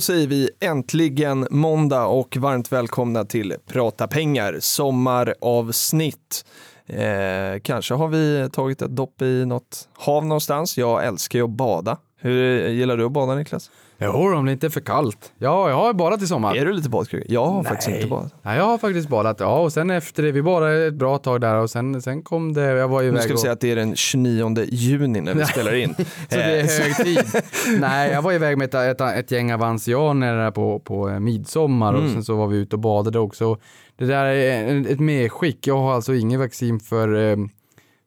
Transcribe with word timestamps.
Då 0.00 0.04
säger 0.04 0.26
vi 0.26 0.50
äntligen 0.60 1.46
måndag 1.50 2.04
och 2.06 2.36
varmt 2.36 2.72
välkomna 2.72 3.24
till 3.24 3.54
Prata 3.66 4.08
pengar, 4.08 4.56
sommaravsnitt. 4.60 6.44
Eh, 6.86 7.60
kanske 7.62 7.94
har 7.94 8.08
vi 8.08 8.48
tagit 8.52 8.82
ett 8.82 8.96
dopp 8.96 9.22
i 9.22 9.46
något 9.46 9.88
hav 9.94 10.26
någonstans. 10.26 10.78
Jag 10.78 11.06
älskar 11.06 11.38
ju 11.38 11.44
att 11.44 11.50
bada. 11.50 11.98
Hur 12.16 12.68
gillar 12.68 12.96
du 12.96 13.04
att 13.04 13.12
bada 13.12 13.34
Niklas? 13.34 13.70
Jo, 14.02 14.34
om 14.36 14.46
det 14.46 14.52
inte 14.52 14.66
är 14.66 14.70
för 14.70 14.80
kallt. 14.80 15.32
Ja, 15.38 15.68
jag 15.68 15.76
har 15.76 15.92
badat 15.92 16.22
i 16.22 16.26
sommar. 16.26 16.56
Är 16.56 16.64
du 16.66 16.72
lite 16.72 16.88
badkruka? 16.88 17.26
Jag 17.28 17.46
har 17.46 17.64
faktiskt 17.64 17.88
inte 17.88 18.06
badat. 18.06 18.34
Ja, 18.42 18.54
jag 18.54 18.64
har 18.64 18.78
faktiskt 18.78 19.08
badat. 19.08 19.40
Ja, 19.40 19.60
och 19.60 19.72
sen 19.72 19.90
efter 19.90 20.22
det, 20.22 20.32
vi 20.32 20.42
badade 20.42 20.86
ett 20.86 20.94
bra 20.94 21.18
tag 21.18 21.40
där 21.40 21.54
och 21.56 21.70
sen, 21.70 22.02
sen 22.02 22.22
kom 22.22 22.52
det, 22.52 22.62
jag 22.62 22.88
var 22.88 23.02
Nu 23.02 23.08
iväg 23.08 23.20
ska 23.22 23.28
vi 23.28 23.34
och... 23.34 23.40
säga 23.40 23.52
att 23.52 23.60
det 23.60 23.70
är 23.72 23.76
den 23.76 23.96
29 23.96 24.64
juni 24.68 25.20
när 25.20 25.34
vi 25.34 25.44
spelar 25.46 25.74
in. 25.74 25.94
Så 26.28 26.36
det 26.36 26.42
är 26.42 26.60
Eh, 26.60 26.84
hög 26.84 26.96
tid. 26.96 27.42
Nej, 27.80 28.10
jag 28.12 28.22
var 28.22 28.32
iväg 28.32 28.58
med 28.58 28.74
ett, 28.74 29.00
ett, 29.00 29.18
ett 29.18 29.30
gäng 29.30 29.52
avansianer 29.52 30.50
på, 30.50 30.78
på 30.78 31.08
eh, 31.08 31.18
midsommar 31.20 31.92
och 31.92 32.00
Mm. 32.00 32.12
sen 32.12 32.24
så 32.24 32.36
var 32.36 32.46
vi 32.46 32.56
ute 32.56 32.76
och 32.76 32.80
badade 32.80 33.18
också. 33.18 33.58
Det 33.98 34.04
där 34.06 34.24
är 34.24 34.86
ett 34.92 35.00
medskick. 35.00 35.66
Jag 35.66 35.76
har 35.78 35.94
alltså 35.94 36.14
ingen 36.14 36.40
vaccin 36.40 36.80
för, 36.80 37.30
eh, 37.30 37.36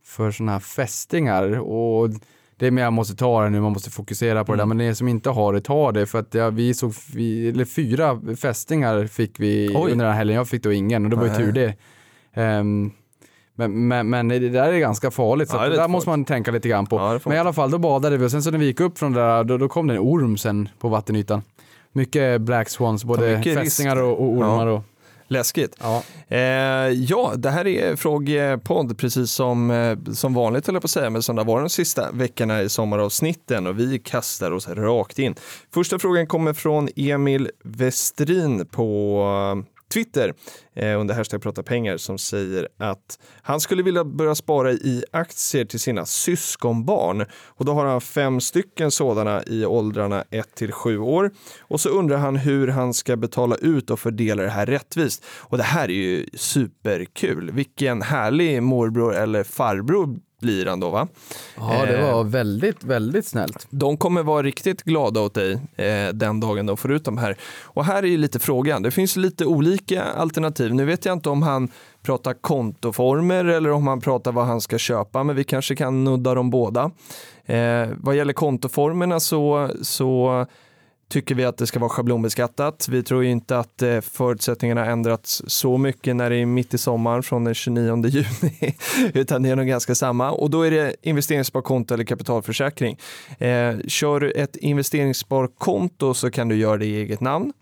för 0.05 0.31
sådana 0.31 0.51
här 0.51 0.59
fästingar 0.59 1.59
och 1.59 2.09
det 2.63 2.67
är 2.67 2.71
mer 2.71 2.83
jag 2.83 2.93
måste 2.93 3.15
ta 3.15 3.43
det 3.43 3.49
nu, 3.49 3.61
man 3.61 3.71
måste 3.71 3.89
fokusera 3.89 4.45
på 4.45 4.51
det 4.51 4.57
där. 4.57 4.65
Men 4.65 4.77
ni 4.77 4.95
som 4.95 5.07
inte 5.07 5.29
har 5.29 5.53
det, 5.53 5.61
ta 5.61 5.91
det. 5.91 6.05
För 6.05 6.19
att 6.19 6.33
ja, 6.33 6.49
vi 6.49 6.73
såg, 6.73 6.93
vi, 7.13 7.49
eller 7.49 7.65
fyra 7.65 8.19
fästingar 8.37 9.07
fick 9.07 9.39
vi 9.39 9.69
Oj. 9.75 9.91
under 9.91 10.05
den 10.05 10.13
här 10.13 10.17
helgen. 10.17 10.35
Jag 10.37 10.47
fick 10.47 10.63
då 10.63 10.71
ingen 10.71 11.03
och 11.03 11.09
det 11.09 11.15
var 11.15 11.25
ju 11.25 11.35
tur 11.35 11.51
det. 11.51 11.75
Ehm, 12.33 12.91
men, 13.55 13.87
men, 13.87 14.09
men 14.09 14.27
det 14.27 14.39
där 14.39 14.73
är 14.73 14.79
ganska 14.79 15.11
farligt, 15.11 15.49
så 15.49 15.55
Ja, 15.55 15.61
det 15.61 15.69
det 15.69 15.75
där 15.75 15.83
lite 15.83 15.91
måste 15.91 16.09
man 16.09 16.25
tänka 16.25 16.51
lite 16.51 16.69
grann 16.69 16.85
på. 16.85 16.95
Ja, 16.95 17.19
men 17.25 17.33
i 17.33 17.39
alla 17.39 17.53
fall, 17.53 17.71
då 17.71 17.77
badade 17.77 18.17
vi 18.17 18.25
och 18.25 18.31
sen 18.31 18.43
så 18.43 18.51
när 18.51 18.57
vi 18.57 18.65
gick 18.65 18.79
upp 18.79 18.97
från 18.97 19.13
det 19.13 19.19
där, 19.19 19.43
då, 19.43 19.57
då 19.57 19.67
kom 19.69 19.87
det 19.87 19.93
en 19.93 19.99
orm 19.99 20.37
sen 20.37 20.69
på 20.79 20.89
vattenytan. 20.89 21.41
Mycket 21.91 22.41
black 22.41 22.69
swans, 22.69 23.03
både 23.03 23.37
mycket 23.37 23.59
fästingar 23.59 24.01
och, 24.01 24.21
och 24.21 24.31
ormar. 24.31 24.67
Och, 24.67 24.83
Läskigt. 25.27 25.75
ja. 25.79 26.03
Eh, 26.27 26.39
ja, 26.89 27.33
det 27.35 27.49
här 27.49 27.67
är 27.67 27.95
frågepodd 27.95 28.97
precis 28.97 29.31
som, 29.31 29.71
eh, 29.71 29.97
som 30.13 30.33
vanligt 30.33 30.67
höll 30.67 30.75
jag 30.75 30.81
på 30.81 30.85
att 30.85 30.91
säga, 30.91 31.09
men 31.09 31.23
som 31.23 31.35
det 31.35 31.43
varit 31.43 31.63
de 31.63 31.69
sista 31.69 32.11
veckorna 32.11 32.61
i 32.61 32.69
sommaravsnitten 32.69 33.67
och 33.67 33.79
vi 33.79 33.99
kastar 33.99 34.51
oss 34.51 34.67
rakt 34.67 35.19
in. 35.19 35.35
Första 35.73 35.99
frågan 35.99 36.27
kommer 36.27 36.53
från 36.53 36.89
Emil 36.95 37.49
Westrin 37.63 38.65
på 38.65 39.63
Twitter 39.93 40.33
eh, 40.75 40.99
under 40.99 41.15
hashtag 41.15 41.41
prata 41.41 41.63
pengar 41.63 41.97
som 41.97 42.17
säger 42.17 42.67
att 42.77 43.19
han 43.41 43.59
skulle 43.59 43.83
vilja 43.83 44.03
börja 44.03 44.35
spara 44.35 44.71
i 44.71 45.03
aktier 45.11 45.65
till 45.65 45.79
sina 45.79 46.05
syskonbarn 46.05 47.25
och 47.45 47.65
då 47.65 47.73
har 47.73 47.85
han 47.85 48.01
fem 48.01 48.41
stycken 48.41 48.91
sådana 48.91 49.43
i 49.43 49.65
åldrarna 49.65 50.23
1 50.29 50.55
till 50.55 50.71
7 50.71 50.97
år 50.97 51.31
och 51.59 51.79
så 51.79 51.89
undrar 51.89 52.17
han 52.17 52.35
hur 52.35 52.67
han 52.67 52.93
ska 52.93 53.17
betala 53.17 53.55
ut 53.55 53.89
och 53.89 53.99
fördela 53.99 54.43
det 54.43 54.49
här 54.49 54.65
rättvist. 54.65 55.25
Och 55.39 55.57
det 55.57 55.63
här 55.63 55.83
är 55.83 55.93
ju 55.93 56.25
superkul. 56.33 57.51
Vilken 57.51 58.01
härlig 58.01 58.63
morbror 58.63 59.15
eller 59.15 59.43
farbror 59.43 60.19
blir 60.43 60.65
han 60.65 60.79
då 60.79 60.89
va? 60.89 61.07
ja, 61.57 61.85
det 61.85 62.01
var 62.01 62.23
väldigt, 62.23 62.83
väldigt 62.83 63.25
snällt. 63.25 63.67
De 63.69 63.97
kommer 63.97 64.23
vara 64.23 64.43
riktigt 64.43 64.83
glada 64.83 65.21
åt 65.21 65.33
dig 65.33 65.51
eh, 65.75 66.07
den 66.13 66.39
dagen 66.39 66.65
de 66.65 66.77
får 66.77 66.91
ut 66.91 67.05
de 67.05 67.17
här. 67.17 67.37
Och 67.63 67.85
här 67.85 68.03
är 68.03 68.07
ju 68.07 68.17
lite 68.17 68.39
frågan, 68.39 68.83
det 68.83 68.91
finns 68.91 69.15
lite 69.15 69.45
olika 69.45 70.03
alternativ. 70.03 70.73
Nu 70.73 70.85
vet 70.85 71.05
jag 71.05 71.13
inte 71.13 71.29
om 71.29 71.41
han 71.41 71.71
pratar 72.01 72.33
kontoformer 72.33 73.45
eller 73.45 73.71
om 73.71 73.87
han 73.87 74.01
pratar 74.01 74.31
vad 74.31 74.45
han 74.45 74.61
ska 74.61 74.77
köpa, 74.77 75.23
men 75.23 75.35
vi 75.35 75.43
kanske 75.43 75.75
kan 75.75 76.03
nudda 76.03 76.33
dem 76.33 76.49
båda. 76.49 76.91
Eh, 77.45 77.89
vad 77.97 78.15
gäller 78.15 78.33
kontoformerna 78.33 79.19
så, 79.19 79.69
så 79.81 80.45
tycker 81.13 81.35
vi 81.35 81.45
att 81.45 81.57
det 81.57 81.67
ska 81.67 81.79
vara 81.79 81.89
schablonbeskattat. 81.89 82.87
Vi 82.87 83.03
tror 83.03 83.23
ju 83.23 83.29
inte 83.29 83.57
att 83.57 83.81
eh, 83.81 84.01
förutsättningarna 84.01 84.85
ändrats 84.85 85.43
så 85.47 85.77
mycket 85.77 86.15
när 86.15 86.29
det 86.29 86.35
är 86.35 86.45
mitt 86.45 86.73
i 86.73 86.77
sommaren 86.77 87.23
från 87.23 87.43
den 87.43 87.53
29 87.53 88.05
juni, 88.07 88.75
utan 89.13 89.43
det 89.43 89.49
är 89.49 89.55
nog 89.55 89.67
ganska 89.67 89.95
samma. 89.95 90.31
Och 90.31 90.49
då 90.49 90.61
är 90.61 90.71
det 90.71 90.95
investeringssparkonto 91.01 91.93
eller 91.93 92.03
kapitalförsäkring. 92.03 92.97
Eh, 93.37 93.75
kör 93.87 94.19
du 94.19 94.31
ett 94.31 94.55
investeringssparkonto 94.55 96.13
så 96.13 96.31
kan 96.31 96.47
du 96.47 96.55
göra 96.55 96.77
det 96.77 96.85
i 96.85 96.95
eget 96.95 97.21
namn. 97.21 97.53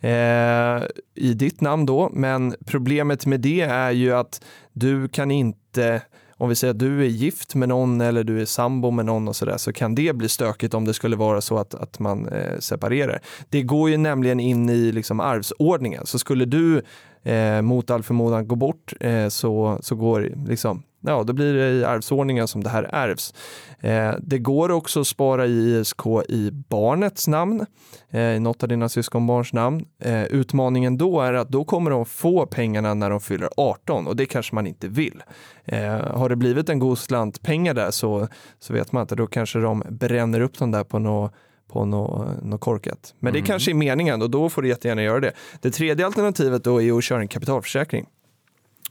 Eh, 0.00 0.82
I 1.14 1.34
ditt 1.34 1.60
namn 1.60 1.86
då, 1.86 2.10
men 2.12 2.54
problemet 2.66 3.26
med 3.26 3.40
det 3.40 3.60
är 3.60 3.90
ju 3.90 4.12
att 4.12 4.44
du 4.72 5.08
kan 5.08 5.30
inte 5.30 6.02
om 6.38 6.48
vi 6.48 6.54
säger 6.54 6.70
att 6.74 6.78
du 6.78 7.00
är 7.00 7.08
gift 7.08 7.54
med 7.54 7.68
någon 7.68 8.00
eller 8.00 8.24
du 8.24 8.40
är 8.40 8.44
sambo 8.44 8.90
med 8.90 9.06
någon 9.06 9.28
och 9.28 9.36
sådär 9.36 9.56
så 9.56 9.72
kan 9.72 9.94
det 9.94 10.16
bli 10.16 10.28
stökigt 10.28 10.74
om 10.74 10.84
det 10.84 10.94
skulle 10.94 11.16
vara 11.16 11.40
så 11.40 11.58
att, 11.58 11.74
att 11.74 11.98
man 11.98 12.28
eh, 12.28 12.58
separerar. 12.58 13.20
Det 13.48 13.62
går 13.62 13.90
ju 13.90 13.96
nämligen 13.96 14.40
in 14.40 14.68
i 14.68 14.92
liksom 14.92 15.20
arvsordningen 15.20 16.06
så 16.06 16.18
skulle 16.18 16.44
du 16.44 16.82
eh, 17.22 17.62
mot 17.62 17.90
all 17.90 18.02
förmodan 18.02 18.48
gå 18.48 18.56
bort 18.56 18.92
eh, 19.00 19.28
så, 19.28 19.78
så 19.82 19.94
går 19.96 20.32
liksom 20.46 20.82
Ja, 21.06 21.22
då 21.22 21.32
blir 21.32 21.54
det 21.54 21.70
i 21.70 21.84
arvsordningen 21.84 22.48
som 22.48 22.62
det 22.62 22.70
här 22.70 22.90
ärvs. 22.92 23.34
Eh, 23.80 24.14
det 24.18 24.38
går 24.38 24.70
också 24.70 25.00
att 25.00 25.06
spara 25.06 25.46
i 25.46 25.78
ISK 25.78 26.06
i 26.28 26.50
barnets 26.52 27.28
namn, 27.28 27.66
eh, 28.10 28.20
i 28.20 28.40
något 28.40 28.62
av 28.62 28.68
dina 28.68 28.88
syskonbarns 28.88 29.52
namn. 29.52 29.84
Eh, 30.02 30.24
utmaningen 30.24 30.98
då 30.98 31.20
är 31.20 31.32
att 31.32 31.48
då 31.48 31.64
kommer 31.64 31.90
de 31.90 32.06
få 32.06 32.46
pengarna 32.46 32.94
när 32.94 33.10
de 33.10 33.20
fyller 33.20 33.48
18 33.56 34.06
och 34.06 34.16
det 34.16 34.26
kanske 34.26 34.54
man 34.54 34.66
inte 34.66 34.88
vill. 34.88 35.22
Eh, 35.64 35.88
har 35.90 36.28
det 36.28 36.36
blivit 36.36 36.68
en 36.68 36.78
god 36.78 36.98
slant 36.98 37.42
pengar 37.42 37.74
där 37.74 37.90
så, 37.90 38.28
så 38.58 38.72
vet 38.72 38.92
man 38.92 39.02
att 39.02 39.08
då 39.08 39.26
kanske 39.26 39.58
de 39.58 39.82
bränner 39.90 40.40
upp 40.40 40.58
dem 40.58 40.70
där 40.70 40.84
på 40.84 40.98
något 40.98 41.32
på 41.68 41.84
något, 41.84 42.42
något 42.42 42.60
korkat. 42.60 43.14
Men 43.18 43.32
det 43.32 43.42
kanske 43.42 43.72
är 43.72 43.74
meningen 43.74 44.22
och 44.22 44.30
då 44.30 44.48
får 44.48 44.62
du 44.62 44.68
jättegärna 44.68 45.02
göra 45.02 45.20
det. 45.20 45.32
Det 45.60 45.70
tredje 45.70 46.06
alternativet 46.06 46.64
då 46.64 46.82
är 46.82 46.98
att 46.98 47.04
köra 47.04 47.20
en 47.20 47.28
kapitalförsäkring. 47.28 48.06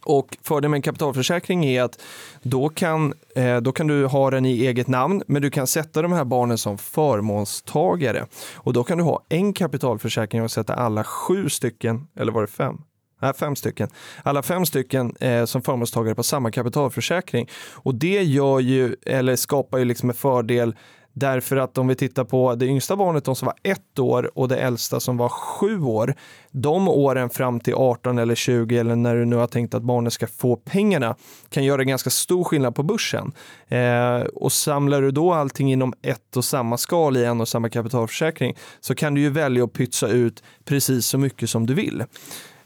Och 0.05 0.37
fördelen 0.43 0.71
med 0.71 0.77
en 0.77 0.81
kapitalförsäkring 0.81 1.65
är 1.65 1.83
att 1.83 2.01
då 2.41 2.69
kan, 2.69 3.13
eh, 3.35 3.57
då 3.57 3.71
kan 3.71 3.87
du 3.87 4.05
ha 4.05 4.31
den 4.31 4.45
i 4.45 4.65
eget 4.65 4.87
namn, 4.87 5.23
men 5.27 5.41
du 5.41 5.49
kan 5.49 5.67
sätta 5.67 6.01
de 6.01 6.11
här 6.11 6.25
barnen 6.25 6.57
som 6.57 6.77
förmånstagare. 6.77 8.25
Och 8.55 8.73
då 8.73 8.83
kan 8.83 8.97
du 8.97 9.03
ha 9.03 9.25
en 9.29 9.53
kapitalförsäkring 9.53 10.43
och 10.43 10.51
sätta 10.51 10.73
alla 10.73 11.03
sju 11.03 11.49
stycken, 11.49 12.07
eller 12.19 12.31
var 12.31 12.41
det 12.41 12.47
fem? 12.47 12.77
Nej, 13.21 13.33
fem 13.33 13.55
stycken. 13.55 13.89
Alla 14.23 14.43
fem 14.43 14.65
stycken 14.65 15.15
eh, 15.19 15.45
som 15.45 15.61
förmånstagare 15.61 16.15
på 16.15 16.23
samma 16.23 16.51
kapitalförsäkring. 16.51 17.49
Och 17.73 17.95
det 17.95 18.23
gör 18.23 18.59
ju, 18.59 18.95
eller 19.05 19.35
skapar 19.35 19.77
ju 19.77 19.85
liksom 19.85 20.09
en 20.09 20.15
fördel 20.15 20.75
Därför 21.17 21.57
att 21.57 21.77
om 21.77 21.87
vi 21.87 21.95
tittar 21.95 22.23
på 22.23 22.55
det 22.55 22.65
yngsta 22.65 22.95
barnet, 22.95 23.25
de 23.25 23.35
som 23.35 23.45
var 23.45 23.55
ett 23.63 23.99
år 23.99 24.31
och 24.37 24.47
det 24.47 24.57
äldsta 24.57 24.99
som 24.99 25.17
var 25.17 25.29
sju 25.29 25.81
år, 25.81 26.15
de 26.51 26.87
åren 26.87 27.29
fram 27.29 27.59
till 27.59 27.73
18 27.73 28.17
eller 28.17 28.35
20 28.35 28.77
eller 28.77 28.95
när 28.95 29.15
du 29.15 29.25
nu 29.25 29.35
har 29.35 29.47
tänkt 29.47 29.73
att 29.73 29.83
barnet 29.83 30.13
ska 30.13 30.27
få 30.27 30.55
pengarna 30.55 31.15
kan 31.49 31.63
göra 31.63 31.83
ganska 31.83 32.09
stor 32.09 32.43
skillnad 32.43 32.75
på 32.75 32.83
börsen. 32.83 33.31
Eh, 33.67 34.19
och 34.19 34.51
samlar 34.51 35.01
du 35.01 35.11
då 35.11 35.33
allting 35.33 35.71
inom 35.71 35.93
ett 36.01 36.37
och 36.37 36.45
samma 36.45 36.77
skal 36.77 37.17
i 37.17 37.25
en 37.25 37.41
och 37.41 37.47
samma 37.47 37.69
kapitalförsäkring 37.69 38.55
så 38.79 38.95
kan 38.95 39.13
du 39.13 39.21
ju 39.21 39.29
välja 39.29 39.63
att 39.63 39.73
pytsa 39.73 40.07
ut 40.07 40.43
precis 40.65 41.05
så 41.05 41.17
mycket 41.17 41.49
som 41.49 41.65
du 41.65 41.73
vill. 41.73 42.03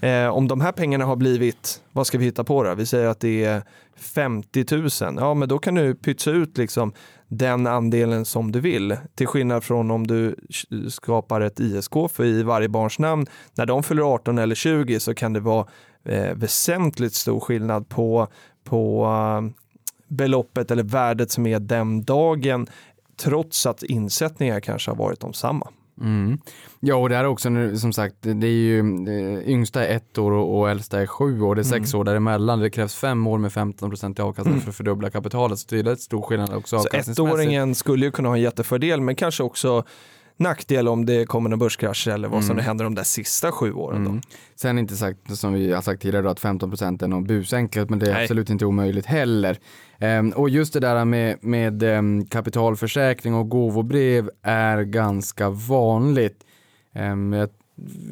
Eh, 0.02 0.28
om 0.28 0.48
de 0.48 0.62
här 0.62 0.72
pengarna 0.72 1.06
har 1.06 1.16
blivit, 1.16 1.82
vad 1.92 2.08
ska 2.08 2.18
vi 2.18 2.26
hitta 2.26 2.44
på 2.44 2.64
då? 2.64 2.76
Vi 2.76 2.86
säger 2.86 3.08
att 3.08 3.20
det 3.20 3.44
är 3.44 3.64
50 4.00 4.66
000. 4.76 4.90
Ja, 5.18 5.34
men 5.34 5.50
då 5.50 5.60
kan 5.60 5.76
du 5.76 5.96
pytsa 5.96 6.32
ut 6.32 6.58
liksom 6.58 6.94
den 7.30 7.68
andelen 7.68 8.26
som 8.26 8.52
du 8.52 8.60
vill. 8.60 8.98
Till 9.16 9.28
skillnad 9.28 9.64
från 9.64 9.92
om 9.92 10.08
du 10.08 10.36
skapar 10.90 11.42
ett 11.42 11.60
ISK 11.60 11.94
för 12.12 12.26
i 12.26 12.44
varje 12.44 12.70
barns 12.70 13.00
namn. 13.00 13.26
När 13.54 13.66
de 13.66 13.84
fyller 13.84 14.14
18 14.14 14.38
eller 14.38 14.56
20 14.56 15.00
så 15.00 15.14
kan 15.14 15.34
det 15.34 15.40
vara 15.40 15.68
eh, 16.06 16.34
väsentligt 16.36 17.14
stor 17.14 17.40
skillnad 17.40 17.90
på, 17.90 18.28
på 18.64 19.06
eh, 19.06 19.66
beloppet 20.08 20.72
eller 20.72 20.84
värdet 20.84 21.32
som 21.32 21.48
är 21.48 21.60
den 21.60 22.04
dagen 22.04 22.68
trots 23.18 23.66
att 23.66 23.84
insättningar 23.84 24.60
kanske 24.60 24.92
har 24.92 24.96
varit 24.96 25.20
de 25.20 25.34
samma. 25.34 25.68
Mm. 26.02 26.40
Ja, 26.80 26.96
och 26.96 27.10
det 27.10 27.16
är 27.16 27.26
också 27.26 27.50
nu, 27.50 27.78
som 27.78 27.94
sagt, 27.94 28.16
det 28.22 28.48
är 28.48 28.52
ju 28.52 28.80
yngsta 29.46 29.86
är 29.86 29.96
ett 29.96 30.18
år 30.18 30.32
och, 30.32 30.70
äldsta 30.70 31.02
är 31.02 31.06
sju 31.06 31.42
år. 31.42 31.56
Det 31.56 31.62
är 31.62 31.64
sex 31.64 31.94
år 31.94 32.04
däremellan. 32.04 32.60
Det 32.60 32.70
krävs 32.70 32.96
fem 32.96 33.28
år 33.28 33.38
med 33.38 33.54
15 33.54 33.90
procent 33.90 34.20
i 34.20 34.22
avkastning 34.22 34.62
för 34.62 34.70
att 34.70 34.76
fördubbla 34.76 35.10
kapitalet. 35.10 35.60
Så 35.60 35.66
det 35.70 35.80
är 35.80 35.84
rätt 35.84 36.02
stor 36.02 36.22
skillnad 36.22 36.54
också 36.54 36.80
Så 36.80 37.12
ettåringen 37.12 37.76
skulle 37.76 38.06
ju 38.06 38.12
kunna 38.12 38.30
ha 38.30 38.36
en 38.36 38.42
jättefördel 38.42 39.02
men 39.02 39.16
kanske 39.16 39.44
också 39.44 39.84
nackdel 40.40 40.88
om 40.88 41.06
det 41.06 41.26
kommer 41.26 41.50
en 41.50 41.60
börskrasch 41.60 42.08
eller 42.08 42.28
vad 42.28 42.44
som 42.44 42.52
Mm. 42.52 42.66
händer 42.66 42.84
de 42.84 42.96
där 42.96 43.04
sista 43.04 43.52
sju 43.52 43.74
åren. 43.74 44.04
Då. 44.04 44.10
Mm. 44.10 44.22
Sen 44.56 44.80
inte 44.80 44.96
sagt, 44.96 45.38
som 45.38 45.54
vi 45.54 45.72
har 45.72 45.82
sagt 45.82 46.02
tidigare, 46.02 46.24
då, 46.24 46.30
att 46.30 46.40
15 46.40 46.70
procent 46.70 47.02
är 47.02 47.08
någon 47.08 47.24
busenkelt, 47.24 47.90
men 47.90 48.00
det 48.00 48.06
är 48.10 48.14
Nej. 48.14 48.24
absolut 48.24 48.50
inte 48.50 48.66
omöjligt 48.66 49.06
heller. 49.06 49.60
Ehm, 50.00 50.30
och 50.30 50.50
just 50.50 50.74
det 50.74 50.80
där 50.80 51.06
med, 51.06 51.38
med 51.44 51.84
ehm, 51.84 52.26
kapitalförsäkring 52.26 53.34
och 53.34 53.50
gåvobrev 53.50 54.30
är 54.44 54.82
ganska 54.82 55.50
vanligt. 55.50 56.44
Ehm, 56.94 57.34
jag 57.34 57.50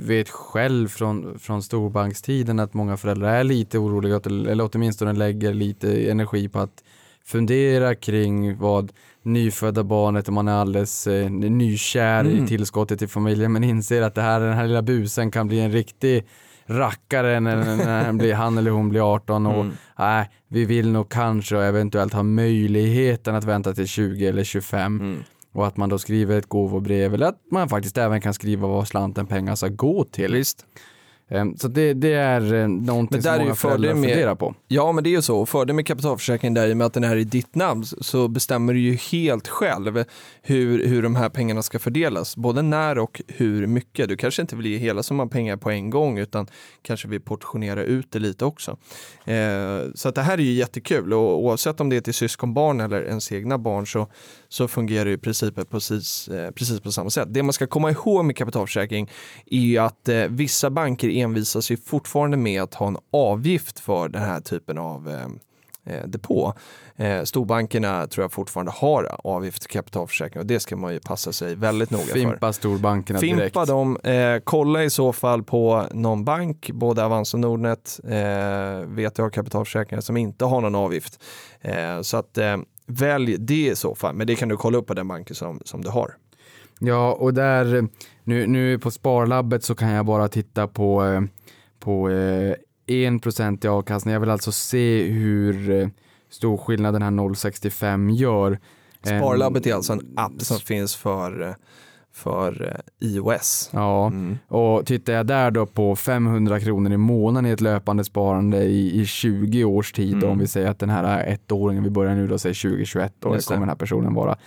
vet 0.08 0.30
själv 0.30 0.88
från, 0.88 1.40
från 1.40 1.64
storbankstiden 1.64 2.60
att 2.60 2.74
många 2.74 2.98
föräldrar 2.98 3.34
är 3.34 3.44
lite 3.44 3.78
oroliga, 3.78 4.16
eller 4.26 4.70
åtminstone 4.74 5.14
lägger 5.14 5.54
lite 5.54 6.12
energi 6.12 6.50
på 6.50 6.60
att 6.60 6.84
fundera 7.26 7.96
kring 7.96 8.58
vad 8.58 8.92
nyfödda 9.28 9.84
barnet, 9.84 10.28
om 10.28 10.34
man 10.36 10.48
är 10.48 10.52
alldeles 10.54 11.08
eh, 11.08 11.30
nykär 11.30 12.20
Mm. 12.26 12.44
i 12.44 12.48
tillskottet 12.48 13.00
till 13.00 13.08
familjen, 13.08 13.52
men 13.52 13.64
inser 13.64 14.02
att 14.02 14.16
det 14.16 14.22
här, 14.22 14.40
den 14.40 14.54
här 14.54 14.68
lilla 14.68 14.82
busen 14.82 15.32
kan 15.32 15.48
bli 15.48 15.60
en 15.60 15.72
riktig 15.72 16.26
rackare 16.66 17.40
när, 17.40 17.56
när 17.78 18.04
han, 18.06 18.18
blir, 18.18 18.34
han 18.34 18.58
eller 18.58 18.72
hon 18.72 18.90
blir 18.90 19.14
18 19.14 19.46
och 19.46 19.54
Mm. 19.62 19.72
nej, 20.00 20.30
vi 20.48 20.66
vill 20.66 20.92
nog 20.92 21.10
kanske 21.10 21.56
och 21.58 21.64
eventuellt 21.64 22.14
ha 22.14 22.24
möjligheten 22.24 23.36
att 23.36 23.44
vänta 23.44 23.74
till 23.74 23.88
20 23.88 24.28
eller 24.28 24.44
25 24.44 25.00
Mm. 25.02 25.18
och 25.54 25.68
att 25.68 25.78
man 25.78 25.90
då 25.90 25.98
skriver 25.98 26.38
ett 26.38 26.50
gåvobrev 26.50 27.14
eller 27.14 27.26
att 27.26 27.40
man 27.52 27.70
faktiskt 27.70 27.98
även 27.98 28.22
kan 28.22 28.34
skriva 28.34 28.68
vad 28.68 28.88
slanten 28.88 29.26
pengar 29.26 29.56
ska 29.56 29.68
gå 29.68 30.04
till. 30.04 30.34
Visst. 30.34 30.66
Ehm, 31.30 31.58
Så 31.58 31.68
det, 31.68 31.94
det 31.94 32.14
är 32.14 32.54
eh, 32.54 32.68
någonting 32.68 33.16
Men 33.18 33.22
där 33.24 33.34
som 33.36 33.42
många 33.44 33.56
föräldrar 33.56 33.94
med- 33.94 34.10
funderar 34.10 34.36
på. 34.36 34.56
Ja, 34.68 34.92
men 34.92 35.04
det 35.04 35.10
är 35.10 35.12
ju 35.12 35.22
så. 35.22 35.46
Fördelen 35.46 35.76
med 35.76 35.86
kapitalförsäkringen 35.88 36.54
där 36.54 36.68
i 36.68 36.74
och 36.74 36.78
med 36.78 36.88
att 36.88 36.94
den 36.94 37.04
är 37.04 37.16
i 37.16 37.24
ditt 37.24 37.56
namn 37.56 37.84
så 37.86 38.28
bestämmer 38.28 38.74
du 38.74 38.80
ju 38.80 38.94
helt 38.96 39.48
själv 39.48 40.04
hur, 40.42 40.86
hur 40.88 41.04
de 41.04 41.16
här 41.16 41.30
pengarna 41.30 41.62
ska 41.64 41.80
fördelas. 41.80 42.36
Både 42.38 42.62
när 42.62 42.98
och 42.98 43.22
hur 43.28 43.68
mycket. 43.68 44.10
Du 44.10 44.16
kanske 44.18 44.42
inte 44.42 44.56
vill 44.56 44.66
ge 44.66 44.78
hela 44.78 45.04
summan 45.04 45.30
pengar 45.30 45.58
på 45.58 45.72
en 45.72 45.90
gång 45.90 46.18
utan 46.18 46.48
kanske 46.82 47.08
vill 47.08 47.22
portionera 47.22 47.84
ut 47.84 48.12
det 48.12 48.20
lite 48.20 48.46
också. 48.46 48.78
Eh, 49.26 49.36
så 49.96 50.10
att 50.10 50.16
det 50.16 50.22
här 50.22 50.34
är 50.38 50.42
ju 50.44 50.52
jättekul 50.54 51.14
och 51.14 51.44
oavsett 51.44 51.80
om 51.82 51.90
det 51.90 51.96
är 51.96 52.02
till 52.02 52.14
syskonbarn 52.14 52.80
eller 52.82 53.04
ens 53.04 53.32
egna 53.32 53.58
barn 53.58 53.88
så, 53.88 54.08
så 54.50 54.68
fungerar 54.68 55.10
ju 55.10 55.18
principen 55.18 55.66
precis, 55.66 56.28
eh, 56.28 56.52
precis 56.52 56.80
på 56.80 56.92
samma 56.92 57.10
sätt. 57.10 57.28
Det 57.32 57.44
man 57.44 57.54
ska 57.54 57.68
komma 57.68 57.92
ihåg 57.92 58.26
med 58.26 58.36
kapitalförsäkring 58.38 59.10
är 59.46 59.60
ju 59.60 59.78
att 59.78 60.10
eh, 60.10 60.16
vissa 60.30 60.70
banker 60.70 61.10
envisas 61.22 61.72
ju 61.72 61.78
fortfarande 61.78 62.38
med 62.38 62.62
att 62.62 62.74
ha 62.74 62.88
en 62.88 62.98
avgift 63.12 63.80
för 63.80 64.10
den 64.10 64.22
här 64.22 64.42
typen 64.42 64.78
av 64.78 65.10
eh, 65.10 65.96
eh, 65.96 66.08
depå. 66.08 66.54
Eh, 66.96 67.24
storbankerna 67.24 68.08
tror 68.08 68.24
jag 68.24 68.32
fortfarande 68.32 68.72
har 68.72 69.16
avgift 69.24 69.62
till 69.62 69.72
kapitalförsäkring 69.72 70.40
och 70.40 70.46
det 70.46 70.60
ska 70.60 70.76
man 70.76 70.94
ju 70.94 71.00
passa 71.00 71.32
sig 71.32 71.56
väldigt 71.56 71.90
noga 71.90 72.04
för. 72.04 72.14
Fimpa 72.14 72.54
storbankerna 72.54 73.20
direkt. 73.20 73.42
Fimpa 73.42 73.66
dem, 73.66 73.98
eh, 74.04 74.38
kolla 74.44 74.84
i 74.84 74.90
så 74.90 75.14
fall 75.14 75.44
på 75.44 75.86
någon 75.92 76.26
bank, 76.26 76.72
både 76.74 77.06
Avanza 77.06 77.38
och 77.38 77.42
Nordnet 77.42 78.00
eh, 78.04 78.10
vet 78.86 79.18
jag 79.18 79.26
har 79.26 79.30
kapitalförsäkringar 79.30 80.02
som 80.02 80.18
inte 80.18 80.46
har 80.46 80.62
någon 80.62 80.76
avgift. 80.76 81.24
Eh, 81.62 82.02
så 82.02 82.18
att 82.18 82.38
eh, 82.38 82.58
välj 82.86 83.38
det 83.38 83.68
i 83.68 83.76
så 83.76 83.96
fall, 83.96 84.16
men 84.16 84.28
det 84.28 84.36
kan 84.36 84.50
du 84.50 84.58
kolla 84.58 84.78
upp 84.78 84.88
på 84.88 84.94
den 84.94 85.08
banken 85.08 85.36
som, 85.36 85.62
som 85.66 85.82
du 85.82 85.90
har. 85.90 86.16
Ja, 86.80 87.14
och 87.14 87.34
där, 87.34 87.88
nu, 88.24 88.48
nu 88.48 88.80
på 88.80 88.92
Sparlabbet 88.92 89.64
så 89.64 89.76
kan 89.76 89.90
jag 89.90 90.06
bara 90.06 90.28
titta 90.28 90.68
på, 90.68 91.06
eh, 91.06 91.22
på 91.80 92.10
eh, 92.10 92.54
1% 92.88 93.66
i 93.66 93.68
avkastning. 93.68 94.14
Jag 94.14 94.20
vill 94.20 94.30
alltså 94.30 94.52
se 94.52 95.04
hur 95.04 95.70
eh, 95.82 95.88
stor 96.30 96.58
skillnad 96.58 96.94
den 96.96 97.02
här 97.02 97.12
0,65 97.12 98.12
gör. 98.12 98.60
Sparlabbet 99.04 99.66
är 99.66 99.70
Ehm, 99.72 99.76
alltså 99.76 99.94
en 99.94 100.14
app 100.16 100.42
som 100.42 100.58
finns 100.58 100.96
för, 100.96 101.56
för 102.14 102.82
iOS. 103.00 103.70
Ja, 103.74 104.08
Mm. 104.08 104.38
och 104.48 104.86
tittar 104.86 105.14
jag 105.14 105.28
där 105.28 105.52
då 105.52 105.66
på 105.66 105.96
500 105.96 106.60
kronor 106.60 106.92
i 106.94 106.98
månaden 106.98 107.46
i 107.46 107.54
ett 107.54 107.62
löpande 107.62 108.04
sparande 108.04 108.64
i, 108.64 109.02
i 109.02 109.06
20 109.06 109.64
års 109.64 109.92
tid, 109.94 110.14
Mm. 110.14 110.30
om 110.30 110.40
vi 110.40 110.48
säger 110.48 110.68
att 110.70 110.80
den 110.80 110.90
här 110.90 111.28
ettåringen, 111.28 111.84
vi 111.84 111.90
börjar 111.90 112.16
nu 112.16 112.28
då 112.28 112.38
säga 112.38 112.54
2021 112.54 113.14
då, 113.20 113.30
kommer 113.30 113.60
den 113.60 113.70
här 113.70 113.76
personen 113.76 114.14
vara. 114.14 114.38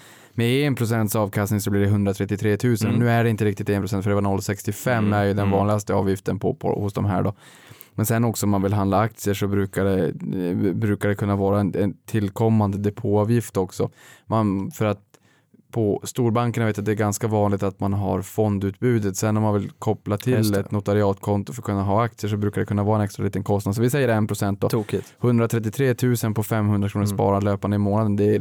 Med 0.41 0.73
1% 0.79 1.17
avkastning 1.17 1.61
så 1.61 1.71
blir 1.71 1.81
det 1.81 1.87
133 1.87 2.57
000. 2.65 2.77
Mm. 2.85 2.95
Nu 2.99 3.11
är 3.11 3.25
det 3.25 3.31
inte 3.31 3.45
riktigt 3.45 3.69
1% 3.69 4.03
för 4.03 4.11
det 4.11 4.15
var 4.15 4.23
0,65 4.23 4.99
Mm. 4.99 5.13
är 5.13 5.23
ju 5.25 5.29
den 5.35 5.39
Mm. 5.39 5.51
vanligaste 5.51 5.95
avgiften 5.95 6.39
på, 6.39 6.55
på, 6.55 6.81
hos 6.81 6.93
de 6.93 7.05
här 7.05 7.23
då. 7.23 7.35
Men 7.95 8.07
sen 8.07 8.25
också 8.25 8.47
om 8.47 8.51
man 8.51 8.63
vill 8.63 8.73
handla 8.73 9.01
aktier 9.01 9.35
så 9.35 9.47
brukar 9.49 9.85
det, 9.85 10.07
eh, 10.09 10.75
brukar 10.75 11.09
det 11.09 11.15
kunna 11.15 11.37
vara 11.37 11.61
en, 11.61 11.75
en 11.77 11.95
tillkommande 12.07 12.79
depåavgift 12.79 13.57
också. 13.57 13.91
Man, 14.27 14.71
för 14.71 14.85
att 14.85 15.10
på 15.70 16.00
storbankerna 16.05 16.67
vet 16.67 16.76
jag 16.76 16.82
att 16.82 16.87
det 16.87 16.93
är 16.93 16.96
ganska 16.96 17.26
vanligt 17.26 17.62
att 17.62 17.81
man 17.81 17.93
har 17.93 18.22
fondutbudet. 18.22 19.17
Sen 19.17 19.37
om 19.37 19.43
man 19.43 19.55
vill 19.55 19.70
koppla 19.78 20.17
till 20.19 20.55
ett 20.55 20.70
notariatkonto 20.70 21.52
för 21.52 21.61
att 21.62 21.67
kunna 21.67 21.82
ha 21.82 22.05
aktier 22.05 22.31
så 22.31 22.37
brukar 22.37 22.61
det 22.61 22.67
kunna 22.67 22.82
vara 22.84 22.99
en 22.99 23.05
extra 23.05 23.25
liten 23.25 23.44
kostnad. 23.44 23.75
Så 23.76 23.82
vi 23.82 23.90
säger 23.90 24.08
1% 24.08 24.56
då. 24.61 24.69
Tokigt. 24.69 25.14
133 25.22 25.94
000 26.25 26.34
på 26.34 26.43
500 26.43 26.88
kronor 26.88 27.05
Mm. 27.05 27.17
sparad 27.17 27.44
löpande 27.44 27.75
i 27.75 27.78
månaden. 27.78 28.17
Det, 28.17 28.25
är- 28.34 28.38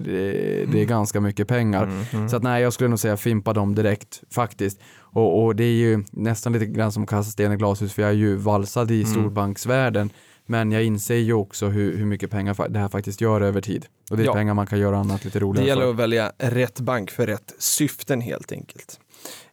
det, 0.71 0.81
är 0.81 0.85
ganska 0.85 1.21
mycket 1.21 1.47
pengar. 1.47 1.83
Mm, 1.83 2.03
mm. 2.13 2.29
Så 2.29 2.35
att 2.37 2.43
nej, 2.43 2.61
jag 2.63 2.73
skulle 2.73 2.89
nog 2.89 2.99
säga 2.99 3.17
fimpa 3.17 3.53
dem 3.53 3.75
direkt 3.75 4.21
faktiskt. 4.31 4.79
Och, 5.11 5.43
och 5.45 5.55
det 5.55 5.63
är 5.63 5.73
ju 5.73 6.03
nästan 6.11 6.53
lite 6.53 6.65
grann 6.65 6.91
som 6.91 7.03
att 7.03 7.09
kasta 7.09 7.31
sten 7.31 7.51
i 7.51 7.55
glashus 7.57 7.93
för 7.93 8.01
jag 8.01 8.11
är 8.11 8.15
ju 8.15 8.35
valsad 8.35 8.91
i 8.91 9.01
Mm. 9.03 9.13
storbanksvärlden. 9.13 10.09
Men 10.51 10.71
jag 10.71 10.83
inser 10.83 11.15
ju 11.15 11.33
också 11.33 11.67
hur, 11.67 11.97
hur 11.97 12.05
mycket 12.05 12.31
pengar 12.31 12.69
det 12.69 12.79
här 12.79 12.87
faktiskt 12.89 13.21
gör 13.21 13.41
över 13.41 13.61
tid. 13.61 13.85
Och 14.11 14.17
det 14.17 14.23
är 14.23 14.25
Ja. 14.25 14.33
pengar 14.33 14.53
man 14.53 14.67
kan 14.67 14.79
göra 14.79 14.97
annat 14.97 15.25
lite 15.25 15.39
Det 15.39 15.43
roligare 15.45 15.67
gäller 15.67 15.81
för. 15.81 15.89
att 15.89 15.95
välja 15.95 16.31
rätt 16.37 16.79
bank 16.79 17.11
för 17.11 17.27
rätt 17.27 17.53
syften 17.59 18.21
helt 18.21 18.51
enkelt. 18.51 18.99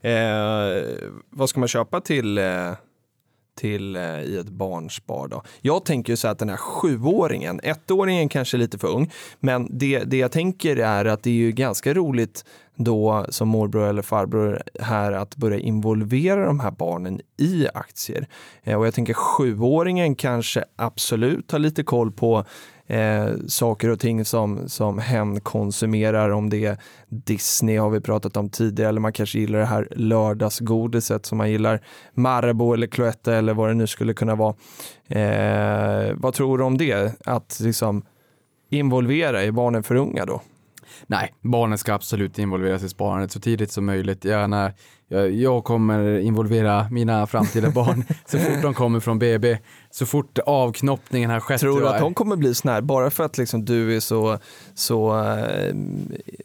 Eh, 0.01 0.13
vad 1.31 1.49
ska 1.49 1.61
man 1.61 1.69
köpa 1.69 2.01
till, 2.01 2.39
eh, 2.39 2.73
till 3.57 3.97
eh, 3.97 4.21
i 4.21 4.39
ett 4.39 4.49
barnspar 4.49 5.29
då? 5.29 5.43
Jag 5.61 5.85
tänker 5.85 6.13
ju 6.13 6.17
så 6.17 6.27
här 6.27 6.33
att 6.33 6.39
den 6.39 6.49
här 6.49 6.57
sjuåringen, 6.57 7.61
ettåringen 7.63 8.29
kanske 8.29 8.57
är 8.57 8.59
lite 8.59 8.79
för 8.79 8.89
ung, 8.89 9.11
men 9.41 9.79
det, 9.79 9.99
det 9.99 10.17
jag 10.17 10.33
tänker 10.33 10.77
är 10.77 11.05
att 11.05 11.23
det 11.23 11.31
är 11.31 11.35
ju 11.35 11.53
ganska 11.53 11.95
roligt 11.95 12.45
då 12.77 13.27
som 13.29 13.49
morbror 13.49 13.89
eller 13.89 14.03
farbror 14.03 14.63
här 14.81 15.13
att 15.13 15.37
börja 15.37 15.59
involvera 15.59 16.47
de 16.47 16.61
här 16.61 16.71
barnen 16.71 17.21
i 17.37 17.67
aktier. 17.75 18.29
Eh, 18.63 18.79
och 18.79 18.87
jag 18.87 18.95
tänker 18.95 19.15
sjuåringen 19.15 20.15
kanske 20.15 20.65
absolut 20.77 21.53
har 21.53 21.59
lite 21.59 21.83
koll 21.83 22.13
på 22.13 22.45
eh, 22.87 23.29
saker 23.47 23.89
och 23.89 24.01
ting 24.01 24.25
som, 24.25 24.69
som 24.69 24.99
hen 24.99 25.41
konsumerar, 25.41 26.31
om 26.31 26.51
det 26.51 26.65
är 26.65 26.79
Disney 27.09 27.77
har 27.77 27.91
vi 27.91 28.01
pratat 28.01 28.37
om 28.37 28.51
tidigare, 28.51 28.89
eller 28.89 29.01
man 29.01 29.13
kanske 29.13 29.39
gillar 29.39 29.59
det 29.59 29.67
här 29.67 29.89
lördagsgodiset 29.91 31.27
som 31.27 31.39
man 31.39 31.51
gillar, 31.51 31.81
Marabou 32.15 32.75
eller 32.75 32.87
Cloetta 32.87 33.35
eller 33.35 33.55
vad 33.55 33.69
det 33.69 33.75
nu 33.75 33.87
skulle 33.87 34.15
kunna 34.15 34.35
vara. 34.35 34.55
Eh, 35.09 36.15
vad 36.17 36.35
tror 36.35 36.59
du 36.59 36.65
om 36.65 36.79
det? 36.79 37.15
Att 37.25 37.61
liksom 37.61 38.03
involvera, 38.71 39.43
är 39.43 39.51
barnen 39.51 39.83
för 39.83 39.95
unga 39.95 40.25
då? 40.25 40.41
Nej, 41.07 41.35
barnen 41.43 41.79
ska 41.79 41.95
absolut 41.95 42.39
involveras 42.39 42.83
i 42.83 42.89
sparandet 42.89 43.33
så 43.33 43.41
tidigt 43.41 43.73
som 43.73 43.87
möjligt. 43.87 44.25
Gärna, 44.25 44.73
jag, 45.09 45.31
jag 45.31 45.65
kommer 45.65 46.19
involvera 46.19 46.89
mina 46.91 47.27
framtida 47.27 47.71
barn 47.71 48.05
så 48.27 48.39
fort 48.39 48.63
de 48.63 48.75
kommer 48.75 49.01
från 49.01 49.19
BB, 49.19 49.59
så 49.91 50.07
fort 50.07 50.39
avknoppningen 50.47 51.31
har 51.31 51.41
skett. 51.41 51.61
Tror 51.61 51.81
du 51.81 51.89
att 51.89 51.99
de 52.01 52.15
kommer 52.15 52.37
bli 52.37 52.55
sån 52.55 52.71
här, 52.71 52.81
bara 52.81 53.11
för 53.11 53.25
att 53.25 53.39
liksom 53.39 53.65
du 53.65 53.97
är 53.97 54.01
så, 54.01 54.39
så 54.75 55.25
eh, 55.25 55.75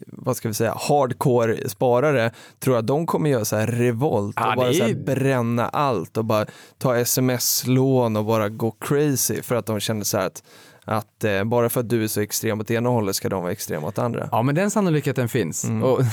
vad 0.06 0.36
ska 0.36 0.48
vi 0.48 0.54
säga, 0.54 0.74
hardcore 0.88 1.68
sparare, 1.68 2.30
tror 2.60 2.74
du 2.74 2.78
att 2.78 2.86
de 2.86 3.06
kommer 3.06 3.30
göra 3.30 3.44
så 3.44 3.56
här 3.56 3.66
revolt 3.66 4.36
och 4.40 4.56
bara 4.56 4.68
är- 4.68 4.94
bränna 5.04 5.68
allt 5.68 6.16
och 6.16 6.24
bara 6.24 6.46
ta 6.78 6.96
sms-lån 6.96 8.16
och 8.16 8.24
bara 8.24 8.48
gå 8.48 8.70
crazy 8.70 9.42
för 9.42 9.54
att 9.54 9.66
de 9.66 9.80
känner 9.80 10.04
så 10.04 10.18
här 10.18 10.26
att, 10.26 10.42
att 10.84 11.24
eh, 11.24 11.44
bara 11.44 11.68
för 11.68 11.80
att 11.80 11.88
du 11.88 12.04
är 12.04 12.08
så 12.08 12.20
extrem 12.20 12.60
åt 12.60 12.70
ena 12.70 12.88
hållet 12.88 13.16
ska 13.16 13.28
de 13.28 13.42
vara 13.42 13.52
extrema 13.52 13.86
åt 13.86 13.98
andra. 13.98 14.28
Ja, 14.32 14.42
men 14.42 14.54
den 14.54 14.70
sannolikheten 14.70 15.28
finns. 15.28 15.64
Mm. 15.64 15.82
Och 15.82 16.00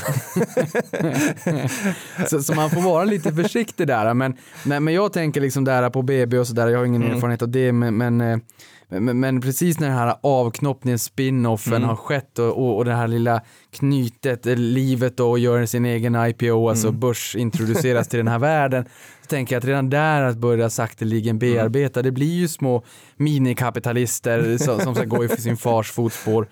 så, 2.29 2.43
så 2.43 2.53
man 2.55 2.69
får 2.69 2.81
vara 2.81 3.03
lite 3.03 3.33
försiktig 3.33 3.88
där. 3.88 4.13
Men, 4.13 4.38
nej, 4.65 4.79
men 4.79 4.93
jag 4.93 5.13
tänker 5.13 5.41
liksom 5.41 5.63
där 5.63 5.89
på 5.89 6.01
BB 6.01 6.38
och 6.38 6.47
sådär, 6.47 6.67
jag 6.67 6.77
har 6.79 6.85
ingen 6.85 7.03
Mm. 7.03 7.15
erfarenhet 7.15 7.41
av 7.41 7.49
det, 7.49 7.71
men, 7.71 7.97
men, 7.97 8.21
eh, 8.21 8.38
men, 8.89 9.19
men 9.19 9.41
precis 9.41 9.79
när 9.79 9.88
den 9.88 9.97
här 9.97 10.15
avknoppningen, 10.23 10.99
spin-offen 10.99 11.73
Mm. 11.73 11.89
har 11.89 11.95
skett 11.95 12.39
och, 12.39 12.45
och, 12.47 12.77
och 12.77 12.85
det 12.85 12.93
här 12.93 13.07
lilla 13.07 13.41
knytet, 13.71 14.45
eh, 14.45 14.55
livet 14.55 15.17
då 15.17 15.29
och 15.29 15.39
gör 15.39 15.65
sin 15.65 15.85
egen 15.85 16.15
IPO, 16.15 16.69
alltså 16.69 16.88
Mm. 16.88 16.99
börsintroduceras 16.99 18.07
till 18.07 18.17
den 18.19 18.27
här 18.27 18.39
världen, 18.39 18.85
tänker 19.29 19.55
jag 19.55 19.59
att 19.59 19.65
redan 19.65 19.89
där 19.89 20.21
att 20.21 20.38
börja 20.38 20.69
sakteligen 20.69 21.39
bearbeta, 21.39 22.01
det 22.01 22.12
blir 22.12 22.33
ju 22.36 22.48
små 22.48 22.83
minikapitalister 23.17 24.57
som, 24.65 24.79
som 24.79 24.95
ska 24.95 25.05
gå 25.05 25.25
i 25.25 25.27
sin 25.29 25.57
fars 25.57 25.91
fotspår. 25.91 26.48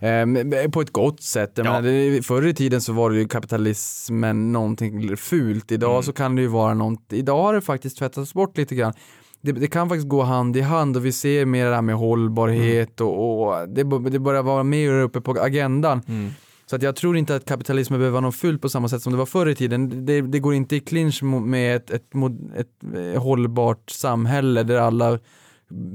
Ehm, 0.00 0.52
på 0.72 0.80
ett 0.80 0.90
gott 0.92 1.22
sätt. 1.22 1.52
Ja. 1.54 1.62
menar, 1.64 2.22
förr 2.22 2.46
i 2.46 2.54
tiden 2.54 2.80
så 2.80 2.92
var 2.92 3.10
det 3.10 3.18
ju 3.18 3.28
kapitalismen 3.28 4.52
någonting 4.52 5.16
fult. 5.16 5.72
Idag 5.72 5.90
Mm. 5.92 6.02
så 6.02 6.12
kan 6.12 6.36
det 6.36 6.42
ju 6.42 6.48
vara 6.48 6.74
något, 6.74 7.12
idag 7.12 7.42
har 7.42 7.54
det 7.54 7.60
faktiskt 7.60 7.98
tvättats 7.98 8.34
bort 8.34 8.58
lite 8.58 8.74
grann. 8.74 8.92
Det, 9.40 9.52
det 9.52 9.66
kan 9.66 9.88
faktiskt 9.88 10.08
gå 10.08 10.22
hand 10.22 10.56
i 10.56 10.60
hand 10.60 10.96
och 10.96 11.04
vi 11.06 11.12
ser 11.12 11.44
mer 11.44 11.66
det 11.66 11.74
här 11.74 11.82
med 11.82 11.94
hållbarhet 11.94 13.00
Mm. 13.00 13.12
och, 13.12 13.46
och 13.48 13.68
det, 13.68 14.10
det 14.10 14.18
börjar 14.18 14.42
vara 14.42 14.62
mer 14.62 14.92
uppe 14.92 15.20
på 15.20 15.32
agendan. 15.40 16.02
Mm. 16.08 16.30
Så 16.72 16.76
att 16.76 16.82
jag 16.82 16.96
tror 16.96 17.16
inte 17.16 17.36
att 17.36 17.44
kapitalismen 17.44 17.98
behöver 17.98 18.12
vara 18.12 18.26
något 18.26 18.36
fult 18.36 18.62
på 18.62 18.68
samma 18.68 18.88
sätt 18.88 19.02
som 19.02 19.12
det 19.12 19.18
var 19.18 19.26
förr 19.26 19.48
i 19.48 19.54
tiden. 19.54 20.06
Det, 20.06 20.20
det 20.20 20.38
går 20.38 20.54
inte 20.54 20.76
i 20.76 20.80
clinch 20.80 21.22
med 21.22 21.76
ett, 21.76 21.90
ett, 21.90 22.14
mod- 22.14 22.52
ett, 22.56 22.68
eh, 23.14 23.22
hållbart 23.22 23.90
samhälle 23.90 24.62
där 24.62 24.76
alla 24.76 25.18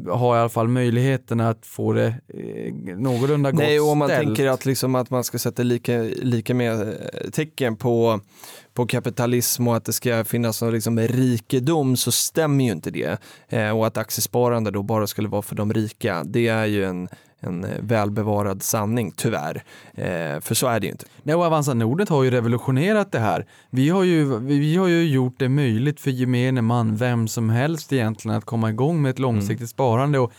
har 0.10 0.36
i 0.36 0.40
alla 0.40 0.50
fall 0.50 0.68
möjligheten 0.68 1.40
att 1.40 1.66
få 1.66 1.94
det 1.94 2.08
eh, 2.08 2.74
någorlunda 2.98 3.52
gott 3.52 3.60
Nej, 3.60 3.80
och 3.80 3.90
om 3.90 3.98
man 3.98 4.08
ställt. 4.08 4.26
tänker 4.26 4.48
att, 4.48 4.66
liksom 4.66 4.96
att 4.96 5.10
man 5.10 5.24
ska 5.24 5.40
sätta 5.40 5.64
lika, 5.64 6.02
lika 6.22 6.54
med 6.54 6.82
eh, 6.82 7.30
tecken 7.32 7.76
på, 7.76 8.20
på 8.74 8.86
kapitalism 8.86 9.68
och 9.68 9.76
att 9.76 9.86
det 9.86 9.94
ska 9.94 10.24
finnas 10.24 10.62
någon 10.62 10.74
liksom 10.74 11.00
rikedom 11.00 11.98
så 11.98 12.12
stämmer 12.12 12.66
ju 12.66 12.72
inte 12.72 12.92
det. 12.92 13.18
Eh, 13.50 13.78
och 13.78 13.88
att 13.88 13.98
aktiesparande 13.98 14.72
då 14.72 14.84
bara 14.84 15.08
skulle 15.08 15.28
vara 15.28 15.42
för 15.42 15.56
de 15.56 15.74
rika, 15.74 16.24
det 16.24 16.48
är 16.48 16.66
ju 16.66 16.86
en, 16.86 17.10
en 17.39 17.63
eh, 17.63 17.70
välbevarad 17.79 18.63
sanning, 18.63 19.12
tyvärr. 19.12 19.63
Eh, 19.94 20.39
för 20.41 20.53
så 20.53 20.67
är 20.67 20.79
det 20.79 20.86
ju 20.86 20.91
inte. 20.91 21.06
Nej, 21.24 21.36
och 21.36 21.44
Avanza 21.44 21.74
Nordnet 21.74 22.10
har 22.10 22.24
ju 22.24 22.32
revolutionerat 22.32 23.12
det 23.12 23.20
här. 23.20 23.46
Vi 23.70 23.89
har, 23.89 24.03
ju, 24.03 24.39
vi 24.39 24.75
har 24.75 24.88
ju 24.88 25.03
gjort 25.03 25.39
det 25.39 25.50
möjligt 25.50 26.00
för 26.00 26.12
gemene 26.12 26.62
man, 26.62 26.96
vem 26.96 27.27
som 27.27 27.50
helst 27.50 27.94
egentligen, 27.94 28.38
att 28.38 28.46
komma 28.46 28.70
igång 28.70 29.01
med 29.01 29.10
ett 29.10 29.20
långsiktigt 29.20 29.70
sparande. 29.70 30.20
Och 30.20 30.32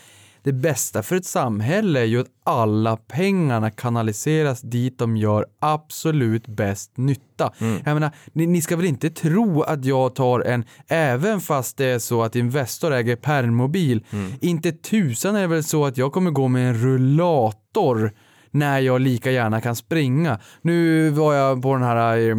det 0.48 0.52
bästa 0.52 1.02
för 1.02 1.16
ett 1.16 1.26
samhälle 1.26 2.00
är 2.00 2.04
ju 2.04 2.20
att 2.20 2.26
alla 2.44 2.96
pengarna 2.96 3.70
kanaliseras 3.70 4.60
dit 4.60 4.98
de 4.98 5.16
gör 5.16 5.46
absolut 5.60 6.46
bäst 6.46 6.96
nytta. 6.96 7.52
Jag 7.84 7.94
menar, 7.94 8.10
ni, 8.32 8.46
ni 8.46 8.62
ska 8.62 8.76
väl 8.76 8.86
inte 8.86 9.10
tro 9.10 9.62
att 9.62 9.84
jag 9.84 10.14
tar 10.14 10.40
en, 10.40 10.64
även 10.88 11.40
fast 11.40 11.76
det 11.76 11.84
är 11.84 11.98
så 11.98 12.22
att 12.22 12.36
Investor 12.36 12.92
äger 12.92 13.16
permobil, 13.16 14.04
inte 14.40 14.72
tusan 14.72 15.36
är 15.36 15.40
det 15.40 15.46
väl 15.46 15.64
så 15.64 15.86
att 15.86 15.98
jag 15.98 16.12
kommer 16.12 16.30
gå 16.30 16.48
med 16.48 16.68
en 16.68 16.74
rullator 16.74 18.12
när 18.50 18.78
jag 18.78 19.00
lika 19.00 19.30
gärna 19.30 19.60
kan 19.60 19.76
springa. 19.76 20.38
Nu 20.62 21.10
var 21.10 21.34
jag 21.34 21.62
på 21.62 21.74
den 21.74 21.82
här 21.82 22.28
eh, 22.30 22.36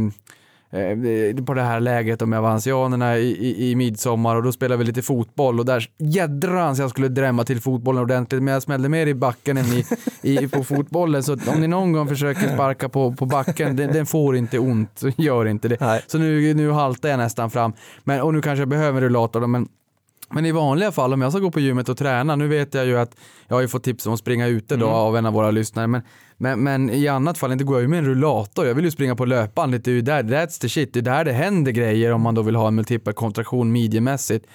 på 1.46 1.54
det 1.54 1.62
här 1.62 1.80
läget 1.80 2.28
med 2.28 2.40
avansianerna 2.40 3.18
i, 3.18 3.30
i, 3.30 3.72
i 3.72 3.76
midsommar 3.76 4.36
och 4.36 4.44
då 4.44 4.52
spelade 4.52 4.78
vi 4.78 4.84
lite 4.84 5.02
fotboll 5.02 5.60
och 5.60 5.66
där 5.66 5.90
jädrans 5.98 6.80
jag 6.80 6.90
skulle 6.90 7.08
drämma 7.08 7.44
till 7.44 7.62
fotbollen 7.62 8.04
ordentligt 8.04 8.44
men 8.44 8.54
jag 8.54 8.64
smällde 8.64 8.90
mer 8.90 9.08
i 9.08 9.14
backen 9.14 9.58
än 9.58 9.66
i, 9.66 9.86
i, 10.22 10.48
på 10.48 10.64
fotbollen 10.64 11.24
så 11.24 11.34
om 11.34 11.62
ni 11.62 11.68
någon 11.68 11.92
gång 11.92 12.08
försöker 12.08 12.54
sparka 12.54 12.90
på, 12.90 13.14
på 13.14 13.26
backen, 13.26 13.76
den, 13.76 13.94
den 13.94 14.06
får 14.06 14.36
inte 14.36 14.60
ont, 14.60 15.02
gör 15.18 15.46
inte 15.46 15.68
det. 15.68 15.78
Nej. 15.80 16.02
Så 16.08 16.18
nu, 16.18 16.54
nu 16.54 16.72
haltar 16.72 17.10
jag 17.10 17.18
nästan 17.18 17.50
fram 17.50 17.74
men, 18.04 18.22
och 18.22 18.34
nu 18.34 18.42
kanske 18.42 18.62
jag 18.62 18.70
behöver 18.70 19.02
rullator 19.02 19.48
men 19.48 19.68
men 20.32 20.46
i 20.46 20.52
vanliga 20.52 20.92
fall 20.92 21.14
om 21.14 21.22
jag 21.22 21.32
ska 21.32 21.40
gå 21.40 21.52
på 21.52 21.60
gymmet 21.60 21.90
och 21.90 21.98
träna, 21.98 22.36
nu 22.36 22.48
vet 22.48 22.74
jag 22.74 22.86
ju 22.86 23.00
att 23.00 23.16
jag 23.48 23.56
har 23.56 23.62
ju 23.62 23.68
fått 23.68 23.84
tips 23.84 24.08
om 24.08 24.14
att 24.14 24.20
springa 24.20 24.48
ute 24.48 24.76
då 24.76 24.88
av 24.88 25.18
en 25.18 25.26
av 25.26 25.34
våra 25.34 25.52
lyssnare, 25.52 25.88
men, 25.88 26.02
men, 26.38 26.64
men 26.64 26.90
i 26.90 27.08
annat 27.08 27.38
fall 27.38 27.52
inte 27.52 27.64
går 27.64 27.76
jag 27.76 27.82
ju 27.82 27.88
med 27.88 28.00
en 28.00 28.06
rullator. 28.06 28.68
Jag 28.68 28.76
vill 28.76 28.86
ju 28.86 28.92
springa 28.92 29.16
på 29.16 29.26
löpbandet, 29.26 29.86
det 29.86 29.92
är 29.92 29.96
ju 29.96 30.02
där, 30.02 30.24
that's 30.24 30.62
the 30.62 30.70
shit, 30.70 30.94
det 30.94 31.00
är 31.00 31.02
där 31.02 31.26
det 31.26 31.32
händer 31.32 31.72
grejer 31.72 32.12
om 32.12 32.22
man 32.22 32.36
då 32.36 32.42
vill 32.42 32.56
ha 32.56 32.68
en 32.68 32.76
multipel 32.76 33.14
kontraktion 33.14 33.72
midjemässigt. 33.72 34.46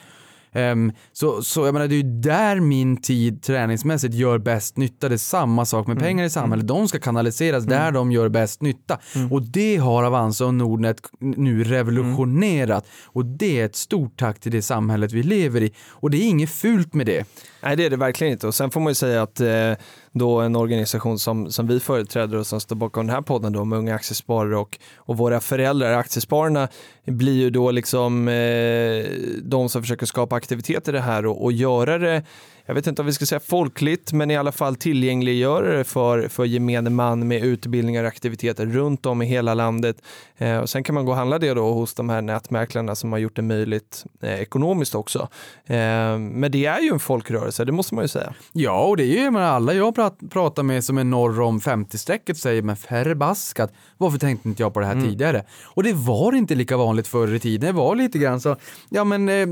Ehm, 0.54 0.92
så, 1.12 1.42
så 1.42 1.66
jag 1.66 1.72
menar, 1.72 1.88
det 1.88 1.94
är 1.94 2.02
ju 2.02 2.20
där 2.20 2.60
min 2.60 3.02
tid 3.02 3.42
träningsmässigt 3.42 4.14
gör 4.14 4.38
bäst 4.38 4.76
nytta. 4.76 5.08
Det 5.08 5.14
är 5.14 5.16
samma 5.16 5.64
sak 5.64 5.86
med 5.86 5.98
pengar 5.98 6.24
i 6.24 6.30
samhället. 6.30 6.66
De 6.66 6.88
ska 6.88 6.98
kanaliseras 6.98 7.64
där 7.64 7.92
de 7.92 8.12
gör 8.12 8.28
bäst 8.28 8.62
nytta. 8.62 8.98
Och 9.30 9.42
det 9.42 9.76
har 9.76 10.04
Avanza 10.04 10.46
och 10.46 10.54
Nordnet 10.54 11.00
nu 11.20 11.64
revolutionerat. 11.64 12.86
Och 13.04 13.26
det 13.26 13.60
är 13.60 13.64
ett 13.64 13.76
stort 13.76 14.16
tack 14.16 14.40
till 14.40 14.52
det 14.52 14.62
samhället 14.62 15.12
vi 15.12 15.22
lever 15.22 15.62
i. 15.62 15.72
Och 15.88 16.10
det 16.10 16.16
är 16.16 16.28
inget 16.28 16.50
fult 16.50 16.94
med 16.94 17.06
det. 17.06 17.26
Nej, 17.62 17.76
det 17.76 17.84
är 17.84 17.90
det 17.90 17.96
verkligen 17.96 18.32
inte. 18.32 18.46
Och 18.46 18.54
sen 18.54 18.70
får 18.70 18.80
man 18.80 18.90
ju 18.90 18.94
säga 18.94 19.22
att 19.22 19.40
eh, 19.40 19.72
då 20.14 20.40
en 20.40 20.56
organisation 20.56 21.18
som, 21.18 21.50
som 21.50 21.66
vi 21.66 21.80
företräder 21.80 22.38
och 22.38 22.46
som 22.46 22.60
står 22.60 22.76
bakom 22.76 23.06
den 23.06 23.16
här 23.16 23.22
podden 23.22 23.52
då 23.52 23.64
med 23.64 23.78
Unga 23.78 23.94
Aktiesparare 23.94 24.56
och, 24.56 24.78
och 24.96 25.16
våra 25.16 25.40
föräldrar, 25.40 25.92
Aktiespararna, 25.92 26.68
blir 27.04 27.34
ju 27.34 27.50
då 27.50 27.70
liksom 27.70 28.28
eh, 28.28 29.04
de 29.42 29.68
som 29.68 29.82
försöker 29.82 30.06
skapa 30.06 30.36
aktivitet 30.36 30.88
i 30.88 30.92
det 30.92 31.00
här 31.00 31.26
och, 31.26 31.44
och 31.44 31.52
göra 31.52 31.98
det 31.98 32.22
jag 32.66 32.74
vet 32.74 32.86
inte 32.86 33.02
om 33.02 33.06
vi 33.06 33.12
ska 33.12 33.26
säga 33.26 33.40
folkligt, 33.40 34.12
men 34.12 34.30
i 34.30 34.36
alla 34.36 34.52
fall 34.52 34.76
tillgängliggöra 34.76 35.76
det 35.76 35.84
för, 35.84 36.28
för 36.28 36.44
gemene 36.44 36.90
man 36.90 37.28
med 37.28 37.44
utbildningar 37.44 38.02
och 38.02 38.08
aktiviteter 38.08 38.66
runt 38.66 39.06
om 39.06 39.22
i 39.22 39.26
hela 39.26 39.54
landet. 39.54 39.96
Eh, 40.36 40.58
och 40.58 40.70
sen 40.70 40.84
kan 40.84 40.94
man 40.94 41.04
gå 41.04 41.12
och 41.12 41.18
handla 41.18 41.38
det 41.38 41.54
då 41.54 41.72
hos 41.72 41.94
de 41.94 42.08
här 42.08 42.22
nätmäklarna 42.22 42.94
som 42.94 43.12
har 43.12 43.18
gjort 43.18 43.36
det 43.36 43.42
möjligt 43.42 44.04
eh, 44.20 44.40
ekonomiskt 44.40 44.94
också. 44.94 45.28
Eh, 45.66 46.18
men 46.18 46.50
det 46.50 46.66
är 46.66 46.80
ju 46.80 46.88
en 46.88 47.00
folkrörelse, 47.00 47.64
det 47.64 47.72
måste 47.72 47.94
man 47.94 48.04
ju 48.04 48.08
säga. 48.08 48.34
Ja, 48.52 48.84
och 48.84 48.96
det 48.96 49.04
är 49.04 49.22
ju 49.22 49.30
menar, 49.30 49.46
alla 49.46 49.72
jag 49.72 49.94
prat, 49.94 50.18
pratar 50.30 50.62
med 50.62 50.84
som 50.84 50.98
är 50.98 51.04
norr 51.04 51.40
om 51.40 51.60
50-strecket 51.60 52.34
säger 52.34 52.62
men 52.62 52.76
förbaskat, 52.76 53.72
varför 53.98 54.18
tänkte 54.18 54.48
inte 54.48 54.62
jag 54.62 54.74
på 54.74 54.80
det 54.80 54.86
här 54.86 55.00
tidigare? 55.00 55.44
Och 55.64 55.82
det 55.82 55.92
var 55.92 56.34
inte 56.34 56.54
lika 56.54 56.76
vanligt 56.76 57.06
förr 57.06 57.34
i 57.34 57.40
tiden, 57.40 57.66
det 57.66 57.80
var 57.80 57.96
lite 57.96 58.18
grann 58.18 58.40
så, 58.40 58.56
ja 58.88 59.04
men 59.04 59.28
eh, 59.28 59.46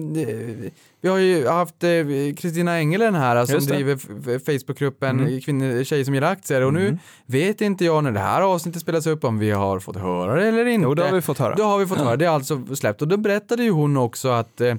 vi 1.02 1.08
har 1.08 1.18
ju 1.18 1.46
haft 1.48 1.84
eh, 1.84 1.90
Kristina 2.36 2.76
Engelen 2.78 3.14
här 3.14 3.46
som 3.46 3.58
det. 3.58 3.66
driver 3.74 3.94
f- 3.94 4.08
f- 4.26 4.42
Facebookgruppen 4.46 5.40
kvinnor, 5.40 5.84
tjejer 5.84 6.04
som 6.04 6.14
gillar 6.14 6.32
aktier 6.32 6.62
och 6.62 6.72
nu 6.74 6.98
vet 7.26 7.60
inte 7.60 7.84
jag 7.84 8.04
när 8.04 8.12
det 8.12 8.20
här 8.20 8.40
avsnittet 8.42 8.82
spelas 8.82 9.06
upp 9.06 9.24
om 9.24 9.38
vi 9.38 9.50
har 9.50 9.80
fått 9.80 9.96
höra 9.96 10.34
det 10.40 10.48
eller 10.48 10.66
inte. 10.66 10.84
Jo, 10.84 10.94
det 10.94 11.02
har 11.04 11.12
vi 11.12 11.20
fått 11.22 11.38
höra. 11.38 11.54
Då 11.54 11.62
har 11.64 11.78
vi 11.78 11.86
fått 11.86 11.98
höra, 11.98 12.16
det 12.16 12.24
är 12.24 12.28
alltså 12.30 12.74
släppt 12.76 13.02
och 13.02 13.08
då 13.08 13.16
berättade 13.16 13.62
ju 13.64 13.70
hon 13.70 13.96
också 13.96 14.28
att 14.28 14.60
eh, 14.60 14.68
eh, 14.68 14.76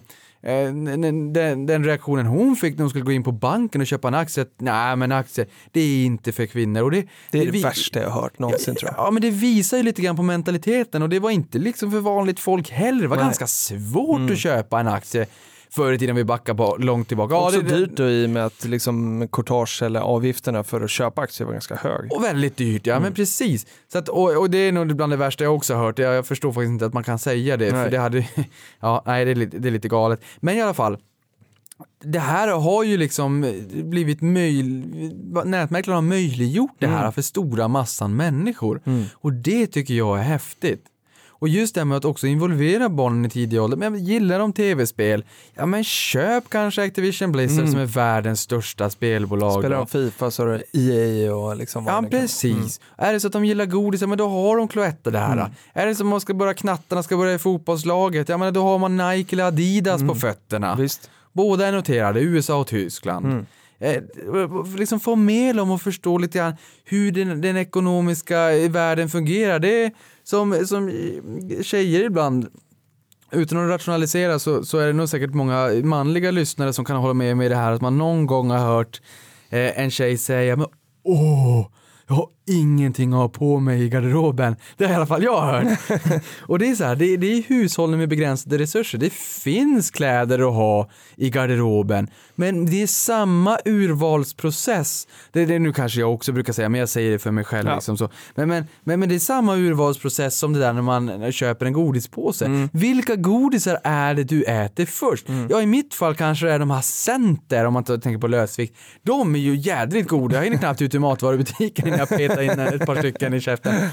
den, 0.74 1.34
den, 1.34 1.66
den 1.66 1.84
reaktionen 1.86 2.26
hon 2.26 2.56
fick 2.56 2.74
när 2.76 2.82
hon 2.84 2.90
skulle 2.90 3.06
gå 3.06 3.12
in 3.12 3.24
på 3.24 3.32
banken 3.32 3.82
och 3.82 3.88
köpa 3.88 4.08
en 4.08 4.14
aktie, 4.14 4.44
att 4.44 4.54
nej 4.58 4.96
men 4.96 5.12
aktier, 5.12 5.48
det 5.72 5.80
är 5.82 6.06
inte 6.06 6.32
för 6.32 6.46
kvinnor. 6.46 6.82
Och 6.84 6.92
det, 6.92 7.08
Det 7.32 7.40
är 7.40 7.46
det, 7.46 7.52
vi- 7.52 7.62
värsta 7.64 8.02
jag 8.02 8.10
har 8.10 8.22
hört 8.22 8.40
någonsin 8.40 8.76
tror 8.76 8.92
jag. 8.98 9.06
Ja 9.08 9.12
men 9.12 9.22
det 9.22 9.30
visar 9.30 9.78
ju 9.78 9.84
lite 9.84 10.02
grann 10.02 10.16
på 10.16 10.24
mentaliteten 10.24 11.02
och 11.02 11.10
det 11.10 11.20
var 11.20 11.30
inte 11.32 11.58
liksom 11.58 11.92
för 11.92 12.00
vanligt 12.00 12.40
folk 12.40 12.70
heller. 12.72 13.02
Det 13.02 13.08
var 13.08 13.16
Nej. 13.16 13.26
ganska 13.26 13.48
svårt 13.48 14.32
att 14.32 14.38
köpa 14.38 14.80
en 14.80 14.88
aktie 14.88 15.26
förr 15.76 15.94
i 15.94 15.98
tiden 15.98 16.16
vi 16.16 16.24
backar 16.24 16.54
på, 16.54 16.78
långt 16.80 17.08
tillbaka. 17.08 17.36
Ja, 17.36 17.46
Också 17.46 17.62
det, 17.62 17.76
dyrt 17.76 17.92
då 17.94 18.10
i 18.10 18.26
och 18.26 18.30
med 18.30 18.46
att 18.46 18.66
liksom 18.66 19.28
courtage 19.32 19.82
eller 19.82 20.00
avgifterna 20.00 20.64
för 20.64 20.82
att 20.82 20.90
köpa 20.90 21.22
aktier 21.22 21.46
var 21.46 21.54
ganska 21.54 21.76
hög. 21.76 22.14
Och 22.14 22.24
väldigt 22.24 22.58
dyrt, 22.58 22.88
ja 22.88 23.00
men 23.00 23.14
precis. 23.14 23.68
Så 23.92 23.98
att, 23.98 24.10
och, 24.10 24.38
och 24.38 24.50
det 24.50 24.58
är 24.58 24.72
nog 24.72 24.96
bland 24.96 25.14
det 25.14 25.18
värsta 25.18 25.44
jag 25.44 25.56
också 25.56 25.74
har 25.74 25.86
hört. 25.86 26.00
Jag, 26.00 26.14
jag 26.14 26.28
förstår 26.28 26.52
faktiskt 26.52 26.70
inte 26.70 26.86
att 26.86 26.94
man 26.94 27.04
kan 27.04 27.20
säga 27.20 27.58
det, 27.58 27.70
för 27.70 27.78
Nej. 27.78 27.92
det 27.92 27.98
hade, 27.98 28.28
ja 28.80 29.04
nej 29.06 29.26
det 29.26 29.32
är, 29.32 29.36
lite, 29.36 29.58
det 29.58 29.70
är 29.70 29.72
lite 29.72 29.88
galet. 29.88 30.24
Men 30.40 30.56
i 30.56 30.62
alla 30.62 30.74
fall, 30.74 30.98
det 32.04 32.20
här 32.20 32.48
har 32.48 32.84
ju 32.84 32.98
liksom 32.98 33.54
blivit 33.74 34.22
möjligt, 34.22 35.46
nätmäklarna 35.46 35.98
har 35.98 36.02
möjliggjort 36.02 36.76
det 36.80 36.88
här 36.88 37.12
för 37.12 37.22
stora 37.22 37.68
massan 37.68 38.16
människor. 38.16 38.82
Och 39.14 39.34
det 39.34 39.68
tycker 39.68 39.94
jag 39.94 40.20
är 40.20 40.24
häftigt. 40.24 40.86
Och 41.44 41.50
just 41.50 41.76
det 41.76 41.82
här 41.82 41.86
med 41.86 41.98
att 41.98 42.06
också 42.06 42.28
involvera 42.28 42.90
barnen 42.90 43.26
i 43.26 43.30
tidig 43.30 43.62
ålder. 43.62 43.78
Men 43.78 44.06
gillar 44.06 44.40
de 44.40 44.54
tv-spel? 44.54 45.26
Ja 45.56 45.66
men 45.66 45.84
köp 45.84 46.50
kanske 46.50 46.84
Activision 46.84 47.32
Blizzard 47.32 47.70
som 47.70 47.80
är 47.80 47.86
världens 47.86 48.42
största 48.42 48.90
spelbolag. 48.90 49.62
Spelar 49.62 49.78
de 49.78 49.88
Fifa 49.88 50.32
så 50.32 50.44
är 50.44 50.48
det 50.48 50.80
EA 50.80 51.36
och 51.36 51.58
liksom 51.58 51.86
Ja, 51.86 52.04
precis. 52.12 52.80
Är 52.98 53.14
det 53.14 53.20
så 53.20 53.28
att 53.28 53.34
de 53.34 53.46
gillar 53.46 53.66
godis, 53.66 54.02
ja 54.02 54.08
men 54.08 54.18
då 54.18 54.28
har 54.28 54.58
de 54.58 54.68
Cloetta 54.68 55.12
det 55.12 55.20
här. 55.20 55.52
Är 55.74 55.86
det 55.86 55.96
så 55.96 56.04
att 56.04 56.08
man 56.08 56.22
ska 56.22 56.34
börja 56.34 56.54
knattarna 56.54 57.04
ska 57.04 57.18
börja 57.18 57.34
i 57.34 57.40
fotbollslaget, 57.40 58.30
ja 58.30 58.38
men 58.38 58.54
då 58.54 58.64
har 58.64 58.80
man 58.80 58.98
Nike 58.98 59.36
eller 59.36 59.44
Adidas 59.44 60.02
på 60.02 60.16
fötterna. 60.16 60.76
Visst. 60.76 61.10
Båda 61.32 61.68
är 61.68 61.72
noterade, 61.72 62.22
USA 62.22 62.60
och 62.60 62.68
Tyskland. 62.68 63.46
Eh, 63.80 64.04
liksom 64.78 65.00
få 65.00 65.16
med 65.16 65.56
dem 65.56 65.72
och 65.72 65.82
förstå 65.82 66.18
lite 66.18 66.38
grann 66.38 66.56
hur 66.84 67.12
den, 67.12 67.42
den 67.42 67.58
ekonomiska 67.58 68.56
eh, 68.56 68.72
världen 68.72 69.10
fungerar. 69.10 69.60
Det 69.60 69.84
är 69.84 69.92
som, 70.24 70.68
som 70.68 70.92
tjejer 71.62 72.04
ibland 72.04 72.48
utan 73.32 73.58
att 73.58 73.70
rationalisera 73.70 74.40
så, 74.40 74.66
så 74.66 74.78
är 74.78 74.88
det 74.88 74.94
nog 74.94 75.10
säkert 75.10 75.34
många 75.34 75.70
manliga 75.84 76.32
lyssnare 76.32 76.74
som 76.74 76.86
kan 76.86 76.98
hålla 76.98 77.14
med 77.14 77.38
mig 77.38 77.46
i 77.46 77.50
det 77.50 77.56
här 77.56 77.72
att 77.72 77.82
man 77.82 77.98
någon 77.98 78.26
gång 78.26 78.50
har 78.50 78.60
hört 78.60 79.02
eh, 79.50 79.80
en 79.80 79.92
tjej 79.92 80.18
säga 80.18 80.56
men 80.56 80.68
åh, 81.04 81.68
jag 82.08 82.16
har 82.16 82.30
ingenting 82.46 83.14
att 83.14 83.20
ha 83.20 83.30
på 83.30 83.60
mig 83.60 83.84
i 83.84 83.90
garderoben. 83.90 84.56
Det 84.78 84.86
har 84.86 84.92
i 84.92 84.96
alla 84.96 85.06
fall 85.06 85.24
jag 85.24 85.42
hört. 85.42 85.80
och 86.42 86.60
det 86.60 86.70
är 86.70 86.76
så 86.76 86.84
här, 86.84 86.96
det, 86.96 87.18
det 87.18 87.28
är 87.28 87.44
hushållen 87.44 88.00
med 88.00 88.10
begränsade 88.10 88.58
resurser. 88.58 88.98
Det 88.98 89.14
finns 89.14 89.92
kläder 89.92 90.50
att 90.50 90.56
ha 90.56 90.90
i 91.16 91.30
garderoben, 91.30 92.08
men 92.36 92.66
det 92.66 92.82
är 92.82 92.88
samma 92.88 93.58
urvalsprocess. 93.66 95.08
Det, 95.32 95.46
det 95.46 95.60
nu 95.60 95.74
kanske 95.74 96.00
jag 96.00 96.14
också 96.14 96.32
brukar 96.32 96.54
säga, 96.54 96.70
men 96.70 96.80
jag 96.80 96.90
säger 96.90 97.12
det 97.12 97.20
för 97.20 97.32
mig 97.32 97.44
själv. 97.44 97.70
Ja. 97.70 97.76
Liksom 97.76 97.98
så. 97.98 98.10
Men, 98.36 98.50
men, 98.50 98.66
men, 98.84 99.00
men 99.00 99.10
det 99.10 99.16
är 99.16 99.20
samma 99.20 99.56
urvalsprocess 99.56 100.38
som 100.38 100.54
det 100.54 100.60
där 100.60 100.74
när 100.74 100.82
man 100.82 101.32
köper 101.32 101.66
en 101.66 101.74
godispåse. 101.74 102.70
Vilka 102.74 103.16
godisar 103.16 103.80
är 103.84 104.14
det 104.14 104.24
du 104.24 104.44
äter 104.44 104.86
först? 104.86 105.26
Ja, 105.50 105.62
i 105.62 105.66
mitt 105.66 105.94
fall 105.94 106.16
kanske 106.16 106.46
det 106.46 106.52
är 106.52 106.60
de 106.60 106.72
här 106.72 106.82
Center, 106.82 107.66
om 107.66 107.74
man 107.74 107.84
tänker 107.84 108.18
på 108.18 108.28
lösvikt. 108.28 108.78
De 109.04 109.36
är 109.36 109.40
ju 109.40 109.56
jädrigt 109.56 110.10
goda. 110.10 110.36
Jag 110.36 110.44
hinner 110.44 110.58
knappt 110.58 110.82
ut 110.82 110.96
ur 110.96 111.00
matvarubutiken 111.00 111.88
innan 111.88 112.00
jag 112.00 112.10
petar 112.36 112.44
in 112.44 112.82
ett 112.82 112.86
par 112.86 112.96
stycken 112.96 113.34
i 113.34 113.42
käften. 113.42 113.90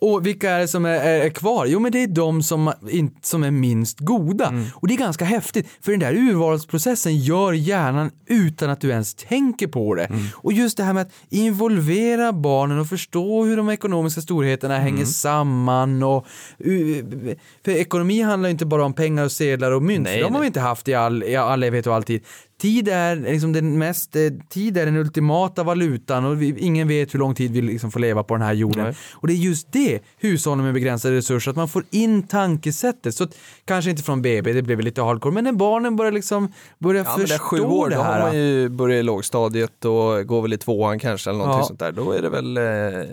Och 0.00 0.26
vilka 0.26 0.50
är 0.50 0.60
det 0.60 0.68
som 0.68 0.84
är, 0.84 0.90
är, 0.90 1.20
är 1.20 1.30
kvar? 1.30 1.66
Jo 1.66 1.80
men 1.80 1.92
det 1.92 2.02
är 2.02 2.06
de 2.06 2.42
som, 2.42 2.72
in, 2.90 3.16
som 3.22 3.42
är 3.42 3.50
minst 3.50 4.00
goda. 4.00 4.54
Och 4.74 4.88
det 4.88 4.94
är 4.94 4.98
ganska 4.98 5.24
häftigt 5.24 5.68
för 5.80 5.90
den 5.90 6.00
där 6.00 6.14
urvalsprocessen 6.14 7.16
gör 7.16 7.52
hjärnan 7.52 8.10
utan 8.26 8.70
att 8.70 8.80
du 8.80 8.90
ens 8.90 9.14
tänker 9.14 9.66
på 9.66 9.94
det. 9.94 10.08
Och 10.34 10.52
just 10.52 10.76
det 10.76 10.84
här 10.84 10.92
med 10.92 11.02
att 11.02 11.12
involvera 11.28 12.32
barnen 12.32 12.78
och 12.78 12.88
förstå 12.88 13.44
hur 13.44 13.56
de 13.56 13.70
ekonomiska 13.70 14.20
storheterna 14.20 14.78
hänger 14.78 15.04
samman 15.04 16.02
och 16.02 16.26
för 17.64 17.70
ekonomi 17.70 18.22
handlar 18.22 18.48
inte 18.48 18.66
bara 18.66 18.84
om 18.84 18.92
pengar 18.92 19.24
och 19.24 19.32
sedlar 19.32 19.70
och 19.70 19.82
mynt, 19.82 20.04
Nej, 20.04 20.16
för 20.16 20.24
de 20.24 20.34
har 20.34 20.40
vi 20.40 20.46
inte 20.46 20.60
haft 20.60 20.88
i 20.88 20.94
all, 20.94 21.22
i 21.22 21.36
all 21.36 21.62
evighet 21.62 21.86
och 21.86 21.94
alltid. 21.94 22.22
Tid 22.22 22.49
är 22.68 23.16
liksom 23.16 23.52
den 23.52 23.78
mest, 23.78 24.16
eh, 24.16 24.22
tid 24.48 24.76
är 24.76 24.86
den 24.86 24.96
ultimata 24.96 25.62
valutan 25.62 26.24
och 26.24 26.42
vi, 26.42 26.54
ingen 26.58 26.88
vet 26.88 27.14
hur 27.14 27.18
lång 27.18 27.34
tid 27.34 27.52
vi 27.52 27.62
liksom 27.62 27.90
får 27.90 28.00
leva 28.00 28.22
på 28.22 28.34
den 28.34 28.42
här 28.42 28.52
jorden. 28.52 28.84
Nej. 28.84 28.94
Och 29.12 29.26
det 29.26 29.32
är 29.32 29.36
just 29.36 29.72
det, 29.72 29.98
hushållen 30.18 30.64
med 30.64 30.74
begränsade 30.74 31.16
resurser, 31.16 31.50
att 31.50 31.56
man 31.56 31.68
får 31.68 31.84
in 31.90 32.22
tankesättet. 32.22 33.14
Så 33.14 33.24
att, 33.24 33.30
kanske 33.64 33.90
inte 33.90 34.02
från 34.02 34.22
BB, 34.22 34.52
det 34.52 34.62
blev 34.62 34.80
lite 34.80 35.02
hardcore, 35.02 35.34
men 35.34 35.44
när 35.44 35.52
barnen 35.52 35.96
börjar 35.96 36.12
liksom 36.12 36.52
börja 36.78 37.02
Ja, 37.04 37.10
men 37.10 37.20
det 37.20 37.26
förstå 37.28 37.44
sju 37.44 37.60
år, 37.60 37.88
det 37.88 37.94
då 37.96 38.02
har 38.02 38.12
här. 38.12 38.22
man 38.22 38.36
ju 38.36 38.68
börjat 38.68 39.00
i 39.00 39.02
lågstadiet 39.02 39.84
och 39.84 40.26
går 40.26 40.42
väl 40.42 40.52
i 40.52 40.58
tvåan 40.58 40.98
kanske 40.98 41.30
eller 41.30 41.38
någonting 41.38 41.60
Ja. 41.60 41.66
sånt 41.66 41.80
där. 41.80 41.92
Då 41.92 42.12
är 42.12 42.22
det 42.22 42.28
väl 42.30 42.56
eh, 42.56 43.06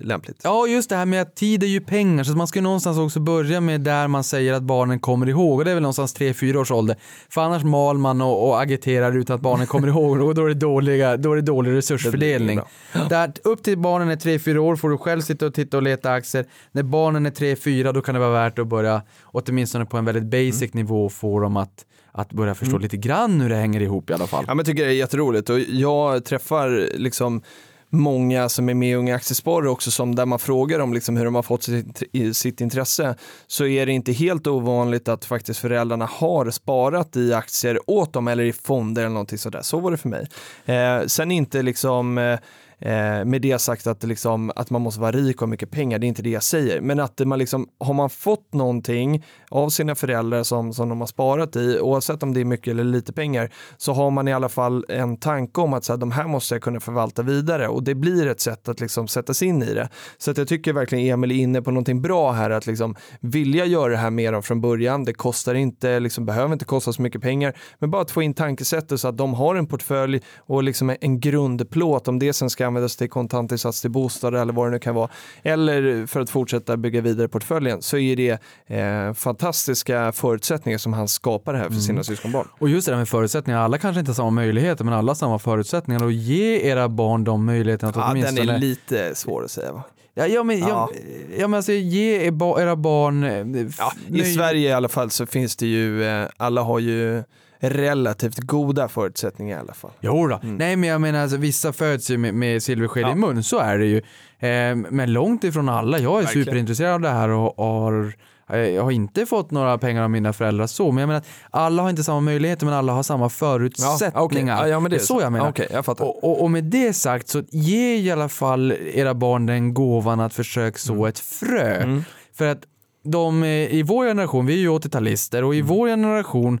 lämpligt. 0.00 0.40
Ja, 0.44 0.66
just 0.66 0.90
det 0.90 0.96
här 0.96 1.06
med 1.06 1.22
att 1.22 1.34
tid 1.36 1.62
är 1.62 1.66
ju 1.66 1.80
pengar, 1.80 2.24
så 2.24 2.30
att 2.30 2.36
man 2.36 2.46
ska 2.46 2.58
ju 2.58 2.62
någonstans 2.62 2.98
också 2.98 3.20
börja 3.20 3.60
med 3.60 3.80
där 3.80 4.08
man 4.08 4.24
säger 4.24 4.52
att 4.52 4.62
barnen 4.62 5.00
kommer 5.00 5.28
ihåg, 5.28 5.58
och 5.58 5.64
det 5.64 5.70
är 5.70 5.74
väl 5.74 5.82
någonstans 5.82 6.16
3-4 6.16 6.56
års 6.56 6.70
ålder. 6.70 6.96
För 7.28 7.40
annars 7.40 7.62
mal 7.64 7.98
man 7.98 8.20
och, 8.20 8.48
och 8.48 8.60
agiterar 8.62 8.79
utan 8.86 9.34
att 9.36 9.40
barnen 9.42 9.66
kommer 9.66 9.88
ihåg, 9.88 10.20
och 10.20 10.34
då 10.34 10.44
är 10.44 10.48
det, 10.48 10.54
dåliga, 10.54 11.16
då 11.16 11.32
är 11.32 11.36
det 11.36 11.42
dålig 11.42 11.72
resursfördelning. 11.72 12.60
Det 12.92 13.08
Där, 13.08 13.32
upp 13.44 13.62
till 13.62 13.78
barnen 13.78 14.08
är 14.10 14.16
3-4 14.16 14.56
år 14.56 14.76
får 14.76 14.90
du 14.90 14.98
själv 14.98 15.20
sitta 15.20 15.46
och 15.46 15.54
titta 15.54 15.76
och 15.76 15.82
leta 15.82 16.12
aktier. 16.12 16.44
När 16.72 16.82
barnen 16.82 17.26
är 17.26 17.30
3-4 17.30 17.92
då 17.92 18.00
kan 18.02 18.14
det 18.14 18.18
vara 18.20 18.30
värt 18.30 18.58
att 18.58 18.66
börja, 18.66 19.02
åtminstone 19.22 19.84
på 19.86 19.96
en 19.96 20.04
väldigt 20.04 20.24
basic 20.24 20.62
Mm. 20.62 20.70
nivå, 20.84 21.08
få 21.08 21.40
dem 21.40 21.56
att, 21.56 21.84
att 22.12 22.32
börja 22.32 22.54
förstå 22.54 22.78
lite 22.78 22.96
grann 22.96 23.40
hur 23.40 23.48
det 23.48 23.56
hänger 23.56 23.80
ihop 23.82 24.10
i 24.10 24.12
alla 24.12 24.26
fall. 24.26 24.44
Ja, 24.46 24.54
men 24.54 24.58
jag 24.58 24.66
tycker 24.66 24.84
det 24.84 24.90
är 24.90 24.94
jätteroligt 24.94 25.50
och 25.50 25.60
jag 25.60 26.24
träffar 26.24 26.88
liksom 26.98 27.42
många 27.90 28.48
som 28.48 28.68
är 28.68 28.74
med 28.74 28.90
i 28.90 28.94
Unga 28.94 29.14
Aktiesparare 29.14 29.70
också 29.70 29.90
som 29.90 30.14
där 30.14 30.26
man 30.26 30.38
frågar 30.38 30.78
om 30.78 30.94
liksom 30.94 31.16
hur 31.16 31.24
de 31.24 31.34
har 31.34 31.42
fått 31.42 31.62
sitt, 31.62 32.02
sitt 32.32 32.60
intresse 32.60 33.14
så 33.46 33.66
är 33.66 33.86
det 33.86 33.92
inte 33.92 34.12
helt 34.12 34.46
ovanligt 34.46 35.08
att 35.08 35.24
faktiskt 35.24 35.60
föräldrarna 35.60 36.06
har 36.06 36.50
sparat 36.50 37.16
i 37.16 37.32
aktier 37.32 37.78
åt 37.86 38.12
dem 38.12 38.28
eller 38.28 38.44
i 38.44 38.52
fonder 38.52 39.02
eller 39.02 39.12
någonting 39.12 39.38
sådär. 39.38 39.62
Så 39.62 39.80
var 39.80 39.90
det 39.90 39.96
för 39.96 40.08
mig. 40.08 40.26
Eh, 40.64 41.06
sen 41.06 41.30
inte 41.30 41.62
liksom 41.62 42.18
eh, 42.18 42.38
Eh, 42.80 43.24
med 43.24 43.42
det 43.42 43.58
sagt 43.58 43.86
att, 43.86 44.02
liksom, 44.02 44.52
att 44.56 44.70
man 44.70 44.82
måste 44.82 45.00
vara 45.00 45.12
rik 45.12 45.36
och 45.36 45.40
ha 45.40 45.46
mycket 45.46 45.70
pengar, 45.70 45.98
det 45.98 46.06
är 46.06 46.08
inte 46.08 46.22
det 46.22 46.30
jag 46.30 46.42
säger. 46.42 46.80
Men 46.80 47.00
att 47.00 47.20
man 47.20 47.38
liksom, 47.38 47.68
har 47.80 47.94
man 47.94 48.10
fått 48.10 48.54
någonting 48.54 49.24
av 49.48 49.68
sina 49.68 49.94
föräldrar 49.94 50.42
som, 50.42 50.72
som 50.72 50.88
de 50.88 51.00
har 51.00 51.06
sparat 51.06 51.56
i, 51.56 51.80
oavsett 51.80 52.22
om 52.22 52.34
det 52.34 52.40
är 52.40 52.44
mycket 52.44 52.70
eller 52.70 52.84
lite 52.84 53.12
pengar, 53.12 53.50
så 53.76 53.92
har 53.92 54.10
man 54.10 54.28
i 54.28 54.32
alla 54.32 54.48
fall 54.48 54.84
en 54.88 55.16
tanke 55.16 55.60
om 55.60 55.74
att 55.74 55.84
så 55.84 55.92
här, 55.92 55.98
de 55.98 56.10
här 56.10 56.26
måste 56.26 56.54
jag 56.54 56.62
kunna 56.62 56.80
förvalta 56.80 57.22
vidare 57.22 57.68
och 57.68 57.82
det 57.82 57.94
blir 57.94 58.26
ett 58.26 58.40
sätt 58.40 58.68
att 58.68 58.80
liksom 58.80 59.08
sätta 59.08 59.34
sig 59.34 59.48
in 59.48 59.62
i 59.62 59.74
det. 59.74 59.88
Så 60.18 60.30
att 60.30 60.38
jag 60.38 60.48
tycker 60.48 60.72
verkligen 60.72 61.14
Emil 61.14 61.30
är 61.30 61.34
inne 61.34 61.62
på 61.62 61.70
någonting 61.70 62.02
bra 62.02 62.32
här, 62.32 62.50
att 62.50 62.66
liksom 62.66 62.96
vilja 63.20 63.64
göra 63.64 63.90
det 63.90 63.96
här 63.96 64.10
mer 64.10 64.32
av 64.32 64.42
från 64.42 64.60
början. 64.60 65.04
Det 65.04 65.14
kostar 65.14 65.54
inte, 65.54 66.00
liksom, 66.00 66.26
behöver 66.26 66.52
inte 66.52 66.64
kosta 66.64 66.92
så 66.92 67.02
mycket 67.02 67.22
pengar, 67.22 67.56
men 67.78 67.90
bara 67.90 68.02
att 68.02 68.10
få 68.10 68.22
in 68.22 68.34
tankesättet 68.34 69.00
så 69.00 69.08
att 69.08 69.16
de 69.16 69.34
har 69.34 69.54
en 69.54 69.66
portfölj 69.66 70.20
och 70.38 70.62
liksom 70.62 70.96
en 71.00 71.20
grundplåt, 71.20 72.08
om 72.08 72.18
det 72.18 72.32
sen 72.32 72.50
ska 72.50 72.69
användas 72.70 72.96
till 72.96 73.10
kontantinsats 73.10 73.80
till 73.80 73.90
bostad 73.90 74.34
eller 74.34 74.52
vad 74.52 74.66
det 74.66 74.70
nu 74.70 74.78
kan 74.78 74.94
vara, 74.94 75.08
eller 75.42 76.06
för 76.06 76.20
att 76.20 76.30
fortsätta 76.30 76.76
bygga 76.76 77.00
vidare 77.00 77.28
portföljen, 77.28 77.82
så 77.82 77.98
är 77.98 78.16
det 78.16 78.38
eh, 78.66 79.12
fantastiska 79.14 80.12
förutsättningar 80.12 80.78
som 80.78 80.92
han 80.92 81.08
skapar 81.08 81.54
här 81.54 81.64
för 81.68 81.74
sina 81.74 82.02
syskonbarn. 82.04 82.46
Och 82.58 82.68
just 82.68 82.86
det 82.86 82.92
där 82.92 82.98
med 82.98 83.08
förutsättningar, 83.08 83.60
alla 83.60 83.78
kanske 83.78 84.00
inte 84.00 84.10
har 84.10 84.14
samma 84.14 84.30
möjligheter 84.30 84.84
men 84.84 84.94
alla 84.94 85.10
har 85.10 85.14
samma 85.14 85.38
förutsättningar 85.38 86.04
och 86.04 86.12
ge 86.12 86.68
era 86.68 86.88
barn 86.88 87.24
de 87.24 87.44
möjligheterna 87.44 87.90
att 87.90 87.96
Ja, 87.96 88.02
den 88.02 88.10
åtminstone... 88.10 88.54
är 88.54 88.58
lite 88.58 89.14
svår 89.14 89.44
att 89.44 89.50
säga 89.50 89.72
va? 89.72 89.82
Ja, 90.14 90.26
ja, 90.26 90.42
men, 90.42 90.58
ja. 90.58 90.90
Ja. 91.38 91.48
Men 91.48 91.54
alltså, 91.54 91.72
ge 91.72 92.26
er 92.26 92.60
era 92.60 92.76
barn... 92.76 93.24
eh, 93.24 93.66
Ja, 93.78 93.92
I 94.08 94.24
Sverige 94.24 94.68
i 94.68 94.72
alla 94.72 94.88
fall 94.88 95.10
så 95.10 95.26
finns 95.26 95.56
det 95.56 95.66
ju, 95.66 96.04
eh, 96.04 96.28
alla 96.36 96.62
har 96.62 96.78
ju 96.78 97.22
relativt 97.60 98.38
goda 98.38 98.88
förutsättningar 98.88 99.56
i 99.56 99.60
alla 99.60 99.74
fall. 99.74 99.90
Jo 100.00 100.26
då. 100.26 100.40
Nej 100.42 100.76
men 100.76 100.88
jag 100.88 101.00
menar 101.00 101.22
alltså, 101.22 101.36
vissa 101.36 101.72
föds 101.72 102.10
ju 102.10 102.18
med, 102.18 102.34
med 102.34 102.62
silversked 102.62 103.02
Ja. 103.02 103.12
i 103.12 103.14
mun, 103.14 103.42
så 103.42 103.58
är 103.58 103.78
det 103.78 103.86
ju. 103.86 103.96
Eh, 104.38 104.76
men 104.90 105.12
långt 105.12 105.44
ifrån 105.44 105.68
alla. 105.68 105.98
Jag 105.98 106.18
är 106.18 106.22
Verkligen. 106.22 106.44
superintresserad 106.44 106.94
av 106.94 107.00
det 107.00 107.08
här 107.08 107.28
och 107.28 107.64
har 107.64 108.12
eh, 108.52 108.58
jag 108.58 108.82
har 108.82 108.90
inte 108.90 109.26
fått 109.26 109.50
några 109.50 109.78
pengar 109.78 110.02
av 110.02 110.10
mina 110.10 110.32
föräldrar 110.32 110.66
så, 110.66 110.92
men 110.92 111.00
jag 111.00 111.06
menar 111.08 111.22
alla 111.50 111.82
har 111.82 111.90
inte 111.90 112.04
samma 112.04 112.20
möjligheter 112.20 112.66
men 112.66 112.74
alla 112.74 112.92
har 112.92 113.02
samma 113.02 113.28
förutsättningar. 113.28 114.56
Ja, 114.62 114.68
ja, 114.68 114.80
men 114.80 114.90
det 114.90 114.96
det 114.96 115.00
är 115.02 115.04
så 115.06 115.14
så. 115.14 115.20
jag 115.20 115.32
menar. 115.32 115.44
Ja, 115.44 115.50
okej, 115.50 115.66
jag. 115.72 115.88
Och, 116.00 116.24
och, 116.24 116.42
och 116.42 116.50
med 116.50 116.64
det 116.64 116.92
sagt 116.92 117.28
så 117.28 117.42
ge 117.50 117.96
i 117.96 118.10
alla 118.10 118.28
fall 118.28 118.72
era 118.94 119.14
barn 119.14 119.46
den 119.46 119.74
gåvan 119.74 120.20
att 120.20 120.34
försöka 120.34 120.78
så 120.78 120.92
Mm. 120.92 121.04
ett 121.06 121.18
frö. 121.18 122.00
För 122.34 122.46
att 122.46 122.62
de 123.04 123.42
eh, 123.42 123.48
i 123.48 123.82
vår 123.86 124.06
generation, 124.06 124.46
vi 124.46 124.54
är 124.54 124.58
ju 124.58 124.68
80-talister 124.70 125.42
och 125.44 125.54
i 125.54 125.58
Mm. 125.58 125.68
vår 125.68 125.88
generation 125.88 126.60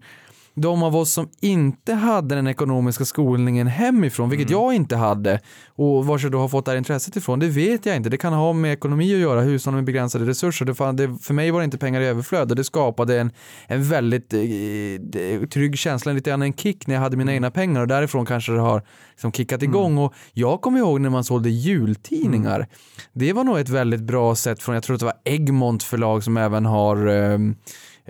de 0.54 0.82
av 0.82 0.96
oss 0.96 1.12
som 1.12 1.28
inte 1.40 1.94
hade 1.94 2.34
den 2.34 2.46
ekonomiska 2.46 3.04
skolningen 3.04 3.66
hemifrån, 3.66 4.28
vilket 4.30 4.50
Mm. 4.50 4.60
jag 4.62 4.74
inte 4.74 4.96
hade, 4.96 5.40
och 5.68 6.06
vars 6.06 6.22
jag 6.22 6.32
då 6.32 6.38
har 6.38 6.48
fått 6.48 6.64
det 6.64 6.70
här 6.70 6.78
intresset 6.78 7.16
ifrån, 7.16 7.38
det 7.38 7.48
vet 7.48 7.86
jag 7.86 7.96
inte. 7.96 8.08
Det 8.10 8.16
kan 8.16 8.32
ha 8.32 8.52
med 8.52 8.72
ekonomi 8.72 9.14
att 9.14 9.20
göra, 9.20 9.40
hushåll 9.40 9.74
med 9.74 9.84
begränsade 9.84 10.26
resurser. 10.26 10.64
Det, 10.66 10.74
fan, 10.74 10.96
det, 10.96 11.18
för 11.22 11.34
mig 11.34 11.50
var 11.50 11.60
det 11.60 11.64
inte 11.64 11.78
pengar 11.78 12.00
i 12.00 12.06
överflöd 12.06 12.50
och 12.50 12.56
det 12.56 12.64
skapade 12.64 13.20
en, 13.20 13.30
en 13.66 13.82
väldigt 13.84 14.32
eh, 14.34 15.48
trygg 15.48 15.78
känsla, 15.78 16.12
lite 16.12 16.30
grann 16.30 16.42
en 16.42 16.52
kick 16.52 16.86
när 16.86 16.94
jag 16.94 17.02
hade 17.02 17.14
Mm. 17.14 17.26
mina 17.26 17.34
egna 17.34 17.50
pengar 17.50 17.80
och 17.80 17.88
därifrån 17.88 18.26
kanske 18.26 18.52
det 18.52 18.60
har 18.60 18.82
liksom 19.10 19.32
kickat 19.32 19.62
igång. 19.62 19.98
Och 19.98 20.14
jag 20.32 20.60
kommer 20.60 20.78
ihåg 20.78 21.00
när 21.00 21.10
man 21.10 21.24
sålde 21.24 21.50
jultidningar. 21.50 22.56
Mm. 22.56 22.68
Det 23.12 23.32
var 23.32 23.44
nog 23.44 23.58
ett 23.58 23.68
väldigt 23.68 24.00
bra 24.00 24.34
sätt 24.34 24.62
från, 24.62 24.74
jag 24.74 24.84
tror 24.84 24.94
att 24.94 25.00
det 25.00 25.06
var 25.06 25.14
Egmont 25.24 25.82
förlag 25.82 26.24
som 26.24 26.36
även 26.36 26.66
har 26.66 27.06
eh, 27.06 27.38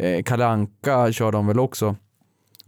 eh, 0.07 0.22
Kalle 0.22 0.46
Anka 0.46 1.12
kör 1.12 1.33
de 1.33 1.46
väl 1.46 1.59
också 1.61 1.96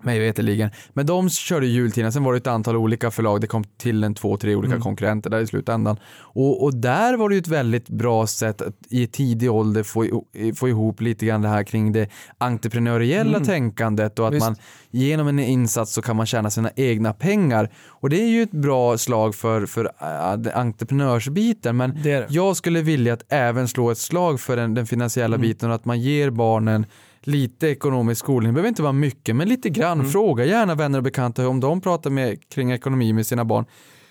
mig 0.05 0.19
veterligen. 0.19 0.71
Men 0.93 1.07
de 1.07 1.31
körde 1.31 1.67
jultidningar, 1.67 2.11
sen 2.11 2.25
var 2.25 2.33
det 2.33 2.37
ett 2.39 2.47
antal 2.47 2.77
olika 2.77 3.11
förlag, 3.11 3.41
det 3.41 3.47
kom 3.47 3.65
till 3.65 4.05
en 4.05 4.15
två, 4.15 4.37
tre 4.37 4.55
olika 4.55 4.81
konkurrenter 4.81 5.31
där 5.31 5.41
i 5.41 5.47
slutändan. 5.47 5.97
Och, 6.15 6.65
och 6.65 6.75
där 6.75 7.17
var 7.17 7.29
det 7.29 7.35
ju 7.35 7.41
ett 7.41 7.49
väldigt 7.49 7.89
bra 7.89 8.27
sätt 8.27 8.63
att 8.63 8.75
i 8.89 9.07
tidig 9.07 9.51
ålder 9.53 9.83
få, 9.83 10.25
få 10.57 10.69
ihop 10.69 11.01
lite 11.01 11.27
grann 11.27 11.43
det 11.43 11.49
här 11.49 11.65
kring 11.65 11.93
det 11.93 12.09
entreprenöriella 12.39 13.41
tänkandet 13.41 14.19
och 14.19 14.27
att 14.29 14.35
Visst. 14.35 14.47
man 14.47 14.57
genom 14.91 15.29
en 15.29 15.39
insats 15.39 15.93
så 15.93 16.03
kan 16.03 16.17
man 16.17 16.27
tjäna 16.27 16.51
sina 16.51 16.71
egna 16.77 17.13
pengar. 17.13 17.71
Och 17.89 18.11
det 18.11 18.23
är 18.23 18.29
ju 18.29 18.43
ett 18.43 18.51
bra 18.51 18.99
slag 18.99 19.35
för, 19.35 19.67
för 19.67 19.85
äh, 20.01 20.59
entreprenörsbiten 20.59 21.77
men 21.77 21.95
Det 22.03 22.11
det. 22.19 22.27
jag 22.31 22.57
skulle 22.57 22.83
vilja 22.83 23.13
att 23.13 23.25
även 23.29 23.69
slå 23.69 23.91
ett 23.91 23.99
slag 23.99 24.41
för 24.41 24.57
den, 24.57 24.75
den 24.75 24.87
finansiella 24.87 25.37
Mm. 25.37 25.49
biten 25.49 25.69
och 25.69 25.75
att 25.75 25.85
man 25.85 26.01
ger 26.01 26.31
barnen 26.31 26.87
lite 27.27 27.69
ekonomisk 27.69 28.19
skolning. 28.19 28.49
Det 28.49 28.55
behöver 28.55 28.69
inte 28.69 28.83
vara 28.83 28.93
mycket, 28.93 29.37
men 29.37 29.49
lite 29.49 29.71
grann. 29.71 30.01
Mm. 30.01 30.11
Fråga 30.11 30.45
gärna 30.45 30.75
vänner 30.75 30.99
och 30.99 31.05
bekanta 31.05 31.49
om 31.49 31.61
de 31.61 31.81
pratar 31.81 32.11
med, 32.11 32.49
kring 32.49 32.73
ekonomi 32.73 33.13
med 33.13 33.27
sina 33.27 33.45
barn. 33.45 33.65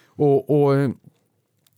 Och, 0.08 0.64
och 0.64 0.76
eh, 0.76 0.90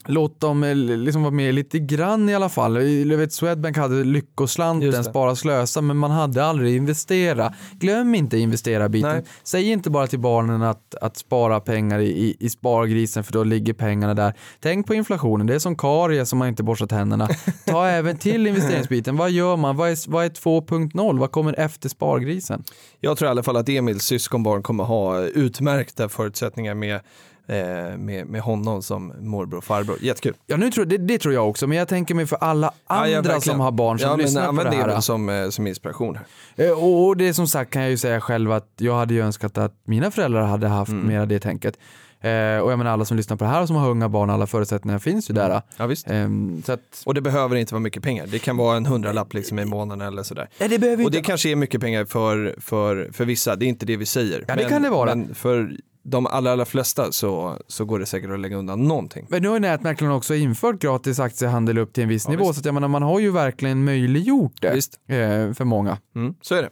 låt 0.05 0.39
dem 0.39 0.63
eh, 0.63 0.75
liksom 0.75 1.21
vara 1.21 1.31
med 1.31 1.53
lite 1.53 1.79
grann 1.79 2.29
i 2.29 2.35
alla 2.35 2.49
fall. 2.49 2.87
Jag 3.09 3.17
vet, 3.17 3.33
Swedbank 3.33 3.77
hade 3.77 4.03
lyckoslanten, 4.03 5.03
spara 5.03 5.35
slösa, 5.35 5.81
men 5.81 5.97
man 5.97 6.11
hade 6.11 6.45
aldrig 6.45 6.75
investera. 6.75 7.53
Glöm 7.71 8.15
inte 8.15 8.37
investera-biten. 8.37 9.11
Nej. 9.11 9.23
Säg 9.43 9.71
inte 9.71 9.89
bara 9.89 10.07
till 10.07 10.19
barnen 10.19 10.61
att, 10.61 10.95
att 10.95 11.17
spara 11.17 11.59
pengar 11.59 11.99
i, 11.99 12.09
i, 12.09 12.37
i 12.39 12.49
spargrisen 12.49 13.23
för 13.23 13.33
då 13.33 13.43
ligger 13.43 13.73
pengarna 13.73 14.13
där. 14.13 14.33
Tänk 14.59 14.87
på 14.87 14.93
inflationen, 14.93 15.47
det 15.47 15.55
är 15.55 15.59
som 15.59 15.75
karies 15.75 16.29
som 16.29 16.39
man 16.39 16.47
inte 16.47 16.63
borstar 16.63 16.87
tänderna. 16.87 17.29
Ta 17.65 17.87
även 17.87 18.17
till 18.17 18.47
investeringsbiten. 18.47 19.17
Vad 19.17 19.31
gör 19.31 19.57
man? 19.57 19.75
Vad 19.75 19.89
är, 19.89 20.09
vad 20.09 20.25
är 20.25 20.29
2.0? 20.29 21.19
Vad 21.19 21.31
kommer 21.31 21.59
efter 21.59 21.89
spargrisen? 21.89 22.63
Jag 22.99 23.17
tror 23.17 23.27
i 23.27 23.31
alla 23.31 23.43
fall 23.43 23.57
att 23.57 23.69
Emils 23.69 24.03
syskonbarn 24.03 24.63
kommer 24.63 24.83
ha 24.83 25.19
utmärkta 25.21 26.09
förutsättningar 26.09 26.73
med, 26.73 26.99
eh, 27.47 27.97
med, 27.97 28.27
med 28.27 28.41
honom 28.41 28.81
som 28.81 29.13
morbror 29.19 29.57
och 29.57 29.63
farbror. 29.63 29.97
Jättekul. 30.01 30.33
Ja, 30.47 30.57
nu 30.57 30.71
tror, 30.71 30.85
det, 30.85 30.97
det 30.97 31.17
tror 31.19 31.33
jag 31.33 31.49
också, 31.49 31.67
men 31.67 31.77
jag 31.77 31.87
tänker 31.87 32.15
mig 32.15 32.25
för 32.25 32.35
alla 32.41 32.71
andra 32.87 33.33
ja, 33.33 33.41
som 33.41 33.59
har 33.59 33.71
barn 33.71 33.99
som 33.99 34.09
ja, 34.09 34.15
men 34.17 34.25
lyssnar 34.25 34.41
på 34.43 34.49
använd 34.49 34.71
det 34.71 34.75
här. 34.77 34.87
väl 34.87 35.01
som, 35.01 35.29
eh, 35.29 35.49
som 35.49 35.67
inspiration. 35.67 36.15
Här. 36.55 36.65
Eh, 36.65 36.71
Och, 36.71 37.07
och 37.07 37.17
det 37.17 37.33
som 37.33 37.47
sagt 37.47 37.71
kan 37.71 37.81
jag 37.81 37.91
ju 37.91 37.97
säga 37.97 38.21
själv 38.21 38.51
att 38.51 38.67
jag 38.77 38.95
hade 38.95 39.13
ju 39.13 39.21
önskat 39.21 39.57
att 39.57 39.73
mina 39.85 40.11
föräldrar 40.11 40.41
hade 40.45 40.67
haft 40.67 40.91
Mm. 40.91 41.07
mera 41.07 41.25
det 41.25 41.39
tänket. 41.39 41.77
Eh, 42.21 42.57
och 42.59 42.71
jag 42.71 42.77
menar 42.77 42.91
alla 42.91 43.05
som 43.05 43.17
lyssnar 43.17 43.37
på 43.37 43.43
det 43.43 43.49
här 43.49 43.61
och 43.61 43.67
som 43.67 43.75
har 43.75 43.89
unga 43.89 44.09
barn, 44.09 44.29
alla 44.29 44.47
förutsättningar 44.47 44.99
finns 44.99 45.29
ju 45.29 45.33
där. 45.33 45.61
Ja, 45.77 45.85
visst. 45.85 46.09
Ehm, 46.09 46.61
så 46.65 46.71
att, 46.71 46.79
Och 47.05 47.13
det 47.13 47.21
behöver 47.21 47.55
inte 47.55 47.73
vara 47.73 47.79
mycket 47.81 48.03
pengar. 48.03 48.25
Det 48.27 48.39
kan 48.39 48.57
vara 48.57 48.77
en 48.77 48.85
hundralapp 48.85 49.33
liksom 49.33 49.59
i 49.59 49.65
månaden 49.65 50.07
eller 50.07 50.23
sådär. 50.23 50.49
ja, 50.57 50.67
det 50.67 50.79
behöver 50.79 51.05
Och 51.05 51.11
det 51.11 51.17
inte... 51.17 51.27
kanske 51.27 51.49
är 51.49 51.55
mycket 51.55 51.81
pengar 51.81 52.05
för, 52.05 52.55
för, 52.61 53.09
för 53.13 53.25
vissa, 53.25 53.55
det 53.55 53.65
är 53.65 53.67
inte 53.67 53.85
det 53.85 53.97
vi 53.97 54.05
säger. 54.05 54.45
Ja, 54.47 54.55
det 54.55 54.63
kan 54.63 54.81
det 54.81 54.89
vara. 54.89 55.15
Men 55.15 55.35
för 55.35 55.71
de 56.05 56.25
allra, 56.27 56.51
allra 56.51 56.65
flesta 56.65 57.11
så, 57.11 57.57
så 57.67 57.85
går 57.85 57.99
det 57.99 58.05
säkert 58.05 58.31
att 58.31 58.39
lägga 58.39 58.57
undan 58.57 58.83
någonting. 58.87 59.25
Men 59.29 59.41
nu 59.41 59.47
har 59.47 59.55
ju 59.55 59.59
nätmäklarna 59.59 60.15
också 60.15 60.35
infört 60.35 60.79
gratis 60.79 61.19
aktiehandel 61.19 61.77
upp 61.77 61.93
till 61.93 62.03
en 62.03 62.09
viss 62.09 62.25
Ja, 62.25 62.31
nivå, 62.31 62.43
visst. 62.43 62.55
så 62.55 62.59
att 62.61 62.65
jag 62.65 62.73
menar, 62.73 62.87
man 62.87 63.03
har 63.03 63.19
ju 63.19 63.31
verkligen 63.31 63.83
möjliggjort 63.83 64.61
det 64.61 64.73
Visst. 64.75 64.99
eh, 65.07 65.53
för 65.53 65.63
många. 65.63 65.97
Mm, 66.15 66.33
så 66.41 66.55
är 66.55 66.61
det. 66.61 66.69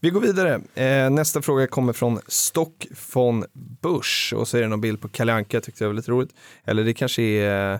Vi 0.00 0.10
går 0.10 0.20
vidare. 0.20 0.60
Eh, 0.74 1.10
nästa 1.10 1.42
fråga 1.42 1.66
kommer 1.66 1.92
från 1.92 2.20
Stock 2.28 2.86
von 3.14 3.44
Busch 3.82 4.32
och 4.36 4.48
så 4.48 4.56
är 4.56 4.62
det 4.62 4.68
någon 4.68 4.80
bild 4.80 5.00
på 5.00 5.08
Kalle 5.08 5.32
Anka, 5.32 5.60
tyckte 5.60 5.84
jag 5.84 5.88
var 5.88 5.94
lite 5.94 6.10
roligt. 6.10 6.30
Eller 6.64 6.84
det 6.84 6.94
kanske 6.94 7.22
är 7.22 7.72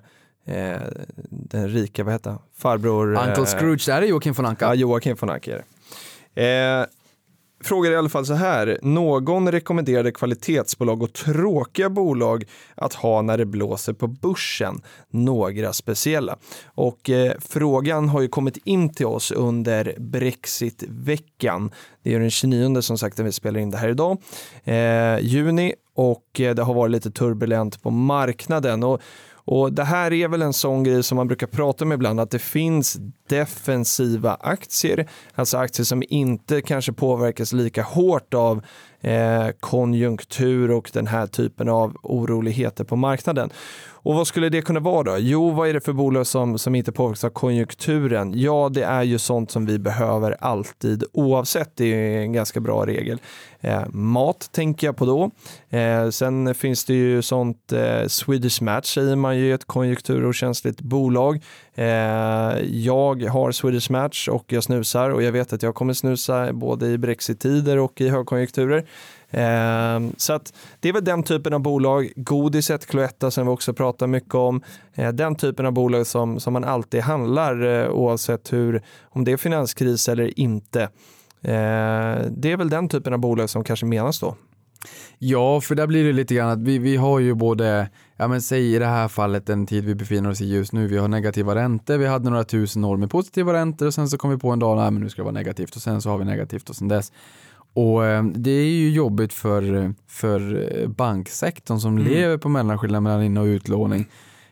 eh, 0.45 0.81
den 1.31 1.69
rika, 1.69 2.05
vad 2.05 2.13
heter 2.15 2.31
han? 2.31 2.39
Farbror... 2.59 3.15
eh, 3.17 3.29
Uncle 3.29 3.47
Scrooge, 3.47 3.87
där 3.87 4.03
är 4.03 4.07
Joakim 4.07 4.33
von 4.35 4.47
Anka. 4.47 4.65
Ja, 4.67 4.75
Joakim 4.75 5.17
von 5.21 5.31
Anka 5.31 5.53
är 5.53 5.57
det. 6.35 6.43
Eh, 6.81 6.87
frågar 7.65 7.91
i 7.91 7.97
alla 7.97 8.09
fall 8.09 8.27
så 8.27 8.35
här. 8.35 8.79
Någon 8.83 9.53
rekommenderade 9.53 10.13
kvalitetsbolag 10.13 11.03
och 11.03 11.13
tråkiga 11.13 11.91
bolag 11.91 12.45
att 12.75 12.95
ha 12.95 13.23
när 13.23 13.39
det 13.39 13.47
blåser 13.47 13.93
på 13.93 14.07
börsen. 14.07 14.81
Några 15.11 15.73
speciella. 15.73 16.37
Och 16.65 17.11
eh, 17.11 17.33
frågan 17.41 18.09
har 18.09 18.21
ju 18.21 18.29
kommit 18.29 18.57
in 18.57 18.95
till 18.95 19.07
oss 19.07 19.31
under 19.31 19.95
Brexit-veckan. 19.99 21.71
Det 22.03 22.15
är 22.15 22.21
den 22.21 22.31
29 22.31 22.83
som 22.83 22.99
sagt 22.99 23.19
när 23.19 23.25
vi 23.25 23.33
spelar 23.33 23.61
in 23.61 23.71
det 23.71 23.79
här 23.79 23.89
idag. 23.89 24.19
Eh, 24.65 25.19
juni 25.21 25.75
och 25.95 26.41
eh, 26.41 26.55
det 26.55 26.63
har 26.63 26.75
varit 26.75 26.93
lite 26.93 27.11
turbulent 27.11 27.83
på 27.83 27.91
marknaden. 27.91 28.83
Och 28.83 29.01
och 29.45 29.73
det 29.73 29.85
här 29.85 30.13
är 30.13 30.29
väl 30.29 30.43
en 30.43 30.53
sån 30.53 30.85
grej 30.85 31.03
som 31.03 31.17
man 31.17 31.27
brukar 31.27 31.47
prata 31.47 31.85
om 31.85 31.93
ibland, 31.93 32.21
att 32.21 32.31
det 32.31 32.39
finns 32.39 32.99
defensiva 33.31 34.35
aktier, 34.41 35.09
alltså 35.35 35.59
aktier 35.59 35.85
som 35.85 36.03
inte 36.09 36.63
kanske 36.63 36.93
påverkas 36.93 37.53
lika 37.53 37.83
hårt 37.83 38.35
av 38.35 38.63
eh, 39.01 39.49
konjunktur 39.61 40.71
och 40.71 40.91
den 40.93 41.07
här 41.07 41.27
typen 41.27 41.69
av 41.69 41.97
oroligheter 42.03 42.85
på 42.85 42.97
marknaden. 42.97 43.51
Och 44.03 44.15
vad 44.15 44.27
skulle 44.27 44.49
det 44.49 44.63
kunna 44.63 44.81
vara 44.81 45.03
då? 45.03 45.17
Jo, 45.19 45.51
vad 45.51 45.69
är 45.69 45.75
det 45.75 45.81
för 45.81 45.93
bolag 45.93 46.27
som, 46.27 46.59
som 46.59 46.75
inte 46.75 46.93
påverkas 46.93 47.25
av 47.25 47.31
konjunkturen? 47.31 48.33
Ja, 48.37 48.71
det 48.73 48.83
är 48.83 49.03
ju 49.03 49.19
sånt 49.19 49.51
som 49.51 49.67
vi 49.67 49.79
behöver 49.79 50.37
alltid 50.41 51.05
oavsett. 51.13 51.77
Det 51.77 51.85
är 51.85 52.21
en 52.21 52.33
ganska 52.33 52.61
bra 52.61 52.87
regel. 52.87 53.21
Eh, 53.61 53.89
mat 53.89 54.49
tänker 54.53 54.87
jag 54.87 54.97
på 54.97 55.05
då. 55.05 55.31
Eh, 55.79 56.11
sen 56.11 56.55
finns 56.55 56.85
det 56.85 56.95
ju 56.95 57.23
sånt, 57.23 57.73
eh, 57.73 58.07
Swedish 58.07 58.63
Match 58.63 58.95
säger 58.95 59.17
man 59.17 59.39
ju 59.39 59.55
ett 59.55 59.65
konjunkturokänsligt 59.65 60.81
bolag. 60.81 61.43
Eh, 61.81 62.59
jag 62.63 63.23
har 63.23 63.53
Swedish 63.53 63.91
Match 63.91 64.29
och 64.29 64.45
jag 64.53 64.65
snusar 64.65 65.11
och 65.11 65.23
jag 65.23 65.33
vet 65.33 65.53
att 65.53 65.63
jag 65.63 65.75
kommer 65.75 65.93
snusa 65.93 66.53
både 66.53 66.87
i 66.87 66.99
brexit-tider 66.99 67.79
och 67.79 68.01
i 68.01 68.09
högkonjunkturer. 68.09 68.85
Eh, 69.31 70.01
så 70.17 70.33
att 70.33 70.55
det 70.81 70.89
är 70.89 70.93
väl 70.93 71.05
den 71.05 71.23
typen 71.23 71.55
av 71.55 71.61
bolag, 71.61 72.13
godiset, 72.17 72.87
Cloetta 72.87 73.31
som 73.31 73.47
vi 73.47 73.53
också 73.53 73.75
pratar 73.75 74.07
mycket 74.07 74.35
om, 74.35 74.63
eh, 74.95 75.13
den 75.13 75.37
typen 75.37 75.67
av 75.67 75.73
bolag 75.73 76.07
som, 76.07 76.41
som 76.41 76.53
man 76.53 76.65
alltid 76.65 77.01
handlar 77.01 77.63
eh, 77.67 77.91
oavsett 77.91 78.53
hur, 78.53 78.83
om 79.03 79.25
det 79.25 79.33
är 79.33 79.37
finanskris 79.37 80.09
eller 80.09 80.41
inte. 80.41 80.83
Eh, 81.43 82.19
det 82.31 82.53
är 82.53 82.57
väl 82.57 82.71
den 82.71 82.89
typen 82.89 83.13
av 83.13 83.19
bolag 83.19 83.51
som 83.51 83.65
kanske 83.65 83.87
menas 83.87 84.21
då. 84.21 84.37
Ja, 85.19 85.61
för 85.61 85.75
där 85.75 85.87
blir 85.87 86.05
det 86.05 86.13
lite 86.13 86.35
grann 86.35 86.51
att 86.51 86.63
vi, 86.63 86.79
vi 86.79 86.97
har 86.97 87.19
ju 87.19 87.35
både, 87.35 87.89
ja 88.21 88.29
men 88.29 88.43
säg 88.43 88.75
i 88.75 88.79
det 88.79 88.87
här 88.87 89.09
fallet 89.09 89.47
den 89.47 89.67
tid 89.67 89.85
vi 89.85 89.95
befinner 89.95 90.31
oss 90.31 90.41
i 90.41 90.55
just 90.55 90.73
nu, 90.73 90.87
vi 90.87 90.99
har 90.99 91.09
negativa 91.09 91.55
räntor, 91.55 91.97
vi 91.97 92.07
hade 92.07 92.31
några 92.31 92.45
tusen 92.45 92.85
år 92.85 92.97
med 92.97 93.11
positiva 93.11 93.53
räntor 93.53 93.87
och 93.87 93.95
sen 93.95 94.09
så 94.09 94.19
kom 94.19 94.31
vi 94.31 94.37
på 94.37 94.51
en 94.51 94.59
dag, 94.59 94.77
nej 94.77 94.91
men 94.91 95.03
nu 95.03 95.09
ska 95.09 95.23
det 95.23 95.25
vara 95.25 95.35
negativt 95.35 95.77
och 95.77 95.83
sen 95.83 96.03
så 96.03 96.11
har 96.11 96.19
vi 96.19 96.25
negativt 96.25 96.71
och 96.71 96.77
sen 96.77 96.89
dess. 96.89 97.13
Och 97.75 98.05
eh, 98.05 98.25
det 98.25 98.51
är 98.51 98.65
ju 98.65 98.91
jobbigt 98.91 99.33
för, 99.33 99.95
för 100.09 100.87
banksektorn 100.87 101.79
som 101.79 101.99
lever 101.99 102.37
på 102.37 102.49
mellanskillnaden 102.49 103.03
mellan 103.03 103.23
in 103.23 103.37
och 103.37 103.45
utlåning. 103.45 104.07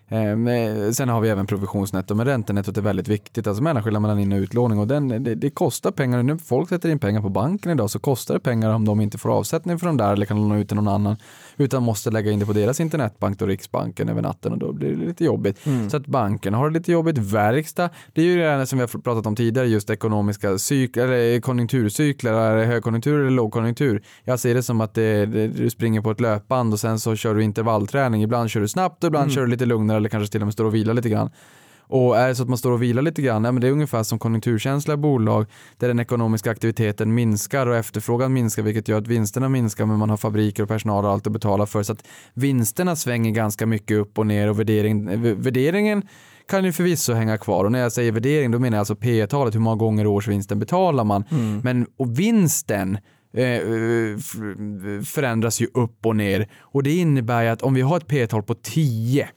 Eh, 0.08 0.90
sen 0.92 1.08
har 1.08 1.20
vi 1.20 1.28
även 1.28 1.46
provisionsnetto, 1.46 2.14
men 2.14 2.26
räntenettot 2.26 2.76
är 2.76 2.82
väldigt 2.82 3.08
viktigt, 3.08 3.46
alltså 3.46 3.62
mellanskillnaden 3.62 4.02
mellan 4.02 4.18
in 4.18 4.32
och 4.32 4.36
utlåning 4.36 4.78
och 4.78 4.86
den, 4.86 5.08
det, 5.08 5.34
det 5.34 5.50
kostar 5.50 5.90
pengar. 5.90 6.22
Nu 6.22 6.38
folk 6.38 6.68
sätter 6.68 6.88
in 6.88 6.98
pengar 6.98 7.20
på 7.20 7.28
banken 7.28 7.72
idag 7.72 7.90
så 7.90 7.98
kostar 7.98 8.34
det 8.34 8.40
pengar 8.40 8.70
om 8.70 8.84
de 8.84 9.00
inte 9.00 9.18
får 9.18 9.30
avsättning 9.30 9.78
de 9.78 9.96
där 9.96 10.12
eller 10.12 10.26
kan 10.26 10.36
låna 10.36 10.58
ut 10.58 10.68
till 10.68 10.76
någon 10.76 10.88
annan 10.88 11.16
utan 11.56 11.82
måste 11.82 12.10
lägga 12.10 12.30
in 12.30 12.38
det 12.38 12.46
på 12.46 12.52
deras 12.52 12.80
internetbank 12.80 13.42
och 13.42 13.48
Riksbanken 13.48 14.08
över 14.08 14.22
natten 14.22 14.52
och 14.52 14.58
då 14.58 14.72
blir 14.72 14.96
det 14.96 15.06
lite 15.06 15.24
jobbigt. 15.24 15.58
Så 15.90 15.96
att 15.96 16.06
banken 16.06 16.54
har 16.54 16.70
det 16.70 16.78
lite 16.78 16.92
jobbigt. 16.92 17.18
Verkstad, 17.18 17.90
det 18.12 18.22
är 18.22 18.24
ju 18.24 18.36
det 18.38 18.66
som 18.66 18.78
vi 18.78 18.82
har 18.82 19.00
pratat 19.00 19.26
om 19.26 19.36
tidigare, 19.36 19.66
just 19.66 19.90
ekonomiska 19.90 20.58
cykler, 20.58 21.40
konjunkturcykler, 21.40 22.32
är 22.32 22.56
det 22.56 22.64
högkonjunktur 22.64 23.20
eller 23.20 23.30
lågkonjunktur? 23.30 24.02
Jag 24.24 24.40
ser 24.40 24.54
det 24.54 24.62
som 24.62 24.80
att 24.80 24.94
det, 24.94 25.26
det, 25.26 25.48
du 25.48 25.70
springer 25.70 26.00
på 26.00 26.10
ett 26.10 26.20
löpband 26.20 26.72
och 26.72 26.80
sen 26.80 26.98
så 26.98 27.16
kör 27.16 27.34
du 27.34 27.42
intervallträning. 27.42 28.22
Ibland 28.22 28.50
kör 28.50 28.60
du 28.60 28.68
snabbt 28.68 29.04
och 29.04 29.08
ibland 29.08 29.32
kör 29.32 29.40
du 29.40 29.46
lite 29.46 29.66
lugnare 29.66 29.97
eller 29.98 30.08
kanske 30.08 30.32
till 30.32 30.40
och 30.40 30.46
med 30.46 30.52
står 30.52 30.64
och 30.64 30.74
vilar 30.74 30.94
lite 30.94 31.08
grann. 31.08 31.30
Och 31.90 32.16
är 32.18 32.28
det 32.28 32.34
så 32.34 32.42
att 32.42 32.48
man 32.48 32.58
står 32.58 32.72
och 32.72 32.82
vilar 32.82 33.02
lite 33.02 33.22
grann, 33.22 33.44
ja, 33.44 33.52
men 33.52 33.60
det 33.60 33.68
är 33.68 33.72
ungefär 33.72 34.02
som 34.02 34.18
konjunkturkänsliga 34.18 34.96
bolag 34.96 35.46
där 35.76 35.88
den 35.88 36.00
ekonomiska 36.00 36.50
aktiviteten 36.50 37.14
minskar 37.14 37.66
och 37.66 37.76
efterfrågan 37.76 38.32
minskar 38.32 38.62
vilket 38.62 38.88
gör 38.88 38.98
att 38.98 39.06
vinsterna 39.06 39.48
minskar 39.48 39.86
men 39.86 39.98
man 39.98 40.10
har 40.10 40.16
fabriker 40.16 40.62
och 40.62 40.68
personal 40.68 41.04
och 41.04 41.10
allt 41.10 41.26
att 41.26 41.32
betala 41.32 41.66
för. 41.66 41.82
Så 41.82 41.92
att 41.92 42.04
vinsterna 42.34 42.96
svänger 42.96 43.30
ganska 43.30 43.66
mycket 43.66 43.96
upp 43.96 44.18
och 44.18 44.26
ner 44.26 44.50
och 44.50 44.58
värdering, 44.60 45.22
värderingen 45.42 46.02
kan 46.48 46.64
ju 46.64 46.72
förvisso 46.72 47.12
hänga 47.12 47.38
kvar. 47.38 47.64
Och 47.64 47.72
när 47.72 47.78
jag 47.78 47.92
säger 47.92 48.12
värdering 48.12 48.50
då 48.50 48.58
menar 48.58 48.76
jag 48.76 48.80
alltså 48.80 48.96
P-talet, 48.96 49.54
hur 49.54 49.60
många 49.60 49.76
gånger 49.76 50.06
årsvinsten 50.06 50.58
betalar 50.58 51.04
man. 51.04 51.24
Men 51.64 51.86
och 51.96 52.18
vinsten 52.18 52.98
eh, 53.36 53.44
f- 54.18 55.08
förändras 55.08 55.60
ju 55.60 55.66
upp 55.74 56.06
och 56.06 56.16
ner. 56.16 56.48
Och 56.60 56.82
det 56.82 56.92
innebär 56.96 57.42
ju 57.42 57.48
att 57.48 57.62
om 57.62 57.74
vi 57.74 57.80
har 57.80 57.96
ett 57.96 58.06
P-tal 58.06 58.42
på 58.42 58.54
10 58.54 59.28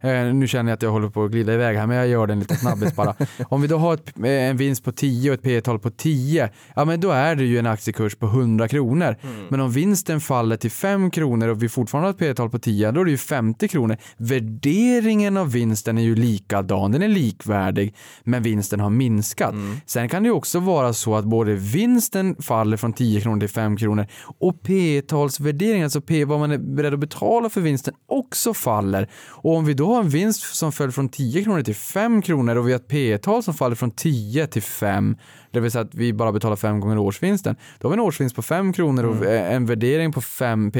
Eh, 0.00 0.34
nu 0.34 0.46
känner 0.48 0.70
jag 0.70 0.76
att 0.76 0.82
jag 0.82 0.90
håller 0.90 1.08
på 1.08 1.24
att 1.24 1.30
glida 1.30 1.54
iväg 1.54 1.76
här, 1.76 1.86
men 1.86 1.96
jag 1.96 2.08
gör 2.08 2.26
den 2.26 2.40
lite 2.40 2.56
snabbis 2.56 2.94
bara. 2.96 3.14
Om 3.48 3.62
vi 3.62 3.68
då 3.68 3.78
har 3.78 3.94
ett, 3.94 4.18
eh, 4.18 4.30
en 4.30 4.56
vinst 4.56 4.84
på 4.84 4.92
10 4.92 5.30
och 5.30 5.34
ett 5.34 5.42
P-tal 5.42 5.78
på 5.78 5.90
10, 5.90 6.50
ja 6.74 6.84
men 6.84 7.00
då 7.00 7.10
är 7.10 7.36
det 7.36 7.44
ju 7.44 7.58
en 7.58 7.66
aktiekurs 7.66 8.16
på 8.16 8.26
100 8.26 8.68
kronor. 8.68 9.16
Men 9.48 9.60
om 9.60 9.72
vinsten 9.72 10.20
faller 10.20 10.56
till 10.56 10.70
5 10.70 11.10
kronor 11.10 11.48
och 11.48 11.62
vi 11.62 11.68
fortfarande 11.68 12.06
har 12.06 12.12
ett 12.12 12.18
P-tal 12.18 12.50
på 12.50 12.58
10, 12.58 12.92
då 12.92 13.00
är 13.00 13.04
det 13.04 13.10
ju 13.10 13.16
50 13.16 13.68
kronor. 13.68 13.96
Värderingen 14.16 15.36
av 15.36 15.52
vinsten 15.52 15.98
är 15.98 16.02
ju 16.02 16.14
likadan, 16.14 16.92
den 16.92 17.02
är 17.02 17.08
likvärdig, 17.08 17.94
men 18.24 18.42
vinsten 18.42 18.80
har 18.80 18.90
minskat. 18.90 19.54
Sen 19.86 20.08
kan 20.08 20.22
det 20.22 20.26
ju 20.26 20.32
också 20.32 20.60
vara 20.60 20.92
så 20.92 21.14
att 21.14 21.24
både 21.24 21.54
vinsten 21.54 22.36
faller 22.42 22.76
från 22.76 22.92
10 22.92 23.20
kronor 23.20 23.40
till 23.40 23.48
5 23.48 23.76
kronor 23.76 24.06
och 24.38 24.62
P-talsvärderingen, 24.62 25.84
alltså 25.84 26.00
P, 26.00 26.24
vad 26.24 26.38
man 26.38 26.52
är 26.52 26.58
beredd 26.58 26.94
att 26.94 27.00
betala 27.00 27.50
för 27.50 27.60
vinsten, 27.60 27.94
också 28.06 28.54
faller. 28.54 29.08
Och 29.28 29.56
om 29.56 29.64
vi 29.64 29.74
då 29.74 29.85
har 29.86 30.00
en 30.00 30.08
vinst 30.08 30.56
som 30.56 30.72
föll 30.72 30.92
från 30.92 31.08
10 31.08 31.44
kronor 31.44 31.62
till 31.62 31.74
5 31.74 32.22
kronor 32.22 32.56
och 32.56 32.68
vi 32.68 32.72
har 32.72 32.80
ett 32.80 32.88
P-tal 32.88 33.42
som 33.42 33.54
faller 33.54 33.76
från 33.76 33.90
10 33.90 34.46
till 34.46 34.62
5, 34.62 35.16
det 35.50 35.60
vill 35.60 35.70
säga 35.70 35.84
att 35.84 35.94
vi 35.94 36.12
bara 36.12 36.32
betalar 36.32 36.56
5 36.56 36.80
gånger 36.80 36.98
årsvinsten, 36.98 37.56
då 37.78 37.88
har 37.88 37.90
vi 37.90 38.00
en 38.00 38.06
årsvinst 38.06 38.36
på 38.36 38.42
5 38.42 38.72
kronor 38.72 39.04
och 39.04 39.26
en 39.26 39.66
värdering 39.66 40.12
på 40.12 40.20
5, 40.20 40.70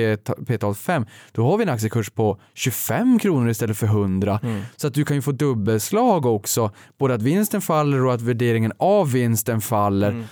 P-tal 0.47 0.75
5, 0.75 1.07
då 1.33 1.51
har 1.51 1.57
vi 1.57 1.63
en 1.63 1.69
aktiekurs 1.69 2.11
på 2.11 2.41
25 2.55 3.19
kronor 3.19 3.51
istället 3.51 3.77
för 3.77 3.87
100. 3.87 4.41
Så 4.77 4.87
att 4.87 4.95
du 4.95 5.05
kan 5.05 5.17
ju 5.17 5.23
få 5.23 5.33
dubbelslag 5.33 6.27
också, 6.27 6.71
både 6.99 7.15
att 7.15 7.23
vinsten 7.23 7.61
faller 7.61 8.05
och 8.05 8.15
att 8.15 8.23
värderingen 8.23 8.73
av 8.79 9.13
vinsten 9.13 9.61
faller. 9.61 10.25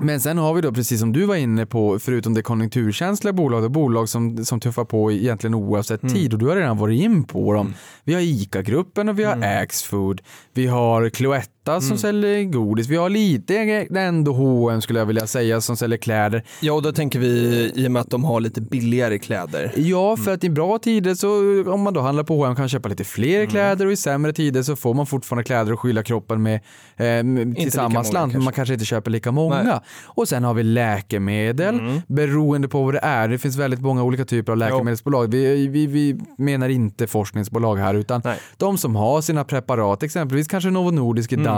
Men 0.00 0.20
sen 0.20 0.38
har 0.38 0.54
vi 0.54 0.60
då, 0.60 0.72
precis 0.72 1.00
som 1.00 1.12
du 1.12 1.24
var 1.24 1.36
inne 1.36 1.66
på, 1.66 1.98
förutom 1.98 2.34
det 2.34 2.42
konjunkturkänsliga 2.42 3.32
bolag, 3.32 3.62
det 3.62 3.68
bolag 3.68 4.08
som, 4.08 4.44
som 4.44 4.60
tuffar 4.60 4.84
på 4.84 5.12
egentligen 5.12 5.54
oavsett 5.54 6.00
tid 6.00 6.32
och 6.32 6.38
du 6.38 6.46
har 6.46 6.56
redan 6.56 6.78
varit 6.78 7.00
in 7.02 7.24
på 7.24 7.52
dem. 7.52 7.74
Vi 8.04 8.14
har 8.14 8.20
ICA-gruppen 8.20 9.08
och 9.08 9.18
vi 9.18 9.24
har 9.24 9.42
Axfood. 9.42 10.20
Vi 10.54 10.66
har 10.66 11.08
Cloetta 11.08 11.57
som 11.80 11.98
säljer 11.98 12.44
godis. 12.44 12.88
Vi 12.88 12.96
har 12.96 13.08
lite 13.08 13.58
ändå 13.96 14.32
H&M 14.32 14.80
skulle 14.80 14.98
jag 14.98 15.06
vilja 15.06 15.26
säga 15.26 15.60
som 15.60 15.76
säljer 15.76 15.98
kläder. 15.98 16.42
Ja, 16.60 16.72
och 16.72 16.82
då 16.82 16.92
tänker 16.92 17.18
vi 17.18 17.28
i 17.74 17.86
och 17.86 17.92
med 17.92 18.00
att 18.00 18.10
de 18.10 18.24
har 18.24 18.40
lite 18.40 18.60
billigare 18.60 19.18
kläder. 19.18 19.72
Ja, 19.76 20.16
för 20.16 20.34
att 20.34 20.44
i 20.44 20.50
bra 20.50 20.78
tider 20.78 21.14
så 21.14 21.28
om 21.72 21.80
man 21.80 21.94
då 21.94 22.00
handlar 22.00 22.24
på 22.24 22.36
H&M 22.36 22.54
kan 22.54 22.62
man 22.62 22.68
köpa 22.68 22.88
lite 22.88 23.04
fler 23.04 23.46
kläder 23.46 23.86
och 23.86 23.92
i 23.92 23.96
sämre 23.96 24.32
tider 24.32 24.62
så 24.62 24.76
får 24.76 24.94
man 24.94 25.06
fortfarande 25.06 25.44
kläder 25.44 25.72
och 25.72 25.80
skylla 25.80 26.02
kroppen 26.02 26.42
med 26.42 26.54
eh, 26.96 27.20
till 27.20 27.48
lika 27.48 27.70
samma 27.70 27.88
många 27.88 28.04
slant 28.04 28.32
men 28.32 28.44
man 28.44 28.52
kanske 28.52 28.74
inte 28.74 28.86
köper 28.86 29.10
lika 29.10 29.32
många. 29.32 29.62
Nej. 29.62 29.78
Och 30.04 30.28
sen 30.28 30.44
har 30.44 30.54
vi 30.54 30.62
läkemedel 30.62 32.02
beroende 32.06 32.68
på 32.68 32.82
vad 32.82 32.94
det 32.94 33.00
är. 33.02 33.28
Det 33.28 33.38
finns 33.38 33.56
väldigt 33.56 33.80
många 33.80 34.02
olika 34.02 34.24
typer 34.24 34.52
av 34.52 34.58
läkemedelsbolag. 34.58 35.30
Vi, 35.30 35.68
vi, 35.68 35.86
vi 35.86 36.20
menar 36.38 36.68
inte 36.68 37.06
forskningsbolag 37.06 37.76
här 37.76 37.94
utan 37.94 38.20
Nej. 38.24 38.38
de 38.56 38.78
som 38.78 38.96
har 38.96 39.20
sina 39.20 39.44
preparat, 39.44 40.02
exempelvis 40.02 40.48
kanske 40.48 40.70
Novo 40.70 40.90
Nordisk 40.90 41.32
i 41.32 41.36
Danmark, 41.36 41.57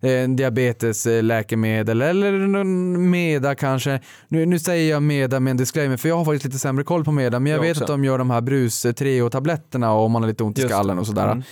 eh, 0.00 0.28
diabetesläkemedel 0.28 2.02
eller 2.02 2.64
Meda 2.98 3.54
kanske. 3.54 4.00
Nu, 4.28 4.46
nu 4.46 4.58
säger 4.58 4.90
jag 4.90 5.02
Meda 5.02 5.40
med 5.40 5.50
en 5.50 5.56
disclaimer 5.56 5.96
för 5.96 6.08
jag 6.08 6.16
har 6.16 6.24
faktiskt 6.24 6.44
lite 6.44 6.58
sämre 6.58 6.84
koll 6.84 7.04
på 7.04 7.12
Meda 7.12 7.40
men 7.40 7.52
jag, 7.52 7.58
Jag 7.58 7.62
vet 7.62 7.70
också. 7.70 7.84
att 7.84 7.88
de 7.88 8.04
gör 8.04 8.18
de 8.18 8.30
här 8.30 8.40
brus 8.40 8.86
Treo-tabletterna 8.86 9.92
om 9.92 10.12
man 10.12 10.22
har 10.22 10.28
lite 10.28 10.44
ont 10.44 10.58
i 10.58 10.60
Just 10.62 10.74
skallen 10.74 10.98
och 10.98 11.06
sådär. 11.06 11.32
Mm. 11.32 11.42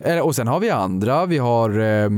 Eh, 0.00 0.18
Och 0.18 0.36
sen 0.36 0.48
har 0.48 0.60
vi 0.60 0.70
andra, 0.70 1.26
vi 1.26 1.38
har 1.38 1.70
eh, 1.80 2.10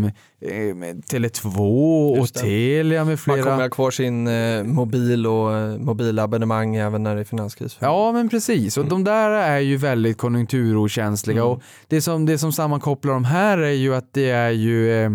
Tele2 0.49 2.21
och. 2.21 2.33
Telia 2.33 2.99
med 2.99 3.07
Man 3.07 3.19
flera. 3.19 3.43
kommer 3.43 3.63
ha 3.63 3.69
kvar 3.69 3.91
sin 3.91 4.27
eh, 4.27 4.63
mobil 4.65 5.27
och 5.27 5.57
eh, 5.57 5.79
mobilabonnemang 5.79 6.77
även 6.77 7.03
när 7.03 7.15
det 7.15 7.21
är 7.21 7.25
finanskris. 7.25 7.77
Ja 7.81 8.13
men 8.13 8.29
precis, 8.29 8.77
och 8.77 8.85
Mm. 8.85 8.91
de 8.91 9.05
där 9.05 9.31
är 9.31 9.59
ju 9.59 9.77
väldigt 9.77 10.19
konjunkturokänsliga 10.19 11.41
Mm. 11.41 11.51
och 11.53 11.63
det 11.89 12.01
som, 12.03 12.27
det 12.27 12.39
som 12.39 12.53
sammankopplar 12.53 13.13
de 13.13 13.25
här 13.25 13.59
är 13.59 13.71
ju 13.73 13.95
att 13.95 14.09
det 14.13 14.31
är 14.31 14.51
ju 14.51 15.03
eh, 15.05 15.13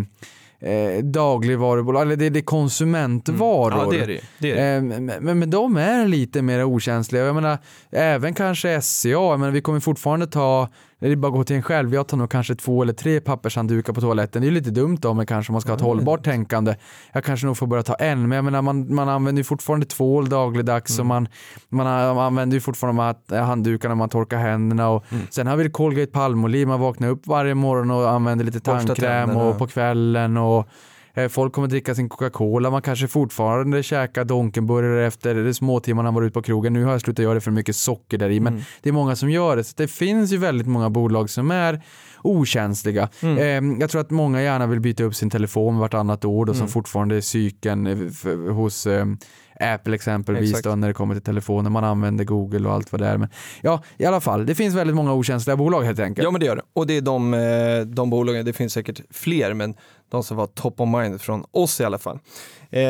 eh, 0.72 1.04
dagligvarubolag, 1.04 2.02
eller 2.02 2.16
det, 2.16 2.30
det 2.30 2.38
är 2.38 2.42
konsumentvaror. 2.42 3.84
Ja, 3.84 3.90
det 3.90 3.98
är 4.04 4.06
det. 4.06 4.20
det, 4.38 4.50
är 4.50 4.56
det. 4.56 4.96
Eh, 4.96 5.00
Men, 5.00 5.38
men, 5.38 5.50
de 5.50 5.76
är 5.76 6.06
lite 6.08 6.42
mer 6.42 6.64
okänsliga. 6.64 7.24
Jag 7.24 7.34
menar, 7.34 7.58
även 7.90 8.34
kanske 8.34 8.80
SCA, 8.82 9.36
men 9.36 9.52
vi 9.52 9.60
kommer 9.60 9.80
fortfarande 9.80 10.26
ta, 10.26 10.68
det 11.00 11.12
är 11.12 11.16
bara 11.16 11.28
att 11.28 11.34
gå 11.34 11.44
till 11.44 11.56
en 11.56 11.62
själv, 11.62 11.94
jag 11.94 12.08
tar 12.08 12.16
nog 12.16 12.30
kanske 12.30 12.54
två 12.54 12.82
eller 12.82 12.92
tre 12.92 13.20
pappershanddukar 13.20 13.92
på 13.92 14.00
toaletten. 14.00 14.42
Det 14.42 14.48
är 14.48 14.52
lite 14.52 14.70
dumt 14.70 14.98
då, 15.00 15.14
men 15.14 15.26
kanske 15.26 15.50
om 15.50 15.54
man 15.54 15.60
ska 15.60 15.70
ha 15.70 15.76
ett 15.76 15.82
hållbart 15.82 16.24
tänkande. 16.24 16.74
Jag 17.12 17.24
kanske 17.24 17.46
nog 17.46 17.56
får 17.56 17.66
börja 17.66 17.82
ta 17.82 17.94
en, 17.94 18.28
men 18.28 18.36
jag 18.36 18.44
menar, 18.44 18.62
man, 18.62 18.94
man 18.94 19.08
använder 19.08 19.40
ju 19.40 19.44
fortfarande 19.44 19.86
tvål 19.86 20.28
dagligdags 20.28 20.98
Mm. 20.98 21.00
och 21.00 21.06
man, 21.06 21.28
man, 21.68 21.86
använder 22.18 22.54
ju 22.54 22.60
fortfarande 22.60 23.14
de 23.28 23.34
här 23.36 23.42
handdukarna 23.42 23.94
man 23.94 24.08
torkar 24.08 24.38
händerna 24.38 24.88
och 24.88 25.04
Mm. 25.12 25.26
sen 25.30 25.46
har 25.46 25.56
vi 25.56 25.70
Colgate 25.70 26.12
Palmolive, 26.12 26.66
man 26.68 26.80
vaknar 26.80 27.08
upp 27.08 27.26
varje 27.26 27.54
morgon 27.54 27.90
och 27.90 28.10
använder 28.10 28.44
lite 28.44 28.60
tandkräm 28.60 29.30
och 29.36 29.58
på 29.58 29.66
kvällen 29.66 30.36
och 30.36 30.58
eh, 30.58 30.64
Folk 31.30 31.52
kommer 31.52 31.68
dricka 31.68 31.94
sin 31.94 32.08
Coca-Cola, 32.08 32.70
man 32.70 32.82
kanske 32.82 33.08
fortfarande 33.08 33.82
käkar 33.82 34.24
Donkenburgare 34.24 35.06
efter 35.06 35.52
småtimmarna 35.52 36.06
man 36.10 36.14
var 36.14 36.22
ute 36.22 36.32
på 36.34 36.42
krogen. 36.42 36.72
Nu 36.72 36.84
har 36.84 36.92
jag 36.92 37.00
slutat 37.00 37.22
göra 37.22 37.34
det 37.34 37.40
för 37.40 37.50
mycket 37.50 37.76
socker 37.76 38.18
där 38.18 38.30
i, 38.30 38.40
men 38.40 38.52
Mm. 38.52 38.64
det 38.82 38.88
är 38.88 38.92
många 38.92 39.16
som 39.16 39.30
gör 39.30 39.56
det. 39.56 39.64
Så 39.64 39.74
det 39.76 39.88
finns 39.88 40.32
ju 40.32 40.36
väldigt 40.36 40.66
många 40.66 40.90
bolag 40.90 41.30
som 41.30 41.50
är 41.50 41.82
okänsliga. 42.22 43.08
Mm. 43.22 43.38
Eh, 43.74 43.80
jag 43.80 43.90
tror 43.90 44.00
att 44.00 44.10
många 44.10 44.42
gärna 44.42 44.66
vill 44.66 44.80
byta 44.80 45.04
upp 45.04 45.14
sin 45.14 45.30
telefon 45.30 45.78
vartannat 45.78 46.24
år 46.24 46.44
då, 46.46 46.52
som 46.54 46.60
Mm. 46.60 46.68
fortfarande 46.68 47.16
är 47.16 47.20
cykeln 47.20 47.86
eh, 47.86 48.52
hos 48.54 48.86
eh, 48.86 49.06
Apple 49.60 49.94
exempelvis 49.94 50.50
Exakt. 50.50 50.64
då, 50.64 50.74
när 50.76 50.88
det 50.88 50.94
kommer 50.94 51.14
till 51.14 51.22
telefoner. 51.24 51.70
Man 51.70 51.84
använder 51.84 52.24
Google 52.24 52.68
och 52.68 52.74
allt 52.74 52.92
vad 52.92 53.00
det 53.00 53.06
är. 53.06 53.16
Men 53.16 53.28
ja, 53.62 53.82
i 53.98 54.04
alla 54.04 54.20
fall, 54.20 54.46
det 54.46 54.54
finns 54.54 54.74
väldigt 54.74 54.96
många 54.96 55.12
okänsliga 55.14 55.56
bolag 55.56 55.82
helt 55.82 55.98
enkelt. 56.00 56.24
Ja 56.24 56.30
men 56.30 56.40
det 56.40 56.46
gör 56.46 56.56
det. 56.56 56.62
Och 56.72 56.86
det 56.86 56.96
är 56.96 57.00
de, 57.00 57.34
eh, 57.34 57.80
de 57.86 58.10
bolagen, 58.10 58.44
det 58.44 58.52
finns 58.52 58.72
säkert 58.72 59.00
fler, 59.10 59.54
men 59.54 59.74
de 60.10 60.22
som 60.24 60.36
var 60.36 60.46
top 60.46 60.80
of 60.80 60.88
mind 60.88 61.20
från 61.20 61.44
oss 61.50 61.80
i 61.80 61.84
alla 61.84 61.98
fall. 61.98 62.18
Eh, 62.72 62.80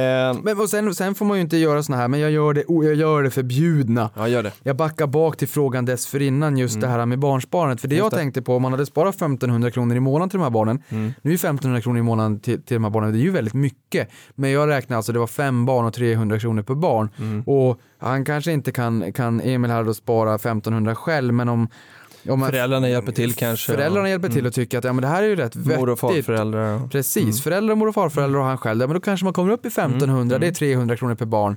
Men 0.42 0.60
och 0.60 0.68
sen, 0.68 0.94
sen 0.94 1.14
får 1.14 1.24
man 1.24 1.36
ju 1.36 1.40
inte 1.42 1.56
göra 1.56 1.82
såna 1.82 1.98
här, 1.98 2.08
men 2.08 2.20
jag 2.20 2.30
gör 2.30 2.52
det, 2.54 2.64
oh, 2.68 2.86
jag 2.86 2.94
gör 2.94 3.22
det 3.22 3.30
förbjudna. 3.30 4.10
ja, 4.16 4.28
gör 4.28 4.42
det. 4.42 4.52
Jag 4.62 4.76
backar 4.76 5.06
bak 5.06 5.36
till 5.36 5.48
frågan 5.48 5.84
dessförinnan 5.84 6.56
just 6.58 6.76
Mm. 6.76 6.88
det 6.90 6.96
här 6.96 7.06
med 7.06 7.18
barnsparandet. 7.18 7.80
För 7.80 7.88
det 7.88 7.94
Just 7.94 8.02
jag 8.04 8.12
det. 8.12 8.16
tänkte 8.16 8.42
på, 8.42 8.56
om 8.56 8.62
man 8.62 8.72
hade 8.72 8.86
sparat 8.86 9.14
1500 9.14 9.70
kronor 9.70 9.96
i 9.96 10.00
månaden 10.00 10.30
till 10.30 10.38
de 10.38 10.42
här 10.42 10.50
barnen. 10.50 10.82
Mm. 10.88 11.12
Nu 11.22 11.30
är 11.30 11.34
1500 11.34 11.80
kronor 11.80 11.98
i 11.98 12.02
månaden 12.02 12.40
till, 12.40 12.62
till 12.62 12.74
de 12.74 12.84
här 12.84 12.90
barnen, 12.90 13.12
det 13.12 13.18
är 13.18 13.22
ju 13.22 13.30
väldigt 13.30 13.54
mycket. 13.54 14.08
Men 14.34 14.50
jag 14.50 14.68
räknar 14.68 14.96
alltså, 14.96 15.12
det 15.12 15.18
var 15.18 15.26
fem 15.26 15.66
barn 15.66 15.84
och 15.86 15.94
300 15.94 16.38
kronor 16.38 16.62
per 16.62 16.74
barn. 16.74 17.08
Mm. 17.18 17.42
Och 17.42 17.80
han 17.98 18.24
kanske 18.24 18.52
inte 18.52 18.72
kan, 18.72 19.12
kan 19.12 19.40
Emil 19.40 19.70
här 19.70 19.84
då 19.84 19.94
spara 19.94 20.34
1500 20.34 20.94
själv, 20.94 21.34
men 21.34 21.48
om 21.48 21.68
om 22.28 22.40
man- 22.40 22.50
Föräldrarna 22.50 22.88
hjälper 22.88 23.12
till 23.12 23.34
kanske. 23.34 23.72
Föräldrarna 23.72 24.08
ja. 24.08 24.10
hjälper 24.10 24.28
till 24.28 24.46
och 24.46 24.52
tycker 24.52 24.78
att 24.78 24.84
ja, 24.84 24.92
men 24.92 25.02
det 25.02 25.08
här 25.08 25.22
är 25.22 25.26
ju 25.28 25.36
rätt 25.36 25.56
vettigt. 25.56 25.78
Mor 25.78 25.88
och 25.90 25.98
farföräldrar. 25.98 26.88
Precis, 26.88 27.22
Mm. 27.22 27.32
föräldrar, 27.34 27.74
mor 27.74 27.88
och 27.88 27.94
farföräldrar 27.94 28.38
och 28.40 28.46
han 28.46 28.58
själv, 28.58 28.80
ja, 28.80 28.86
men 28.86 28.94
då 28.94 29.00
kanske 29.00 29.24
man 29.24 29.32
kommer 29.32 29.52
upp 29.52 29.66
i 29.66 29.70
1500, 29.70 30.36
Mm. 30.36 30.40
det 30.40 30.46
är 30.46 30.52
300 30.54 30.96
kronor 30.96 31.14
per 31.14 31.26
barn. 31.26 31.56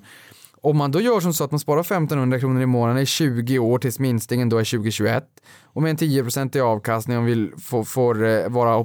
Om 0.62 0.78
man 0.78 0.92
då 0.92 1.02
gör 1.02 1.20
som 1.20 1.34
så 1.34 1.44
att 1.44 1.52
man 1.52 1.60
sparar 1.60 1.82
1500 1.84 2.40
kronor 2.40 2.62
i 2.62 2.66
månaden 2.66 3.02
i 3.02 3.06
20 3.06 3.60
år 3.60 3.80
tills 3.80 4.00
minstingen 4.00 4.50
då 4.50 4.58
är 4.58 4.64
2021 4.64 5.24
och 5.64 5.82
med 5.82 5.90
en 5.90 5.98
10% 5.98 6.56
i 6.56 6.60
avkastning 6.62 7.18
och 7.18 7.28
vill 7.28 7.52
få, 7.64 7.86
får 7.86 8.26
eh, 8.26 8.50
vara 8.50 8.76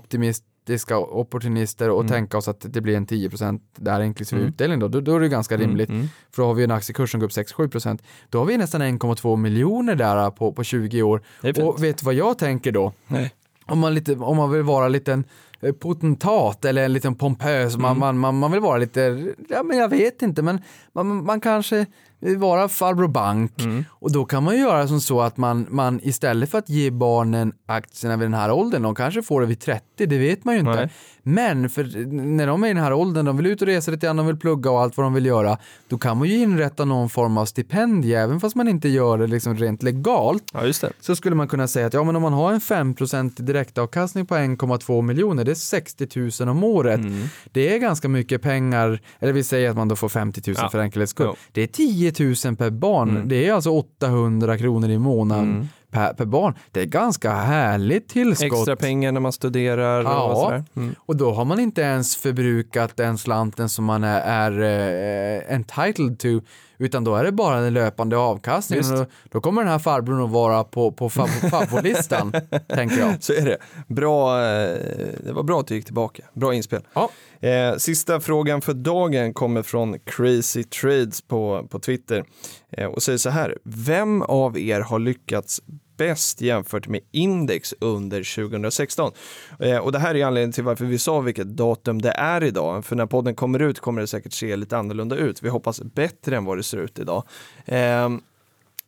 optimistiska 0.68 0.98
opportunister 0.98 1.90
och 1.90 2.00
Mm. 2.00 2.12
tänka 2.12 2.38
oss 2.38 2.48
att 2.48 2.60
det 2.72 2.80
blir 2.80 2.96
en 2.96 3.06
10% 3.06 3.60
där 3.76 4.00
inklusive 4.00 4.40
Mm. 4.40 4.52
utdelning 4.52 4.78
då, 4.78 4.88
då, 4.88 5.00
då 5.00 5.16
är 5.16 5.20
det 5.20 5.28
ganska 5.28 5.56
rimligt. 5.56 5.88
Mm. 5.88 6.08
För 6.34 6.42
då 6.42 6.48
har 6.48 6.54
vi 6.54 6.64
en 6.64 6.70
aktiekurs 6.70 7.10
som 7.10 7.20
går 7.20 7.26
upp 7.26 7.32
6-7%. 7.32 7.98
Då 8.30 8.38
har 8.38 8.46
vi 8.46 8.56
nästan 8.56 8.82
1,2 8.82 9.36
miljoner 9.36 9.94
där 9.94 10.30
på, 10.30 10.52
på 10.52 10.64
20 10.64 11.02
år. 11.02 11.20
Och 11.62 11.82
vet 11.84 11.98
du 11.98 12.04
vad 12.04 12.14
jag 12.14 12.38
tänker 12.38 12.72
då? 12.72 12.92
Nej. 13.06 13.32
om 13.66 13.78
man, 13.78 13.94
lite, 13.94 14.12
om 14.16 14.36
man 14.36 14.50
vill 14.50 14.62
vara 14.62 14.86
en 14.86 14.92
liten 14.92 15.24
eh, 15.60 15.72
potentat 15.72 16.64
eller 16.64 16.84
en 16.84 16.92
liten 16.92 17.14
pompös, 17.14 17.76
man, 17.76 17.90
Mm. 17.90 18.00
man, 18.00 18.18
man, 18.18 18.38
man 18.38 18.52
vill 18.52 18.60
vara 18.60 18.78
lite, 18.78 19.34
ja 19.48 19.62
men 19.62 19.78
jag 19.78 19.88
vet 19.88 20.22
inte, 20.22 20.42
men 20.42 20.60
man, 20.92 21.24
man 21.24 21.40
kanske 21.40 21.86
vara 22.20 22.68
farbror 22.68 23.08
bank 23.08 23.52
Mm. 23.64 23.84
och 23.90 24.12
då 24.12 24.24
kan 24.24 24.42
man 24.42 24.58
göra 24.58 24.88
som 24.88 25.00
så 25.00 25.20
att 25.20 25.36
man, 25.36 25.66
man 25.70 26.00
istället 26.02 26.50
för 26.50 26.58
att 26.58 26.68
ge 26.68 26.90
barnen 26.90 27.52
aktierna 27.66 28.16
vid 28.16 28.24
den 28.26 28.34
här 28.34 28.50
åldern, 28.52 28.82
de 28.82 28.94
kanske 28.94 29.22
får 29.22 29.40
det 29.40 29.46
vid 29.46 29.60
30, 29.60 30.06
det 30.06 30.18
vet 30.18 30.44
man 30.44 30.54
ju 30.54 30.60
inte. 30.60 30.74
Nej. 30.76 30.88
Men 31.22 31.70
för 31.70 32.06
när 32.12 32.46
de 32.46 32.64
är 32.64 32.68
i 32.68 32.72
den 32.74 32.82
här 32.82 32.92
åldern, 32.92 33.24
de 33.26 33.36
vill 33.36 33.46
ut 33.46 33.62
och 33.62 33.66
resa 33.68 33.90
lite 33.90 34.06
grann, 34.06 34.16
de 34.16 34.26
vill 34.26 34.36
plugga 34.36 34.70
och 34.70 34.80
allt 34.80 34.96
vad 34.96 35.06
de 35.06 35.14
vill 35.14 35.26
göra, 35.26 35.58
då 35.88 35.98
kan 35.98 36.16
man 36.18 36.28
ju 36.28 36.36
inrätta 36.38 36.84
någon 36.84 37.08
form 37.10 37.38
av 37.38 37.46
stipendie, 37.46 38.14
även 38.14 38.40
fast 38.40 38.56
man 38.56 38.68
inte 38.68 38.88
gör 38.88 39.18
det 39.18 39.26
liksom 39.26 39.56
rent 39.56 39.82
legalt 39.82 40.42
Ja, 40.52 40.64
just 40.66 40.80
det. 40.80 40.92
så 41.00 41.16
skulle 41.16 41.36
man 41.36 41.48
kunna 41.48 41.68
säga 41.68 41.86
att 41.86 41.94
ja, 41.94 42.04
men 42.04 42.16
om 42.16 42.22
man 42.22 42.32
har 42.32 42.52
en 42.52 42.60
5% 42.60 43.42
direktavkastning 43.42 44.26
på 44.26 44.34
1,2 44.34 45.02
miljoner, 45.02 45.44
det 45.44 45.50
är 45.50 45.54
60 45.54 46.40
000 46.44 46.48
om 46.48 46.64
året. 46.64 47.00
Mm. 47.00 47.24
Det 47.52 47.74
är 47.74 47.78
ganska 47.78 48.08
mycket 48.08 48.42
pengar, 48.42 49.00
eller 49.18 49.32
vi 49.32 49.44
säger 49.44 49.70
att 49.70 49.76
man 49.76 49.88
då 49.88 49.96
får 49.96 50.08
50 50.08 50.42
000 50.46 50.56
Ja. 50.60 50.68
för 50.70 50.78
enkelhets 50.78 51.10
skull. 51.10 51.26
Ja. 51.26 51.36
Det 51.52 51.62
är 51.62 51.66
10 51.66 52.07
000 52.44 52.56
per 52.56 52.70
barn, 52.70 53.10
Mm. 53.10 53.28
det 53.28 53.46
är 53.48 53.52
alltså 53.52 53.70
800 53.70 54.58
kronor 54.58 54.90
i 54.90 54.98
månaden 54.98 55.44
Mm. 55.54 55.68
per, 55.90 56.12
per 56.14 56.24
barn. 56.24 56.54
Det 56.72 56.80
är 56.80 56.84
ganska 56.86 57.30
härligt 57.32 58.08
tillskott. 58.08 58.52
Extra 58.58 58.76
pengar 58.76 59.12
när 59.12 59.20
man 59.20 59.32
studerar 59.32 60.02
Ja. 60.02 60.22
och 60.22 60.36
sådär. 60.38 60.64
Mm. 60.76 60.94
Och 61.06 61.16
då 61.16 61.32
har 61.32 61.44
man 61.44 61.60
inte 61.60 61.80
ens 61.82 62.16
förbrukat 62.16 62.96
den 62.96 63.18
slanten 63.18 63.68
som 63.68 63.84
man 63.84 64.04
är, 64.04 64.20
är 64.20 65.40
eh, 65.48 65.54
entitled 65.54 66.18
to, 66.18 66.40
utan 66.78 67.04
då 67.04 67.14
är 67.14 67.24
det 67.24 67.32
bara 67.32 67.60
den 67.60 67.74
löpande 67.74 68.16
avkastningen. 68.16 68.84
Då, 68.96 69.06
då 69.30 69.40
kommer 69.40 69.62
den 69.62 69.70
här 69.72 69.78
farbrorn 69.78 70.24
att 70.24 70.30
vara 70.30 70.64
på, 70.64 70.92
på 70.92 71.08
fav- 71.08 71.50
favoritlistan, 71.50 72.32
tänker 72.68 72.98
jag. 72.98 73.22
Så 73.22 73.32
är 73.32 73.44
det. 73.44 73.56
Bra, 73.86 74.38
eh, 74.44 74.78
det 75.24 75.32
var 75.32 75.42
bra 75.42 75.60
att 75.60 75.66
du 75.66 75.74
gick 75.74 75.84
tillbaka. 75.84 76.22
Bra 76.34 76.54
inspel. 76.54 76.82
Ja. 76.94 77.10
Eh, 77.48 77.76
sista 77.76 78.20
frågan 78.20 78.60
för 78.60 78.74
dagen 78.74 79.34
kommer 79.34 79.62
från 79.62 79.98
Crazy 79.98 80.64
Trades 80.64 81.20
på, 81.22 81.66
på 81.70 81.78
Twitter 81.78 82.24
eh, 82.70 82.86
och 82.86 83.02
säger 83.02 83.18
så 83.18 83.30
här. 83.30 83.58
Vem 83.64 84.22
av 84.22 84.58
er 84.58 84.80
har 84.80 84.98
lyckats 84.98 85.60
bäst 85.98 86.40
jämfört 86.40 86.88
med 86.88 87.00
index 87.10 87.74
under 87.80 88.48
2016? 88.48 89.12
Eh, 89.60 89.76
och 89.76 89.92
det 89.92 89.98
här 89.98 90.14
är 90.14 90.24
anledningen 90.24 90.52
till 90.52 90.64
varför 90.64 90.84
vi 90.84 90.98
sa 90.98 91.20
vilket 91.20 91.46
datum 91.46 92.02
det 92.02 92.10
är 92.10 92.44
idag. 92.44 92.84
För 92.84 92.96
när 92.96 93.06
podden 93.06 93.34
kommer 93.34 93.58
ut 93.58 93.80
kommer 93.80 94.00
det 94.00 94.06
säkert 94.06 94.32
se 94.32 94.56
lite 94.56 94.76
annorlunda 94.76 95.16
ut. 95.16 95.42
Vi 95.42 95.48
hoppas 95.48 95.80
bättre 95.80 96.36
än 96.36 96.44
vad 96.44 96.56
det 96.56 96.62
ser 96.62 96.78
ut 96.78 96.98
idag. 96.98 97.22
Eh, 97.64 98.08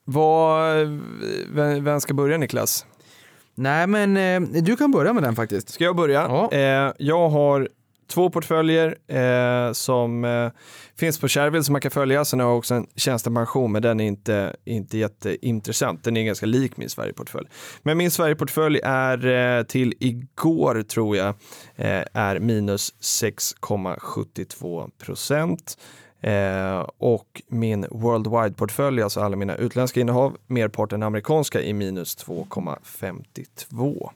vad, 0.04 0.74
vem, 1.54 1.84
vem 1.84 2.00
ska 2.00 2.14
börja 2.14 2.38
Niklas? 2.38 2.86
Nej, 3.54 3.86
men 3.86 4.16
eh, 4.16 4.62
du 4.62 4.76
kan 4.76 4.90
börja 4.90 5.12
med 5.12 5.22
den 5.22 5.36
faktiskt. 5.36 5.68
Ska 5.68 5.84
jag 5.84 5.96
börja? 5.96 6.20
Ja. 6.20 6.52
Eh, 6.52 6.92
jag 6.98 7.28
har 7.28 7.68
två 8.10 8.30
portföljer 8.30 8.96
eh, 9.08 9.72
som 9.72 10.24
eh, 10.24 10.50
finns 10.96 11.18
på 11.18 11.28
Shareville 11.28 11.64
som 11.64 11.72
man 11.72 11.80
kan 11.80 11.90
följa. 11.90 12.24
Sen 12.24 12.40
har 12.40 12.46
jag 12.46 12.58
också 12.58 12.74
en 12.74 12.86
tjänstepension, 12.96 13.72
men 13.72 13.82
den 13.82 14.00
är 14.00 14.04
inte, 14.04 14.56
inte 14.64 14.98
jätteintressant. 14.98 16.04
Den 16.04 16.16
är 16.16 16.24
ganska 16.24 16.46
lik 16.46 16.76
min 16.76 16.90
Sverigeportfölj. 16.90 17.48
Men 17.82 17.98
min 17.98 18.10
Sverigeportfölj 18.10 18.80
är 18.84 19.26
eh, 19.58 19.62
till 19.62 19.94
igår, 20.00 20.82
tror 20.82 21.16
jag, 21.16 21.28
eh, 21.76 22.04
är 22.14 22.38
minus 22.38 22.94
6,72 23.00 24.90
procent. 24.98 25.78
Eh, 26.22 26.86
och 26.98 27.42
min 27.48 27.86
worldwide-portfölj, 27.90 29.02
alltså 29.02 29.20
alla 29.20 29.36
mina 29.36 29.56
utländska 29.56 30.00
innehav, 30.00 30.36
merparten 30.46 31.02
amerikanska, 31.02 31.62
är 31.62 31.74
minus 31.74 32.18
2,52. 32.18 34.10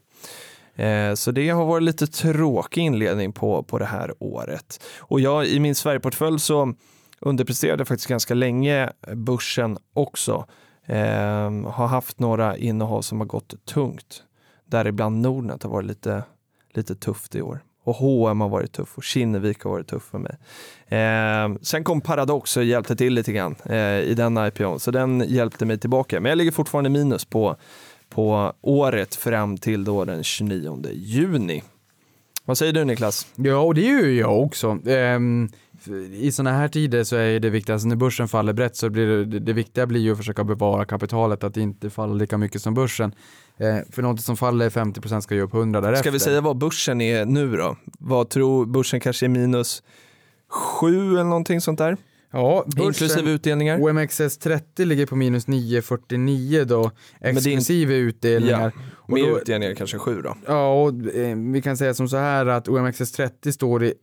Eh, 0.77 1.15
Så 1.15 1.31
det 1.31 1.49
har 1.49 1.65
varit 1.65 1.83
lite 1.83 2.07
tråkig 2.07 2.83
inledning 2.83 3.33
på, 3.33 3.63
på 3.63 3.79
det 3.79 3.85
här 3.85 4.15
året. 4.19 4.83
Och 5.01 5.21
jag 5.21 5.47
i 5.47 5.61
min 5.61 5.75
Sverigeportfölj 5.75 6.41
så 6.41 6.75
underpresterade 7.21 7.81
jag 7.81 7.89
faktiskt 7.89 8.09
ganska 8.09 8.35
länge 8.35 8.91
börsen 9.15 9.79
också. 9.95 10.47
Eh, 10.87 11.51
har 11.71 11.87
haft 11.87 12.19
några 12.19 12.57
innehav 12.57 13.03
som 13.03 13.21
har 13.21 13.27
gått 13.27 13.65
tungt. 13.67 14.23
Däribland 14.67 15.21
Nordnet 15.21 15.63
har 15.63 15.71
varit 15.71 15.87
lite, 15.87 16.23
lite 16.75 16.95
tufft 16.95 17.35
i 17.35 17.43
år. 17.43 17.61
Och 17.85 17.95
H&M 17.95 18.41
har 18.41 18.49
varit 18.49 18.73
tuff 18.73 18.97
och 18.99 19.05
Kinnevik 19.05 19.63
har 19.65 19.71
varit 19.71 19.89
tuff 19.89 20.03
för 20.03 20.19
mig. 20.19 20.37
Eh, 20.89 21.59
sen 21.63 21.85
kom 21.85 22.01
Paradox 22.01 22.57
och 22.57 22.65
hjälpte 22.65 22.97
till 22.97 23.15
lite 23.15 23.33
grann 23.33 23.55
eh, 23.65 23.99
i 24.01 24.15
den 24.17 24.47
IPO, 24.47 24.79
så 24.79 24.91
den 24.91 25.25
hjälpte 25.29 25.67
mig 25.67 25.79
tillbaka. 25.79 26.21
Men 26.21 26.29
jag 26.29 26.37
ligger 26.39 26.53
fortfarande 26.53 26.91
minus 26.91 27.25
på 27.25 27.57
på 28.15 28.53
året 28.61 29.15
fram 29.15 29.59
till 29.59 29.85
då 29.85 30.05
den 30.05 30.25
29 30.25 30.83
juni. 30.93 31.63
Vad 32.45 32.59
säger 32.59 32.73
du 32.73 32.85
Niklas? 32.85 33.27
Ja, 33.37 33.59
och 33.59 33.75
det 33.75 33.81
gör 33.81 34.05
ju 34.05 34.19
jag 34.21 34.43
också. 34.43 34.79
Ehm, 34.87 35.49
i 36.13 36.33
sådana 36.33 36.57
här 36.57 36.69
tider 36.69 37.05
så 37.05 37.17
är 37.17 37.41
det 37.41 37.51
viktigt, 37.51 37.73
alltså 37.73 37.89
när 37.89 37.97
börsen 37.97 38.29
faller 38.29 38.53
brett 38.53 38.77
så 38.77 38.91
blir 38.91 39.07
det, 39.07 39.41
det 39.41 39.53
viktiga 39.53 39.87
blir 39.87 40.01
ju 40.01 40.13
att 40.13 40.19
försöka 40.19 40.45
bevara 40.45 40.85
kapitalet, 40.85 41.45
att 41.45 41.55
det 41.55 41.61
inte 41.61 41.91
faller 41.91 42.15
lika 42.15 42.39
mycket 42.39 42.63
som 42.63 42.75
börsen. 42.75 43.15
Eh, 43.57 43.77
för 43.91 44.03
något 44.03 44.21
som 44.21 44.37
faller 44.37 44.71
50% 44.71 45.21
ska 45.21 45.35
ju 45.35 45.41
upp 45.41 45.55
100 45.55 45.81
därefter. 45.81 46.03
Ska 46.03 46.11
vi 46.11 46.21
säga 46.21 46.41
vad 46.41 46.57
börsen 46.57 47.01
är 47.01 47.25
nu 47.25 47.57
då? 47.57 47.77
Vad 47.99 48.29
tror 48.29 48.67
börsen 48.67 49.01
kanske 49.01 49.27
är 49.27 49.29
minus 49.29 49.83
7 50.49 51.13
eller 51.13 51.25
någonting 51.25 51.61
sånt 51.61 51.79
där? 51.79 51.97
Ja, 52.35 52.65
Inklusive 52.79 53.31
utdelningar? 53.31 53.79
OMXS30 53.79 54.85
ligger 54.85 55.07
på 55.07 55.17
minus 55.17 55.47
9,49 55.47 56.65
då, 56.65 56.91
exklusive 57.21 57.95
utdelningar. 57.95 58.73
Och 58.93 59.11
Med 59.13 59.23
då- 59.23 59.39
utdelningar 59.39 59.75
kanske 59.75 59.99
7 59.99 60.23
då? 60.23 60.37
Ja, 60.47 60.83
och 60.83 60.89
eh, 61.15 61.37
vi 61.37 61.63
kan 61.63 61.77
säga 61.77 61.95
som 61.95 62.09
så 62.09 62.17
här 62.17 62.47
att 62.47 62.69
OMXS30 62.69 63.51
står 63.51 63.85
i 63.85 63.95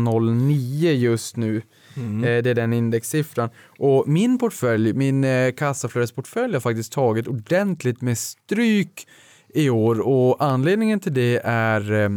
1309 0.00 0.90
just 0.92 1.36
nu. 1.36 1.62
Mm. 1.96 2.24
Eh, 2.24 2.42
det 2.42 2.50
är 2.50 2.54
den 2.54 2.72
indexsiffran. 2.72 3.48
Och 3.78 4.08
min 4.08 4.38
portfölj, 4.38 4.92
min 4.92 5.24
eh, 5.24 5.52
kassaflödesportfölj 5.52 6.52
har 6.54 6.60
faktiskt 6.60 6.92
tagit 6.92 7.28
ordentligt 7.28 8.00
med 8.00 8.18
stryk 8.18 9.06
i 9.54 9.70
år 9.70 10.00
och 10.00 10.44
anledningen 10.44 11.00
till 11.00 11.14
det 11.14 11.40
är 11.44 11.92
eh, 11.92 12.08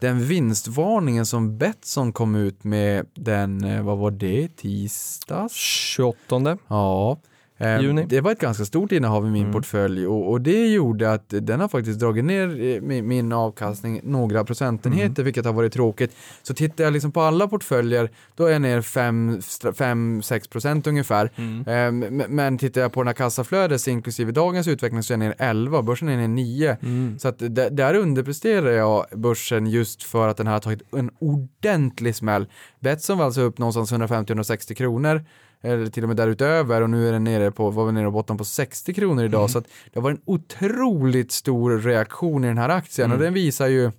den 0.00 0.26
vinstvarningen 0.26 1.26
som 1.26 1.58
Betsson 1.58 2.12
kom 2.12 2.34
ut 2.34 2.64
med 2.64 3.06
den, 3.14 3.64
eh, 3.64 3.82
vad 3.82 3.98
var 3.98 4.10
det, 4.10 4.56
tisdags? 4.56 5.54
28. 5.54 6.58
Ja. 6.68 7.18
Eh, 7.58 7.80
Juni. 7.80 8.04
Det 8.08 8.20
var 8.20 8.32
ett 8.32 8.40
ganska 8.40 8.64
stort 8.64 8.92
innehav 8.92 9.26
i 9.26 9.30
min 9.30 9.42
Mm. 9.42 9.52
portfölj 9.52 10.06
och, 10.06 10.30
och 10.30 10.40
det 10.40 10.66
gjorde 10.66 11.12
att 11.12 11.24
den 11.28 11.60
har 11.60 11.68
faktiskt 11.68 12.00
dragit 12.00 12.24
ner 12.24 12.60
eh, 12.64 12.80
min, 12.80 13.08
min 13.08 13.32
avkastning 13.32 14.00
några 14.02 14.44
procentenheter 14.44 15.06
Mm. 15.20 15.24
vilket 15.24 15.44
har 15.44 15.52
varit 15.52 15.72
tråkigt. 15.72 16.16
Så 16.42 16.54
tittar 16.54 16.84
jag 16.84 16.92
liksom 16.92 17.12
på 17.12 17.20
alla 17.20 17.48
portföljer 17.48 18.10
då 18.34 18.44
är 18.46 18.52
jag 18.52 18.62
ner 18.62 18.80
5-6 19.72 20.48
procent 20.50 20.86
ungefär. 20.86 21.30
Mm. 21.36 22.02
Eh, 22.12 22.28
men- 22.28 22.58
tittar 22.58 22.80
jag 22.80 22.92
på 22.92 23.00
den 23.00 23.06
här 23.06 23.14
kassaflödet 23.14 23.86
inklusive 23.86 24.32
dagens 24.32 24.68
utveckling 24.68 25.02
så 25.02 25.12
är 25.12 25.18
jag 25.18 25.18
ner 25.18 25.34
11 25.38 25.82
börsen 25.82 26.08
är 26.08 26.16
ner 26.16 26.28
9. 26.28 26.76
Mm. 26.82 27.18
Så 27.18 27.28
att 27.28 27.38
där 27.70 27.94
underpresterar 27.94 28.70
jag 28.70 29.06
börsen 29.14 29.66
just 29.66 30.02
för 30.02 30.28
att 30.28 30.36
den 30.36 30.46
här 30.46 30.52
har 30.54 30.60
tagit 30.60 30.82
en 30.96 31.10
ordentlig 31.18 32.14
smäll. 32.14 32.46
Betsson 32.80 33.18
var 33.18 33.24
alltså 33.24 33.40
upp 33.40 33.58
någonstans 33.58 33.92
150-160 33.92 34.74
kronor 34.74 35.24
eller 35.62 35.86
till 35.86 36.02
och 36.02 36.08
med 36.08 36.16
därutöver 36.16 36.82
och 36.82 36.90
nu 36.90 37.08
är 37.08 37.12
den 37.12 37.24
nere 37.24 37.50
på, 37.50 37.70
var 37.70 37.86
vi 37.86 37.92
nere 37.92 38.04
på 38.04 38.10
botten 38.10 38.38
på 38.38 38.44
60 38.44 38.94
kronor 38.94 39.24
idag 39.24 39.40
Mm. 39.40 39.48
så 39.48 39.58
att 39.58 39.66
det 39.92 40.00
var 40.00 40.10
en 40.10 40.20
otroligt 40.24 41.32
stor 41.32 41.78
reaktion 41.78 42.44
i 42.44 42.48
den 42.48 42.58
här 42.58 42.68
aktien 42.68 43.10
och 43.10 43.16
Mm. 43.16 43.24
den 43.24 43.34
visar 43.34 43.66
ju 43.66 43.90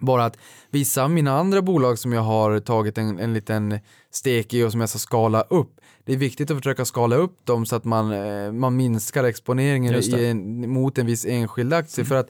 bara 0.00 0.24
att 0.24 0.36
vissa 0.70 1.04
av 1.04 1.10
mina 1.10 1.38
andra 1.38 1.62
bolag 1.62 1.98
som 1.98 2.12
jag 2.12 2.22
har 2.22 2.60
tagit 2.60 2.98
en, 2.98 3.18
en 3.18 3.34
liten 3.34 3.78
stek 4.10 4.54
i 4.54 4.62
och 4.64 4.70
som 4.72 4.80
jag 4.80 4.88
ska 4.88 4.98
skala 4.98 5.40
upp 5.42 5.80
det 6.06 6.12
är 6.12 6.16
viktigt 6.16 6.50
att 6.50 6.56
försöka 6.56 6.84
skala 6.84 7.16
upp 7.16 7.46
dem 7.46 7.66
så 7.66 7.76
att 7.76 7.84
man, 7.84 8.12
eh, 8.12 8.52
man 8.52 8.76
minskar 8.76 9.24
exponeringen 9.24 9.94
i 9.94 10.34
mot 10.66 10.98
en 10.98 11.06
viss 11.06 11.26
enskild 11.26 11.74
aktie. 11.74 12.04
För 12.04 12.14
att 12.14 12.28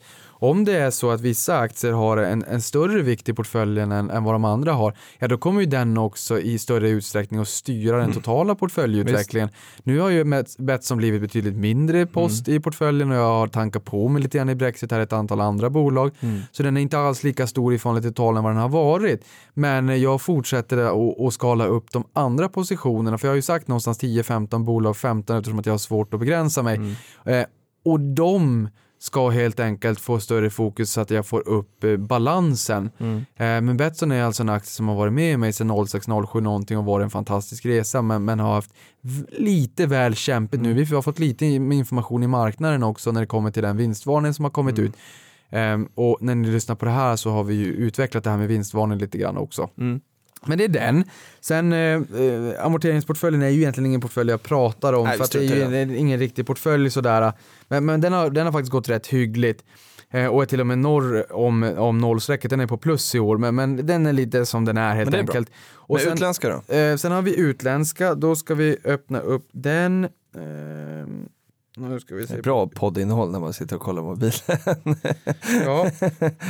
om 0.51 0.65
det 0.65 0.73
är 0.73 0.91
så 0.91 1.11
att 1.11 1.21
vissa 1.21 1.59
aktier 1.59 1.93
har 1.93 2.17
en, 2.17 2.45
en 2.45 2.63
större 2.63 3.03
vikt 3.03 3.29
i 3.29 3.33
portföljen 3.33 3.93
än, 3.93 4.11
än 4.11 4.25
vad 4.25 4.35
de 4.35 4.45
andra 4.45 4.73
har, 4.73 4.97
ja 5.19 5.29
då 5.29 5.39
kommer 5.39 5.61
ju 5.61 5.67
den 5.67 5.99
också 5.99 6.41
i 6.41 6.59
större 6.59 6.89
utsträckning 6.89 7.41
att 7.41 7.49
styra 7.49 7.97
den 7.97 8.13
totala 8.13 8.55
portföljutvecklingen. 8.55 9.49
Nu 9.83 10.01
har 10.01 10.11
ju 10.11 10.45
Betsson 10.59 10.99
blivit 10.99 11.21
betydligt 11.21 11.57
mindre 11.57 12.07
post 12.07 12.49
i 12.49 12.61
portföljen 12.61 13.11
och 13.11 13.17
jag 13.17 13.29
har 13.29 13.47
tankat 13.47 13.85
på 13.85 14.09
mig 14.09 14.23
lite 14.23 14.39
grann 14.39 14.49
i 14.49 14.55
Brexit 14.55 14.93
här 14.93 15.01
ett 15.01 15.13
antal 15.13 15.41
andra 15.41 15.71
bolag. 15.71 16.11
Mm. 16.21 16.41
Så 16.53 16.63
den 16.63 16.77
är 16.77 16.81
inte 16.81 16.99
alls 16.99 17.25
lika 17.25 17.47
stor 17.47 17.75
i 17.75 17.79
förhållande 17.79 18.09
till 18.09 18.15
totalen 18.15 18.43
vad 18.43 18.53
den 18.53 18.63
har 18.63 18.69
varit. 18.69 19.25
Men 19.55 20.01
jag 20.01 20.23
fortsätter 20.23 20.77
att, 20.77 21.21
att 21.21 21.35
skala 21.35 21.67
upp 21.67 21.93
de 21.93 22.05
andra 22.13 22.49
positionerna, 22.49 23.19
för 23.19 23.29
jag 23.29 23.33
har 23.33 23.37
ju 23.37 23.43
sagt 23.43 23.69
någonstans 23.69 24.03
10-15 24.03 24.65
bolag, 24.65 24.97
15 24.97 25.37
eftersom 25.37 25.59
att 25.59 25.67
jag 25.67 25.73
har 25.73 25.79
svårt 25.79 26.15
att 26.15 26.21
begränsa 26.21 26.63
mig. 26.63 26.77
Mm. 26.77 26.95
Eh, 27.25 27.47
och 27.85 28.01
de 28.01 28.69
ska 29.05 29.29
helt 29.29 29.61
enkelt 29.61 30.01
få 30.01 30.21
större 30.21 30.51
fokus 30.51 30.91
så 30.91 31.01
att 31.01 31.11
jag 31.11 31.27
får 31.27 31.49
upp 31.49 31.85
eh, 31.85 31.97
balansen. 31.97 32.91
Mm. 32.99 33.17
Eh, 33.17 33.25
men 33.37 33.77
Betsson 33.77 34.13
är 34.13 34.23
alltså 34.23 34.43
en 34.43 34.49
aktie 34.49 34.71
som 34.71 34.89
har 34.89 34.95
varit 34.97 35.13
med 35.13 35.39
mig 35.39 35.53
sedan 35.53 35.71
06-07 35.71 36.41
någonting 36.41 36.79
och 36.79 36.85
varit 36.85 37.05
en 37.05 37.11
fantastisk 37.11 37.67
resa 37.67 38.03
men, 38.03 38.25
men 38.25 38.41
har 38.41 38.55
haft 38.55 38.71
lite 39.39 39.87
väl 39.87 40.15
kämpigt 40.15 40.61
nu. 40.63 40.73
Vi 40.73 40.95
har 40.95 41.03
fått 41.03 41.19
lite 41.19 41.47
information 41.47 42.23
i 42.23 42.27
marknaden 42.27 42.83
också 42.83 43.13
när 43.13 43.21
det 43.21 43.27
kommer 43.27 43.51
till 43.51 43.63
den 43.63 43.77
vinstvarningen 43.77 44.35
som 44.35 44.45
har 44.45 44.51
kommit 44.51 44.79
Mm. 44.79 44.91
ut. 44.91 44.97
Ehm, 45.51 45.89
och 45.95 46.19
när 46.21 46.35
ni 46.35 46.49
lyssnar 46.49 46.77
på 46.77 46.85
det 46.85 46.91
här 46.91 47.17
så 47.17 47.31
har 47.31 47.45
vi 47.45 47.55
ju 47.55 47.67
utvecklat 47.67 48.25
det 48.25 48.31
här 48.31 48.37
med 48.37 48.49
vinstvarning 48.49 48.99
lite 48.99 49.19
grann 49.19 49.37
också. 49.37 49.71
Men 50.47 50.59
det 50.59 50.65
är 50.65 50.69
den. 50.69 51.05
Sen 51.41 51.73
eh, 51.73 51.79
eh, 51.81 52.65
amorteringsportföljen 52.67 53.43
är 53.43 53.49
ju 53.49 53.59
egentligen 53.61 53.87
ingen 53.87 54.01
portfölj 54.01 54.31
jag 54.31 54.43
pratar 54.43 54.93
om 54.93 55.05
Nej, 55.05 55.19
för 55.19 55.39
det 55.39 55.45
är 55.47 55.57
ju 55.57 55.71
det. 55.71 55.79
en, 55.79 55.97
ingen 55.97 56.19
riktig 56.19 56.47
portfölj 56.47 56.91
sådär. 56.91 57.33
Men, 57.69 57.85
men 57.85 58.01
den, 58.01 58.13
har, 58.13 58.31
den 58.31 58.45
har 58.47 58.53
faktiskt 58.53 58.73
gått 58.73 58.89
rätt 58.89 59.07
hyggligt. 59.07 59.65
Eh, 60.11 60.27
och 60.27 60.43
är 60.43 60.47
till 60.47 60.61
och 60.61 60.67
med 60.67 60.79
norr 60.79 61.33
om, 61.33 61.63
om 61.79 61.99
nollstrecket, 61.99 62.51
den 62.51 62.61
är 62.61 62.67
på 62.67 62.77
plus 62.77 63.15
i 63.15 63.19
år, 63.19 63.39
men, 63.39 63.55
men 63.55 63.87
den 63.87 64.07
är 64.07 64.13
lite 64.13 64.47
som 64.47 64.65
den 64.65 64.77
är 64.77 64.95
helt 64.95 65.11
Men 65.11 65.21
är 65.21 65.23
bra. 65.25 65.33
enkelt. 65.33 65.51
Och 65.75 65.95
Men 65.97 66.05
sen, 66.05 66.13
utländska 66.13 66.49
då? 66.67 66.75
eh, 66.75 66.97
sen 66.97 67.13
har 67.13 67.23
vi 67.23 67.37
utländska, 67.41 68.15
då 68.15 68.37
ska 68.37 68.55
vi 68.55 68.77
öppna 68.85 69.21
upp 69.21 69.49
den. 69.53 70.05
Ehm, 70.37 71.29
nu 71.77 72.01
ska 72.01 72.15
vi 72.15 72.27
se. 72.27 72.41
Bra 72.43 72.67
poddinnehåll 72.67 73.31
när 73.33 73.41
man 73.41 73.53
sitter 73.53 73.77
och 73.77 73.83
kollar 73.83 74.03
mobilen. 74.03 74.33
Ja. 75.65 75.91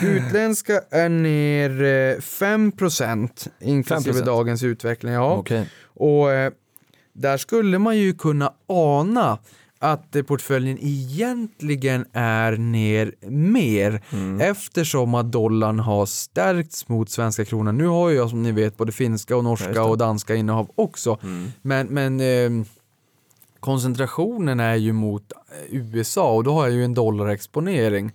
Utländska 0.03 0.81
är 0.91 1.09
ner 1.09 1.71
eh, 1.71 2.19
5% 2.21 3.49
inklusive 3.61 4.21
5%. 4.21 4.25
dagens 4.25 4.63
utveckling. 4.63 5.13
Ja. 5.13 5.35
Okej. 5.37 5.69
Och 5.85 6.33
eh, 6.33 6.53
där 7.13 7.37
skulle 7.37 7.79
man 7.79 7.99
ju 7.99 8.15
kunna 8.15 8.53
ana 8.67 9.39
att 9.79 10.17
eh, 10.17 10.23
portföljen 10.23 10.79
egentligen 10.81 12.07
är 12.13 12.53
ner 12.57 13.15
mer 13.31 14.03
Mm. 14.13 14.41
eftersom 14.41 15.15
att 15.15 15.33
dollarn 15.33 15.79
har 15.81 16.07
stärkts 16.07 16.89
mot 16.89 17.11
svenska 17.11 17.45
kronan. 17.45 17.79
Nu 17.79 17.87
har 17.87 18.09
ju 18.11 18.17
jag 18.17 18.31
som 18.31 18.43
ni 18.43 18.53
vet 18.53 18.77
både 18.77 18.93
finska 18.93 19.37
och 19.37 19.45
norska 19.45 19.85
och 19.85 19.99
danska 19.99 20.35
innehav 20.35 20.71
också. 20.75 21.19
Mm. 21.23 21.53
Men, 21.63 21.87
men 21.87 22.21
eh, 22.21 22.67
koncentrationen 23.64 24.61
är 24.61 24.74
ju 24.74 24.92
mot 24.92 25.33
eh, 25.33 25.74
USA 25.77 26.35
och 26.35 26.44
då 26.44 26.53
har 26.53 26.64
jag 26.64 26.72
ju 26.72 26.85
en 26.85 26.94
dollarexponering. 26.94 28.12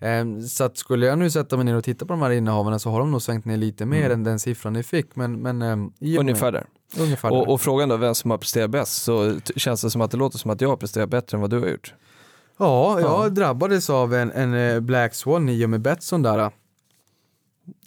Eh, 0.00 0.40
så 0.48 0.64
att 0.64 0.76
skulle 0.76 1.06
jag 1.06 1.18
nu 1.18 1.30
sätta 1.30 1.56
mig 1.56 1.64
ner 1.64 1.74
och 1.76 1.84
titta 1.84 2.06
på 2.06 2.12
de 2.12 2.22
här 2.22 2.30
innehaven 2.30 2.80
så 2.80 2.90
har 2.90 2.98
de 2.98 3.10
nog 3.10 3.22
svängt 3.22 3.44
ner 3.44 3.56
lite 3.56 3.86
mer 3.86 3.98
Mm. 4.06 4.12
än 4.12 4.24
den 4.24 4.38
siffran 4.38 4.72
ni 4.72 4.82
fick. 4.82 5.16
Men, 5.16 5.42
men 5.42 5.62
eh, 5.62 5.76
med- 5.76 6.18
Ungefär 6.18 6.52
där. 6.52 6.66
ungefär 6.98 7.30
Och, 7.30 7.36
där. 7.46 7.50
och 7.52 7.60
frågan 7.60 7.88
då, 7.88 7.96
vem 7.96 8.14
som 8.14 8.30
har 8.30 8.38
presterat 8.38 8.70
bäst, 8.70 9.02
så 9.02 9.34
känns 9.56 9.82
det 9.82 9.90
som 9.90 10.00
att 10.00 10.10
det 10.10 10.16
låter 10.16 10.38
som 10.38 10.50
att 10.50 10.60
jag 10.60 10.68
har 10.68 10.76
presterat 10.76 11.08
bättre 11.10 11.36
än 11.36 11.40
vad 11.40 11.50
du 11.50 11.60
har 11.60 11.66
gjort. 11.68 11.94
Ja, 12.58 13.00
jag 13.00 13.24
Ja. 13.26 13.28
drabbades 13.28 13.90
av 13.90 14.14
en, 14.14 14.32
en 14.32 14.54
eh, 14.54 14.80
Black 14.80 15.14
Swan 15.14 15.48
i 15.48 15.64
och 15.64 15.70
med 15.70 15.80
Betsson 15.80 16.22
där. 16.22 16.50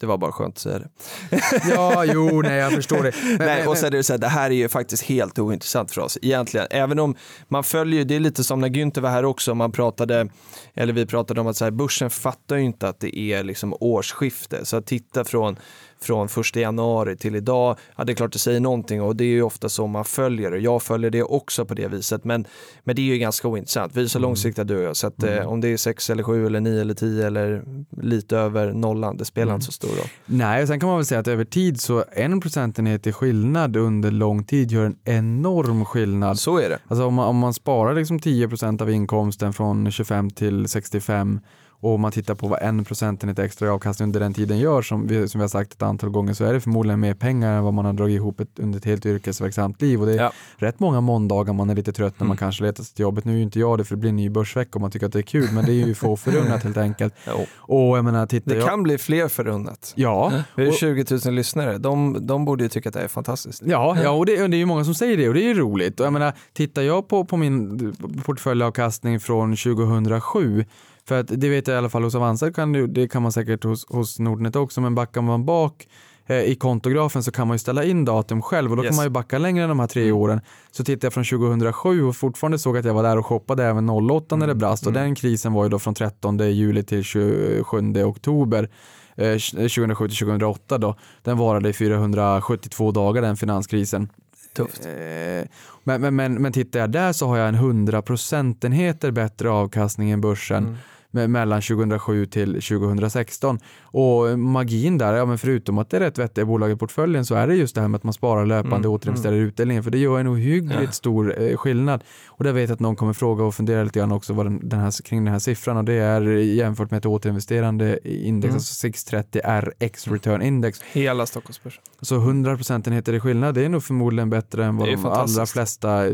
Det 0.00 0.06
var 0.06 0.18
bara 0.18 0.32
skönt 0.32 0.54
att 0.54 0.58
säga 0.58 0.78
det. 0.78 0.88
Ja, 1.70 2.04
jo, 2.04 2.42
nej, 2.42 2.56
jag 2.56 2.72
förstår 2.72 3.02
det. 3.02 3.12
Men, 3.24 3.46
Nej, 3.46 3.66
och 3.66 3.78
så 3.78 3.86
är 3.86 3.90
det 3.90 4.02
så 4.02 4.12
här, 4.12 4.18
det 4.18 4.28
här 4.28 4.50
är 4.50 4.54
ju 4.54 4.68
faktiskt 4.68 5.02
helt 5.02 5.38
ointressant 5.38 5.92
för 5.92 6.00
oss 6.00 6.18
egentligen. 6.22 6.66
Även 6.70 6.98
om 6.98 7.16
man 7.48 7.64
följer, 7.64 8.04
det 8.04 8.16
är 8.16 8.20
lite 8.20 8.44
som 8.44 8.60
när 8.60 8.68
Günther 8.68 9.00
var 9.00 9.10
här 9.10 9.24
också, 9.24 9.54
man 9.54 9.72
pratade, 9.72 10.28
eller 10.74 10.92
vi 10.92 11.06
pratade 11.06 11.40
om 11.40 11.46
att 11.46 11.56
så 11.56 11.64
här, 11.64 11.70
börsen 11.70 12.10
fattar 12.10 12.56
ju 12.56 12.62
inte 12.62 12.88
att 12.88 13.00
det 13.00 13.18
är 13.18 13.44
liksom 13.44 13.74
årsskifte. 13.80 14.64
Så 14.66 14.76
att 14.76 14.86
titta 14.86 15.24
från, 15.24 15.56
från 16.02 16.28
första 16.28 16.60
januari 16.60 17.16
till 17.16 17.36
idag, 17.36 17.78
ja 17.96 18.04
det 18.04 18.12
är 18.12 18.14
klart 18.14 18.32
det 18.32 18.38
säger 18.38 18.60
någonting 18.60 19.02
och 19.02 19.16
det 19.16 19.24
är 19.24 19.28
ju 19.28 19.42
ofta 19.42 19.68
så 19.68 19.86
man 19.86 20.04
följer 20.04 20.50
det. 20.50 20.58
Jag 20.58 20.82
följer 20.82 21.10
det 21.10 21.22
också 21.22 21.64
på 21.64 21.74
det 21.74 21.88
viset, 21.88 22.24
men, 22.24 22.46
men 22.84 22.96
det 22.96 23.02
är 23.02 23.06
ju 23.06 23.18
ganska 23.18 23.48
ointressant. 23.48 23.96
Vi 23.96 24.02
är 24.02 24.06
så 24.06 24.18
långsiktiga 24.18 24.64
du 24.64 24.76
och 24.76 24.82
jag, 24.82 24.96
så 24.96 25.06
att 25.06 25.22
eh, 25.22 25.46
om 25.46 25.60
det 25.60 25.68
är 25.68 25.76
6 25.76 26.10
eller 26.10 26.22
7 26.22 26.46
eller 26.46 26.60
9 26.60 26.80
eller 26.80 26.94
10 26.94 27.26
eller 27.26 27.62
lite 28.02 28.36
över 28.36 28.72
nollan, 28.72 29.16
det 29.16 29.24
spelar 29.24 29.54
inte 29.54 29.66
så 29.66 29.72
stor 29.72 29.88
roll. 29.88 30.08
nej, 30.26 30.66
sen 30.66 30.80
kan 30.80 30.88
man 30.88 30.98
väl 30.98 31.06
säga 31.06 31.20
att 31.20 31.28
över 31.28 31.44
tid 31.44 31.80
så 31.80 32.04
en 32.12 32.40
procentenhet 32.40 33.06
i 33.06 33.12
skillnad 33.12 33.76
under 33.76 34.10
lång 34.10 34.44
tid 34.44 34.72
gör 34.72 34.84
en 34.84 34.96
enorm 35.04 35.84
skillnad. 35.84 36.38
Så 36.38 36.58
är 36.58 36.68
det. 36.68 36.78
Alltså 36.88 37.06
om 37.06 37.14
man, 37.14 37.28
om 37.28 37.36
man 37.36 37.54
sparar 37.54 37.94
liksom 37.94 38.18
10% 38.18 38.82
av 38.82 38.90
inkomsten 38.90 39.52
från 39.52 39.90
25 39.90 40.30
till 40.30 40.68
65 40.68 41.40
och 41.80 41.94
om 41.94 42.00
man 42.00 42.12
tittar 42.12 42.34
på 42.34 42.48
vad 42.48 42.62
en 42.62 42.84
procentenhet 42.84 43.38
extra 43.38 43.66
i 43.66 43.70
avkastning 43.70 44.06
under 44.08 44.20
den 44.20 44.34
tiden 44.34 44.58
gör 44.58 44.82
som 44.82 45.06
vi, 45.06 45.28
som 45.28 45.38
vi 45.38 45.42
har 45.42 45.48
sagt 45.48 45.72
ett 45.72 45.82
antal 45.82 46.10
gånger 46.10 46.32
så 46.34 46.44
är 46.44 46.52
det 46.52 46.60
förmodligen 46.60 47.00
mer 47.00 47.14
pengar 47.14 47.56
än 47.58 47.64
vad 47.64 47.74
man 47.74 47.84
har 47.84 47.92
dragit 47.92 48.14
ihop 48.16 48.40
ett, 48.40 48.58
under 48.58 48.78
ett 48.78 48.84
helt 48.84 49.06
yrkesverksamt 49.06 49.82
liv 49.82 50.00
och 50.00 50.06
det 50.06 50.12
är 50.12 50.16
Ja. 50.22 50.32
rätt 50.56 50.80
många 50.80 51.00
måndagar 51.00 51.52
man 51.52 51.70
är 51.70 51.74
lite 51.74 51.92
trött 51.92 52.14
när 52.20 52.24
man 52.26 52.28
Mm. 52.30 52.36
kanske 52.36 52.64
letar 52.64 52.84
sig 52.84 52.94
till 52.94 53.02
jobbet. 53.02 53.24
Nu 53.24 53.32
är 53.32 53.36
ju 53.36 53.42
inte 53.42 53.60
jag 53.60 53.78
det 53.78 53.84
för 53.84 53.94
det 53.94 54.00
blir 54.00 54.10
en 54.10 54.16
ny 54.16 54.30
börsvecka 54.30 54.70
och 54.74 54.80
man 54.80 54.90
tycker 54.90 55.06
att 55.06 55.12
det 55.12 55.18
är 55.18 55.22
kul 55.22 55.48
men 55.52 55.64
det 55.64 55.72
är 55.72 55.86
ju 55.86 55.94
få 55.94 56.16
förunnat 56.16 56.62
helt 56.62 56.76
enkelt. 56.76 57.14
Jo. 57.26 57.46
Och 57.56 57.98
jag 57.98 58.04
menar 58.04 58.26
tittar 58.26 58.50
Det 58.50 58.58
jag... 58.58 58.68
kan 58.68 58.82
bli 58.82 58.98
fler 58.98 59.28
förunnat. 59.28 59.92
Ja, 59.96 60.32
Vi 60.56 60.62
har 60.64 60.70
och- 60.70 60.76
20 60.78 61.04
000 61.26 61.34
lyssnare, 61.34 61.78
de, 61.78 62.26
de 62.26 62.44
borde 62.44 62.62
ju 62.62 62.68
tycka 62.68 62.88
att 62.88 62.94
det 62.94 63.00
är 63.00 63.08
fantastiskt. 63.08 63.62
Ja, 63.66 63.96
ja 64.02 64.10
och, 64.10 64.26
det, 64.26 64.42
och 64.42 64.50
det 64.50 64.56
är 64.56 64.58
ju 64.58 64.66
många 64.66 64.84
som 64.84 64.94
säger 64.94 65.16
det 65.16 65.28
och 65.28 65.34
det 65.34 65.40
är 65.42 65.48
ju 65.48 65.54
roligt. 65.54 66.00
Och 66.00 66.06
jag 66.06 66.12
menar, 66.12 66.32
tittar 66.52 66.82
jag 66.82 67.08
på, 67.08 67.24
på 67.24 67.36
min 67.36 67.92
portföljavkastning 68.24 69.20
från 69.20 69.56
2007 69.56 70.64
för 71.08 71.20
att 71.20 71.26
det 71.40 71.48
vet 71.48 71.66
jag 71.68 71.74
i 71.74 71.78
alla 71.78 71.88
fall 71.88 72.02
hos 72.04 72.14
Avanza, 72.14 72.52
kan 72.52 72.72
det, 72.72 72.86
det 72.86 73.08
kan 73.08 73.22
man 73.22 73.32
säkert 73.32 73.64
hos, 73.64 73.86
hos 73.88 74.18
Nordnet 74.18 74.56
också, 74.56 74.80
men 74.80 74.94
backar 74.94 75.20
man 75.22 75.44
bak 75.44 75.88
eh, 76.26 76.36
i 76.42 76.54
kontografen 76.54 77.22
så 77.22 77.30
kan 77.32 77.46
man 77.48 77.54
ju 77.54 77.58
ställa 77.58 77.84
in 77.84 78.04
datum 78.04 78.42
själv 78.42 78.70
och 78.70 78.76
då 78.76 78.82
Yes. 78.84 78.90
kan 78.90 78.96
man 78.96 79.04
ju 79.06 79.10
backa 79.10 79.38
längre 79.38 79.62
än 79.62 79.68
de 79.68 79.80
här 79.80 79.86
tre 79.86 80.02
Mm. 80.04 80.16
åren. 80.16 80.40
Så 80.70 80.84
tittade 80.84 81.06
jag 81.06 81.12
från 81.12 81.24
2007 81.24 82.04
och 82.04 82.16
fortfarande 82.16 82.58
såg 82.58 82.76
att 82.78 82.84
jag 82.84 82.94
var 82.94 83.02
där 83.02 83.18
och 83.18 83.26
shoppade 83.26 83.64
även 83.64 83.90
08 83.90 84.36
när 84.36 84.46
det 84.46 84.50
Mm. 84.52 84.58
brast 84.58 84.86
och 84.86 84.92
Mm. 84.92 85.02
den 85.02 85.14
krisen 85.14 85.52
var 85.52 85.62
ju 85.64 85.68
då 85.70 85.78
från 85.78 85.94
13 85.94 86.38
juli 86.38 86.82
till 86.82 87.04
27 87.04 88.04
oktober. 88.04 88.68
eh, 89.16 89.36
2007 89.38 90.08
till 90.08 90.16
2008 90.16 90.78
då. 90.78 90.94
Den 91.22 91.38
varade 91.38 91.68
i 91.68 91.72
472 91.72 92.92
dagar 92.92 93.22
den 93.22 93.36
finanskrisen. 93.36 94.08
Tufft. 94.52 94.86
Eh, 94.86 95.48
Men, 95.84 96.00
men, 96.00 96.16
men, 96.16 96.34
men 96.42 96.52
tittar 96.52 96.80
jag 96.80 96.90
där 96.90 97.12
så 97.12 97.26
har 97.26 97.38
jag 97.38 97.48
en 97.48 97.54
100 97.54 98.02
procentenheter 98.02 99.10
bättre 99.10 99.50
avkastning 99.50 100.10
än 100.10 100.20
börsen 100.20 100.64
Mm. 100.64 100.76
Mellan 101.10 101.62
2007 101.62 102.26
till 102.26 102.52
2016. 102.62 103.58
Och 103.82 104.38
magin 104.38 104.98
där, 104.98 105.14
ja, 105.14 105.26
men 105.26 105.38
förutom 105.38 105.78
att 105.78 105.90
det 105.90 105.96
är 105.96 106.00
rätt 106.00 106.18
vettiga 106.18 106.44
bolag 106.44 106.70
i 106.70 106.76
portföljen 106.76 107.24
så 107.26 107.34
är 107.34 107.46
det 107.46 107.54
just 107.54 107.74
det 107.74 107.80
här 107.80 107.88
med 107.88 107.98
att 107.98 108.04
man 108.04 108.12
sparar 108.12 108.46
löpande 108.46 108.76
Mm, 108.76 108.86
och 108.90 108.94
återinvesterar 108.94 109.34
i 109.34 109.38
utdelningen 109.38 109.82
för 109.84 109.90
det 109.90 109.98
gör 109.98 110.18
en 110.20 110.28
ohyggligt 110.28 110.80
Ja. 110.82 110.90
stor 110.92 111.42
eh, 111.42 111.56
skillnad. 111.56 112.04
Och 112.28 112.44
där 112.44 112.52
vet 112.52 112.68
jag 112.68 112.74
att 112.74 112.80
någon 112.80 112.96
kommer 112.96 113.12
fråga 113.12 113.44
och 113.44 113.54
fundera 113.54 113.84
lite 113.84 113.98
grann 113.98 114.12
också 114.12 114.32
vad 114.32 114.46
den, 114.46 114.68
den 114.68 114.80
här, 114.80 115.02
kring 115.04 115.24
den 115.24 115.32
här 115.32 115.38
siffran 115.38 115.76
och 115.76 115.84
det 115.84 115.92
är 115.92 116.20
jämfört 116.30 116.90
med 116.90 116.98
ett 116.98 117.06
återinvesterande 117.06 117.98
index, 118.08 118.44
Mm. 118.50 118.54
alltså 118.56 118.74
630 118.74 119.40
RX 119.44 120.08
Return 120.08 120.42
Index. 120.42 120.80
Hela 120.92 121.26
Stockholmsbörsen. 121.26 121.82
Så 122.00 122.16
100 122.16 122.56
procentenheter 122.56 123.12
i 123.12 123.20
skillnad, 123.20 123.54
det 123.54 123.64
är 123.64 123.68
nog 123.68 123.84
förmodligen 123.84 124.30
bättre 124.30 124.64
än 124.64 124.76
vad 124.76 124.88
de 124.88 125.06
allra 125.06 125.46
flesta 125.46 126.06
eh, 126.06 126.12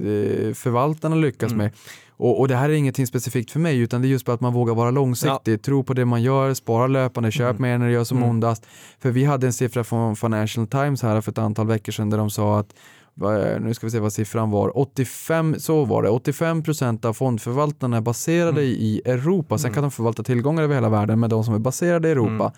förvaltarna 0.54 1.16
lyckas 1.16 1.52
Mm. 1.52 1.58
med. 1.64 1.72
Och, 2.18 2.40
och 2.40 2.48
det 2.48 2.56
här 2.56 2.68
är 2.68 2.72
ingenting 2.72 3.06
specifikt 3.06 3.50
för 3.50 3.60
mig 3.60 3.78
utan 3.78 4.02
det 4.02 4.08
är 4.08 4.10
just 4.10 4.26
på 4.26 4.32
att 4.32 4.40
man 4.40 4.52
vågar 4.52 4.74
vara 4.74 4.90
långsiktig, 4.90 5.62
tro 5.62 5.84
på 5.84 5.94
det 5.94 6.04
man 6.04 6.22
gör, 6.22 6.54
spara 6.54 6.86
löpande, 6.86 7.30
köp 7.30 7.50
Mm. 7.58 7.62
mer 7.62 7.78
när 7.78 7.86
det 7.86 7.92
gör 7.92 8.04
som 8.04 8.16
Mm. 8.18 8.30
ondast. 8.30 8.66
För 9.00 9.10
vi 9.10 9.24
hade 9.24 9.46
en 9.46 9.52
siffra 9.52 9.84
från 9.84 10.16
Financial 10.16 10.66
Times 10.66 11.02
här 11.02 11.20
för 11.20 11.32
ett 11.32 11.38
antal 11.38 11.66
veckor 11.66 11.92
sedan 11.92 12.10
där 12.10 12.18
de 12.18 12.30
sa 12.30 12.58
att 12.58 12.74
nu 13.60 13.74
ska 13.74 13.86
vi 13.86 13.90
se 13.90 13.98
vad 14.00 14.12
siffran 14.12 14.50
var, 14.50 14.78
85, 14.78 15.56
så 15.58 15.84
var 15.84 16.02
det, 16.02 16.08
85% 16.08 17.04
av 17.04 17.12
fondförvaltarna 17.12 17.96
är 17.96 18.00
baserade 18.00 18.60
Mm. 18.60 18.72
i 18.78 19.02
Europa, 19.04 19.58
sen 19.58 19.66
Mm. 19.68 19.74
kan 19.74 19.82
de 19.82 19.90
förvalta 19.90 20.22
tillgångar 20.22 20.62
över 20.62 20.74
hela 20.74 20.88
världen, 20.88 21.20
men 21.20 21.30
de 21.30 21.44
som 21.44 21.54
är 21.54 21.58
baserade 21.58 22.08
i 22.08 22.10
Europa 22.10 22.52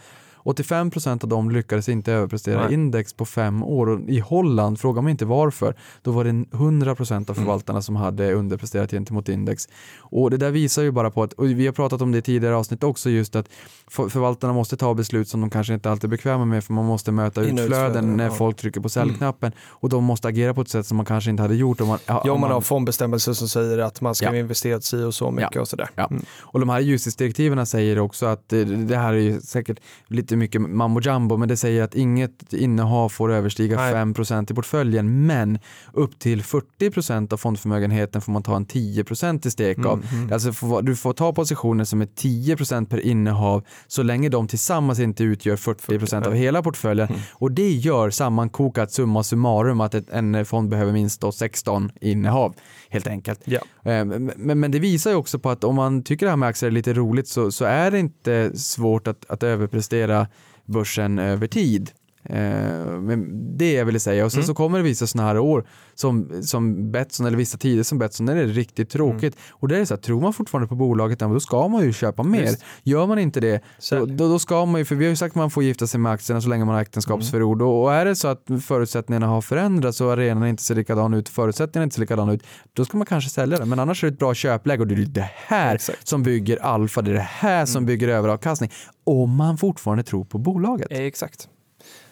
Mm. 0.49 0.91
85% 0.91 1.23
av 1.25 1.29
dem 1.29 1.51
lyckades 1.51 1.89
inte 1.89 2.13
överprestera 2.13 2.63
Nej. 2.65 2.75
index 2.75 3.13
på 3.13 3.25
fem 3.25 3.63
år 3.63 3.89
och 3.89 4.01
i 4.09 4.19
Holland, 4.21 4.81
fråga 4.81 5.03
mig 5.03 5.11
inte 5.11 5.25
varför, 5.25 5.75
då 6.03 6.11
var 6.11 6.25
det 6.25 6.31
100% 6.31 7.31
av 7.31 7.37
Mm. 7.37 7.45
förvaltarna 7.45 7.83
som 7.83 7.97
hade 7.97 8.33
underpresterat 8.33 8.91
gentemot 8.91 9.29
index. 9.29 9.69
Och 9.99 10.31
det 10.31 10.37
där 10.37 10.51
visar 10.51 10.83
ju 10.83 10.91
bara 10.91 11.11
på 11.11 11.23
att, 11.23 11.33
och 11.33 11.47
vi 11.51 11.67
har 11.67 11.73
pratat 11.73 12.03
om 12.03 12.13
det 12.13 12.19
i 12.19 12.23
tidigare 12.23 12.57
avsnitt 12.57 12.85
också, 12.85 13.11
just 13.11 13.37
att 13.37 13.49
för- 13.91 14.09
förvaltarna 14.09 14.53
måste 14.53 14.77
ta 14.77 14.95
beslut 14.95 15.29
som 15.29 15.41
de 15.41 15.51
kanske 15.51 15.75
inte 15.75 15.91
alltid 15.91 16.05
är 16.05 16.09
bekväma 16.11 16.45
med 16.45 16.65
för 16.65 16.73
man 16.73 16.85
måste 16.85 17.13
möta 17.13 17.41
utflöden 17.41 17.65
utflöden, 17.65 18.17
när 18.17 18.25
ja. 18.25 18.29
Mm. 18.29 18.39
folk 18.39 18.57
trycker 18.57 18.81
på 18.81 18.89
säljknappen 18.89 19.53
och 19.69 19.89
de 19.89 20.05
måste 20.05 20.29
agera 20.29 20.55
på 20.55 20.61
ett 20.61 20.69
sätt 20.69 20.87
som 20.87 20.97
man 20.97 21.07
kanske 21.07 21.31
inte 21.31 21.43
hade 21.43 21.55
gjort 21.55 21.81
om 21.81 21.89
man, 21.89 21.99
Ja, 22.07 22.33
om 22.33 22.41
man 22.41 22.51
har 22.51 22.61
fondbestämmelser 22.61 23.33
som 23.33 23.49
säger 23.49 23.79
att 23.79 24.01
man 24.01 24.15
ska 24.15 24.27
Ja. 24.27 24.37
investera 24.37 24.81
si 24.81 25.03
och 25.03 25.15
så 25.15 25.31
mycket 25.31 25.55
Ja. 25.55 25.61
och 25.61 25.69
sådär. 25.69 25.89
Ja. 25.95 26.07
Mm. 26.11 26.23
Och 26.41 26.61
de 26.61 26.69
här 26.69 26.81
ljusdirektiven 26.81 27.67
säger 27.67 27.99
också 27.99 28.27
att 28.27 28.49
det 28.49 28.97
här 28.97 29.13
är 29.15 29.19
ju 29.19 29.41
säkert 29.41 29.81
lite 30.07 30.37
mycket 30.39 30.61
mambo 30.61 31.01
jumbo 31.01 31.37
men 31.37 31.49
det 31.49 31.57
säger 31.57 31.83
att 31.83 31.95
inget 31.95 32.53
innehav 32.53 33.09
får 33.09 33.33
överstiga 33.33 33.77
Nej. 33.77 33.95
5% 33.95 34.53
i 34.53 34.55
portföljen 34.55 35.27
men 35.27 35.59
upp 35.93 36.19
till 36.19 36.43
40% 36.43 37.33
av 37.33 37.37
fondförmögenheten 37.37 38.21
får 38.21 38.33
man 38.33 38.43
ta 38.43 38.57
en 38.57 38.67
10% 38.67 39.47
i 39.47 39.51
stek 39.51 39.79
av. 39.79 39.93
Mm, 39.93 40.23
mm. 40.23 40.33
Alltså 40.33 40.81
du 40.81 40.97
får 40.97 41.13
ta 41.13 41.33
positioner 41.33 41.85
som 41.85 42.01
är 42.01 42.07
10% 42.07 42.87
per 42.87 43.01
innehav 43.01 43.65
så 43.87 44.03
länge 44.03 44.29
de 44.29 44.49
tillsammans 44.49 44.99
inte 44.99 45.25
utgör 45.25 45.57
40% 45.57 46.27
av 46.27 46.35
hela 46.35 46.63
portföljen. 46.63 47.09
Mm. 47.09 47.21
Och 47.33 47.53
det 47.53 47.71
gör 47.71 48.11
sammankokat 48.11 48.93
summa 48.93 49.23
summarum 49.23 49.81
att 49.81 49.95
en 49.95 50.45
fond 50.45 50.69
behöver 50.69 50.93
minst 50.93 51.21
då 51.21 51.33
16 51.33 51.93
innehav 52.01 52.55
helt 52.91 53.07
enkelt. 53.07 53.41
Ja. 53.45 53.61
Eh, 53.85 54.05
Men, 54.05 54.33
men- 54.37 54.61
men 54.61 54.71
det 54.71 54.79
visar 54.79 55.11
ju 55.11 55.17
också 55.17 55.39
på 55.39 55.51
att 55.51 55.65
om 55.65 55.75
man 55.75 56.03
tycker 56.03 56.27
det 56.27 56.31
här 56.31 56.37
med 56.37 56.49
aktier 56.49 56.67
är 56.71 56.73
lite 56.73 56.93
roligt 56.93 57.29
så, 57.29 57.53
så 57.53 57.65
är 57.65 57.91
det 57.91 57.99
inte 57.99 58.59
svårt 58.59 59.09
att, 59.09 59.25
att 59.31 59.43
överprestera 59.43 60.27
börsen 60.65 61.19
över 61.19 61.47
tid. 61.47 61.91
Eh, 62.29 63.01
men 63.01 63.29
det 63.59 63.73
jag 63.73 63.85
ville 63.85 64.01
säga 64.01 64.25
och 64.25 64.33
sen 64.33 64.39
Mm. 64.39 64.47
så 64.47 64.55
kommer 64.55 64.79
det 64.79 64.85
vissa 64.85 65.07
sådana 65.07 65.29
här 65.29 65.39
år 65.39 65.67
som, 65.95 66.43
som 66.43 66.93
Betsson 66.93 67.27
eller 67.27 67.37
vissa 67.37 67.59
tider 67.59 67.83
som 67.83 67.99
Betsson 67.99 68.27
när 68.27 68.35
det 68.35 68.41
är 68.41 68.47
riktigt 68.47 68.91
tråkigt 68.91 69.37
och 69.51 69.69
det 69.69 69.79
är 69.79 69.85
så 69.85 69.95
att 69.95 70.03
tror 70.03 70.21
man 70.21 70.33
fortfarande 70.33 70.69
på 70.69 70.75
bolaget 70.75 71.19
då 71.19 71.41
ska 71.41 71.69
man 71.69 71.85
ju 71.85 71.93
köpa 71.93 72.23
mer. 72.23 72.41
Visst. 72.43 72.65
Gör 72.83 73.07
man 73.07 73.19
inte 73.19 73.41
det 73.41 73.63
då, 73.91 74.07
då, 74.07 74.29
då 74.29 74.39
ska 74.39 74.67
man 74.67 74.81
ju, 74.81 74.85
för 74.85 74.95
vi 74.95 75.05
har 75.05 75.11
ju 75.11 75.17
sagt 75.17 75.33
att 75.33 75.37
man 75.37 75.51
får 75.51 75.63
gifta 75.63 75.87
sig 75.87 76.01
med 76.01 76.13
aktierna 76.13 76.41
så 76.41 76.49
länge 76.49 76.65
man 76.65 76.75
har 76.75 76.83
äktenskapsförord 76.83 77.63
och, 77.63 77.83
och 77.83 77.93
är 77.95 78.05
det 78.05 78.17
så 78.17 78.29
att 78.29 78.45
förutsättningarna 78.65 79.27
har 79.27 79.41
förändrats 79.41 80.01
och 80.01 80.13
arenan 80.13 80.49
inte 80.49 80.63
ser 80.63 80.75
likadan 80.75 81.15
ut, 81.15 81.29
förutsättningarna 81.29 81.85
inte 81.85 81.95
ser 81.95 82.01
likadana 82.01 82.33
ut, 82.33 82.43
då 82.73 82.85
ska 82.85 82.97
man 82.97 83.07
kanske 83.07 83.31
sälja 83.31 83.59
den. 83.59 83.69
Men 83.69 83.79
annars 83.79 84.05
är 84.05 84.09
det 84.09 84.13
ett 84.15 84.19
bra 84.19 84.35
köpläge 84.35 84.81
och 84.81 84.87
det 84.87 84.95
är 84.95 85.07
det 85.07 85.31
här 85.35 85.75
Exakt. 85.75 86.09
som 86.09 86.23
bygger 86.23 86.57
alfa, 86.63 87.03
det 87.03 87.11
är 87.11 87.15
det 87.15 87.21
här 87.21 87.67
som 87.67 87.87
bygger 87.87 88.09
överavkastning. 88.09 88.71
Om 89.05 89.37
man 89.37 89.59
fortfarande 89.59 90.03
tror 90.05 90.25
på 90.25 90.39
bolaget. 90.39 90.87
Exakt. 90.91 91.49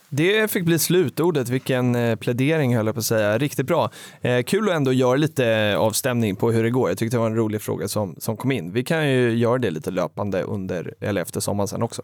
Det 0.09 0.50
fick 0.50 0.64
bli 0.64 0.78
slutordet, 0.78 1.48
vilken 1.48 1.94
eh, 1.94 2.16
plädering 2.16 2.76
höll 2.76 2.86
jag 2.86 2.94
på 2.94 2.98
att 2.98 3.04
säga. 3.04 3.38
Riktigt 3.38 3.66
bra. 3.66 3.90
Eh, 4.20 4.42
kul 4.42 4.68
att 4.68 4.74
ändå 4.74 4.92
göra 4.92 5.16
lite 5.16 5.76
avstämning 5.78 6.36
på 6.36 6.50
hur 6.50 6.62
det 6.64 6.70
går. 6.70 6.88
Jag 6.88 6.98
tyckte 6.98 7.16
det 7.16 7.20
var 7.20 7.26
en 7.26 7.36
rolig 7.36 7.62
fråga 7.62 7.88
som, 7.88 8.14
som 8.18 8.36
kom 8.36 8.52
in. 8.52 8.72
Vi 8.72 8.84
kan 8.84 9.09
ju 9.11 9.30
göra 9.34 9.59
det 9.59 9.70
lite 9.70 9.90
löpande 9.90 10.42
under 10.42 10.94
eller 11.00 11.22
efter 11.22 11.40
sommaren 11.40 11.68
sen 11.68 11.82
också. 11.82 12.02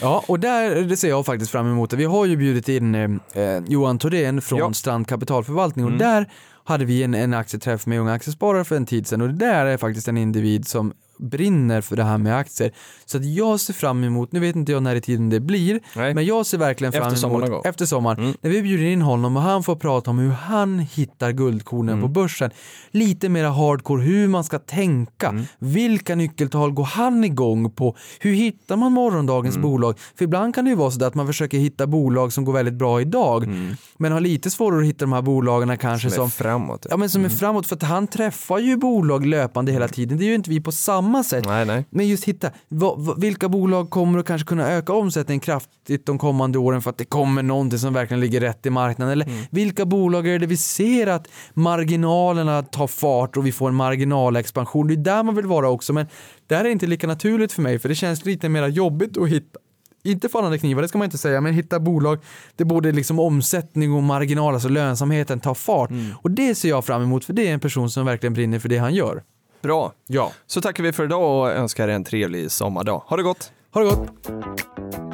Ja, 0.00 0.24
och 0.26 0.40
där 0.40 0.74
det 0.82 0.96
ser 0.96 1.08
jag 1.08 1.26
faktiskt 1.26 1.50
fram 1.50 1.66
emot. 1.66 1.92
Vi 1.92 2.04
har 2.04 2.26
ju 2.26 2.36
bjudit 2.36 2.68
in 2.68 2.94
eh, 2.94 3.42
eh, 3.42 3.62
Johan 3.68 3.98
Thordén 3.98 4.42
från 4.42 4.58
Ja. 4.58 4.72
Strand 4.72 5.06
Kapitalförvaltning 5.06 5.84
och 5.84 5.90
Mm. 5.90 5.98
där 5.98 6.28
hade 6.64 6.84
vi 6.84 7.02
en, 7.02 7.14
en 7.14 7.34
aktieträff 7.34 7.86
med 7.86 8.00
unga 8.00 8.12
aktiesparare 8.12 8.64
för 8.64 8.76
en 8.76 8.86
tid 8.86 9.06
sedan 9.06 9.20
och 9.20 9.28
det 9.28 9.34
där 9.46 9.66
är 9.66 9.76
faktiskt 9.76 10.08
en 10.08 10.16
individ 10.16 10.68
som 10.68 10.92
brinner 11.20 11.80
för 11.80 11.96
det 11.96 12.04
här 12.04 12.18
med 12.18 12.36
aktier. 12.36 12.72
Så 13.06 13.16
att 13.18 13.24
jag 13.24 13.60
ser 13.60 13.72
fram 13.72 14.04
emot, 14.04 14.32
nu 14.32 14.40
vet 14.40 14.56
inte 14.56 14.72
jag 14.72 14.82
när 14.82 14.94
i 14.96 15.00
tiden 15.00 15.30
det 15.30 15.40
blir, 15.40 15.80
Nej. 15.96 16.14
men 16.14 16.24
jag 16.24 16.46
ser 16.46 16.58
verkligen 16.58 16.92
fram 16.92 17.02
Efter 17.02 17.10
emot 17.10 17.20
sommaren 17.20 17.40
någon 17.40 17.50
gång. 17.50 17.62
efter 17.64 17.86
sommaren, 17.86 18.18
Mm. 18.24 18.34
när 18.40 18.50
vi 18.50 18.62
bjuder 18.62 18.84
in 18.84 19.02
honom 19.02 19.36
och 19.36 19.42
han 19.42 19.62
får 19.62 19.76
prata 19.76 20.10
om 20.10 20.18
hur 20.18 20.30
han 20.30 20.78
hittar 20.78 21.32
guldkornen 21.32 21.88
Mm. 21.94 22.02
på 22.02 22.08
börsen. 22.08 22.50
Lite 22.90 23.28
mera 23.28 23.50
hardcore, 23.50 24.02
hur 24.02 24.28
man 24.28 24.44
ska 24.44 24.58
tänka. 24.58 25.28
Mm. 25.28 25.44
Vilka 25.58 26.14
nyckeltal 26.14 26.72
går 26.72 26.84
han 26.84 27.24
igång 27.24 27.70
på? 27.70 27.96
Hur 28.20 28.32
hittar 28.34 28.76
man 28.76 28.92
morgondagens 28.92 29.56
Mm. 29.56 29.62
bolag? 29.70 29.98
För 30.18 30.24
ibland 30.24 30.54
kan 30.54 30.64
det 30.64 30.70
ju 30.70 30.76
vara 30.76 30.90
så 30.90 31.04
att 31.04 31.14
man 31.14 31.26
försöker 31.26 31.58
hitta 31.58 31.86
bolag 31.86 32.32
som 32.32 32.44
går 32.44 32.52
väldigt 32.52 32.74
bra 32.74 33.00
idag, 33.00 33.48
men 33.98 34.12
har 34.12 34.20
lite 34.20 34.50
svårare 34.50 34.80
att 34.80 34.86
hitta 34.86 35.04
de 35.04 35.12
här 35.12 35.22
bolagen 35.22 35.78
kanske 35.78 35.90
Mm. 36.08 36.14
Som 36.14 36.24
är 36.24 36.28
som 36.28 36.30
framåt. 36.30 36.86
Ja 36.90 36.96
men 36.96 37.10
som 37.10 37.24
är 37.24 37.28
framåt 37.28 37.66
för 37.66 37.76
att 37.76 37.82
han 37.82 38.06
träffar 38.06 38.58
ju 38.58 38.76
bolag 38.76 39.26
löpande 39.26 39.72
hela 39.72 39.88
tiden. 39.88 40.18
Det 40.18 40.24
är 40.24 40.26
ju 40.26 40.34
inte 40.34 40.50
vi 40.50 40.60
på 40.60 40.72
samma 40.72 41.09
sätt. 41.24 41.44
Nej, 41.46 41.66
nej. 41.66 41.84
Men 41.90 42.08
just 42.08 42.24
hitta, 42.24 42.50
vad, 42.68 43.00
vad, 43.00 43.20
vilka 43.20 43.48
bolag 43.48 43.90
kommer 43.90 44.18
att 44.18 44.26
kanske 44.26 44.46
kunna 44.46 44.68
öka 44.68 44.92
omsättningen 44.92 45.40
kraftigt 45.40 46.06
de 46.06 46.18
kommande 46.18 46.58
åren 46.58 46.82
för 46.82 46.90
att 46.90 46.98
det 46.98 47.04
kommer 47.04 47.42
någonting 47.42 47.78
som 47.78 47.92
verkligen 47.94 48.20
ligger 48.20 48.40
rätt 48.40 48.66
i 48.66 48.70
marknaden? 48.70 49.12
Eller 49.12 49.26
Mm. 49.26 49.44
vilka 49.50 49.84
bolag 49.84 50.26
är 50.28 50.38
det 50.38 50.46
vi 50.46 50.56
ser 50.56 51.06
att 51.06 51.28
marginalerna 51.54 52.62
tar 52.62 52.86
fart 52.86 53.36
och 53.36 53.46
vi 53.46 53.52
får 53.52 53.68
en 53.68 53.74
marginalexpansion? 53.74 54.86
Det 54.88 54.94
är 54.94 54.96
där 54.96 55.22
man 55.22 55.34
vill 55.34 55.46
vara 55.46 55.68
också, 55.68 55.92
men 55.92 56.06
det 56.46 56.56
här 56.56 56.64
är 56.64 56.68
inte 56.68 56.86
lika 56.86 57.06
naturligt 57.06 57.52
för 57.52 57.62
mig 57.62 57.78
för 57.78 57.88
det 57.88 57.94
känns 57.94 58.24
lite 58.24 58.48
mer 58.48 58.68
jobbigt 58.68 59.18
att 59.18 59.28
hitta 59.28 59.58
inte 60.02 60.28
fallande 60.28 60.58
knivar, 60.58 60.82
det 60.82 60.88
ska 60.88 60.98
man 60.98 61.04
inte 61.04 61.18
säga, 61.18 61.40
men 61.40 61.54
hitta 61.54 61.80
bolag 61.80 62.18
där 62.56 62.64
både 62.64 62.92
liksom 62.92 63.18
omsättning 63.18 63.92
och 63.92 64.02
marginal, 64.02 64.54
alltså 64.54 64.68
lönsamheten, 64.68 65.40
tar 65.40 65.54
fart. 65.54 65.90
Mm. 65.90 66.06
Och 66.22 66.30
det 66.30 66.54
ser 66.54 66.68
jag 66.68 66.84
fram 66.84 67.02
emot, 67.02 67.24
för 67.24 67.32
det 67.32 67.48
är 67.48 67.52
en 67.54 67.60
person 67.60 67.90
som 67.90 68.06
verkligen 68.06 68.32
brinner 68.32 68.58
för 68.58 68.68
det 68.68 68.78
han 68.78 68.94
gör. 68.94 69.22
Bra. 69.62 69.92
Ja. 70.06 70.32
Så 70.46 70.60
tackar 70.60 70.82
vi 70.82 70.92
för 70.92 71.04
idag 71.04 71.40
och 71.40 71.50
önskar 71.50 71.88
en 71.88 72.04
trevlig 72.04 72.50
sommardag. 72.50 73.02
Ha 73.06 73.16
det 73.16 73.22
gott! 73.22 73.52
Ha 73.72 73.80
det 73.80 73.86
gott! 73.86 75.09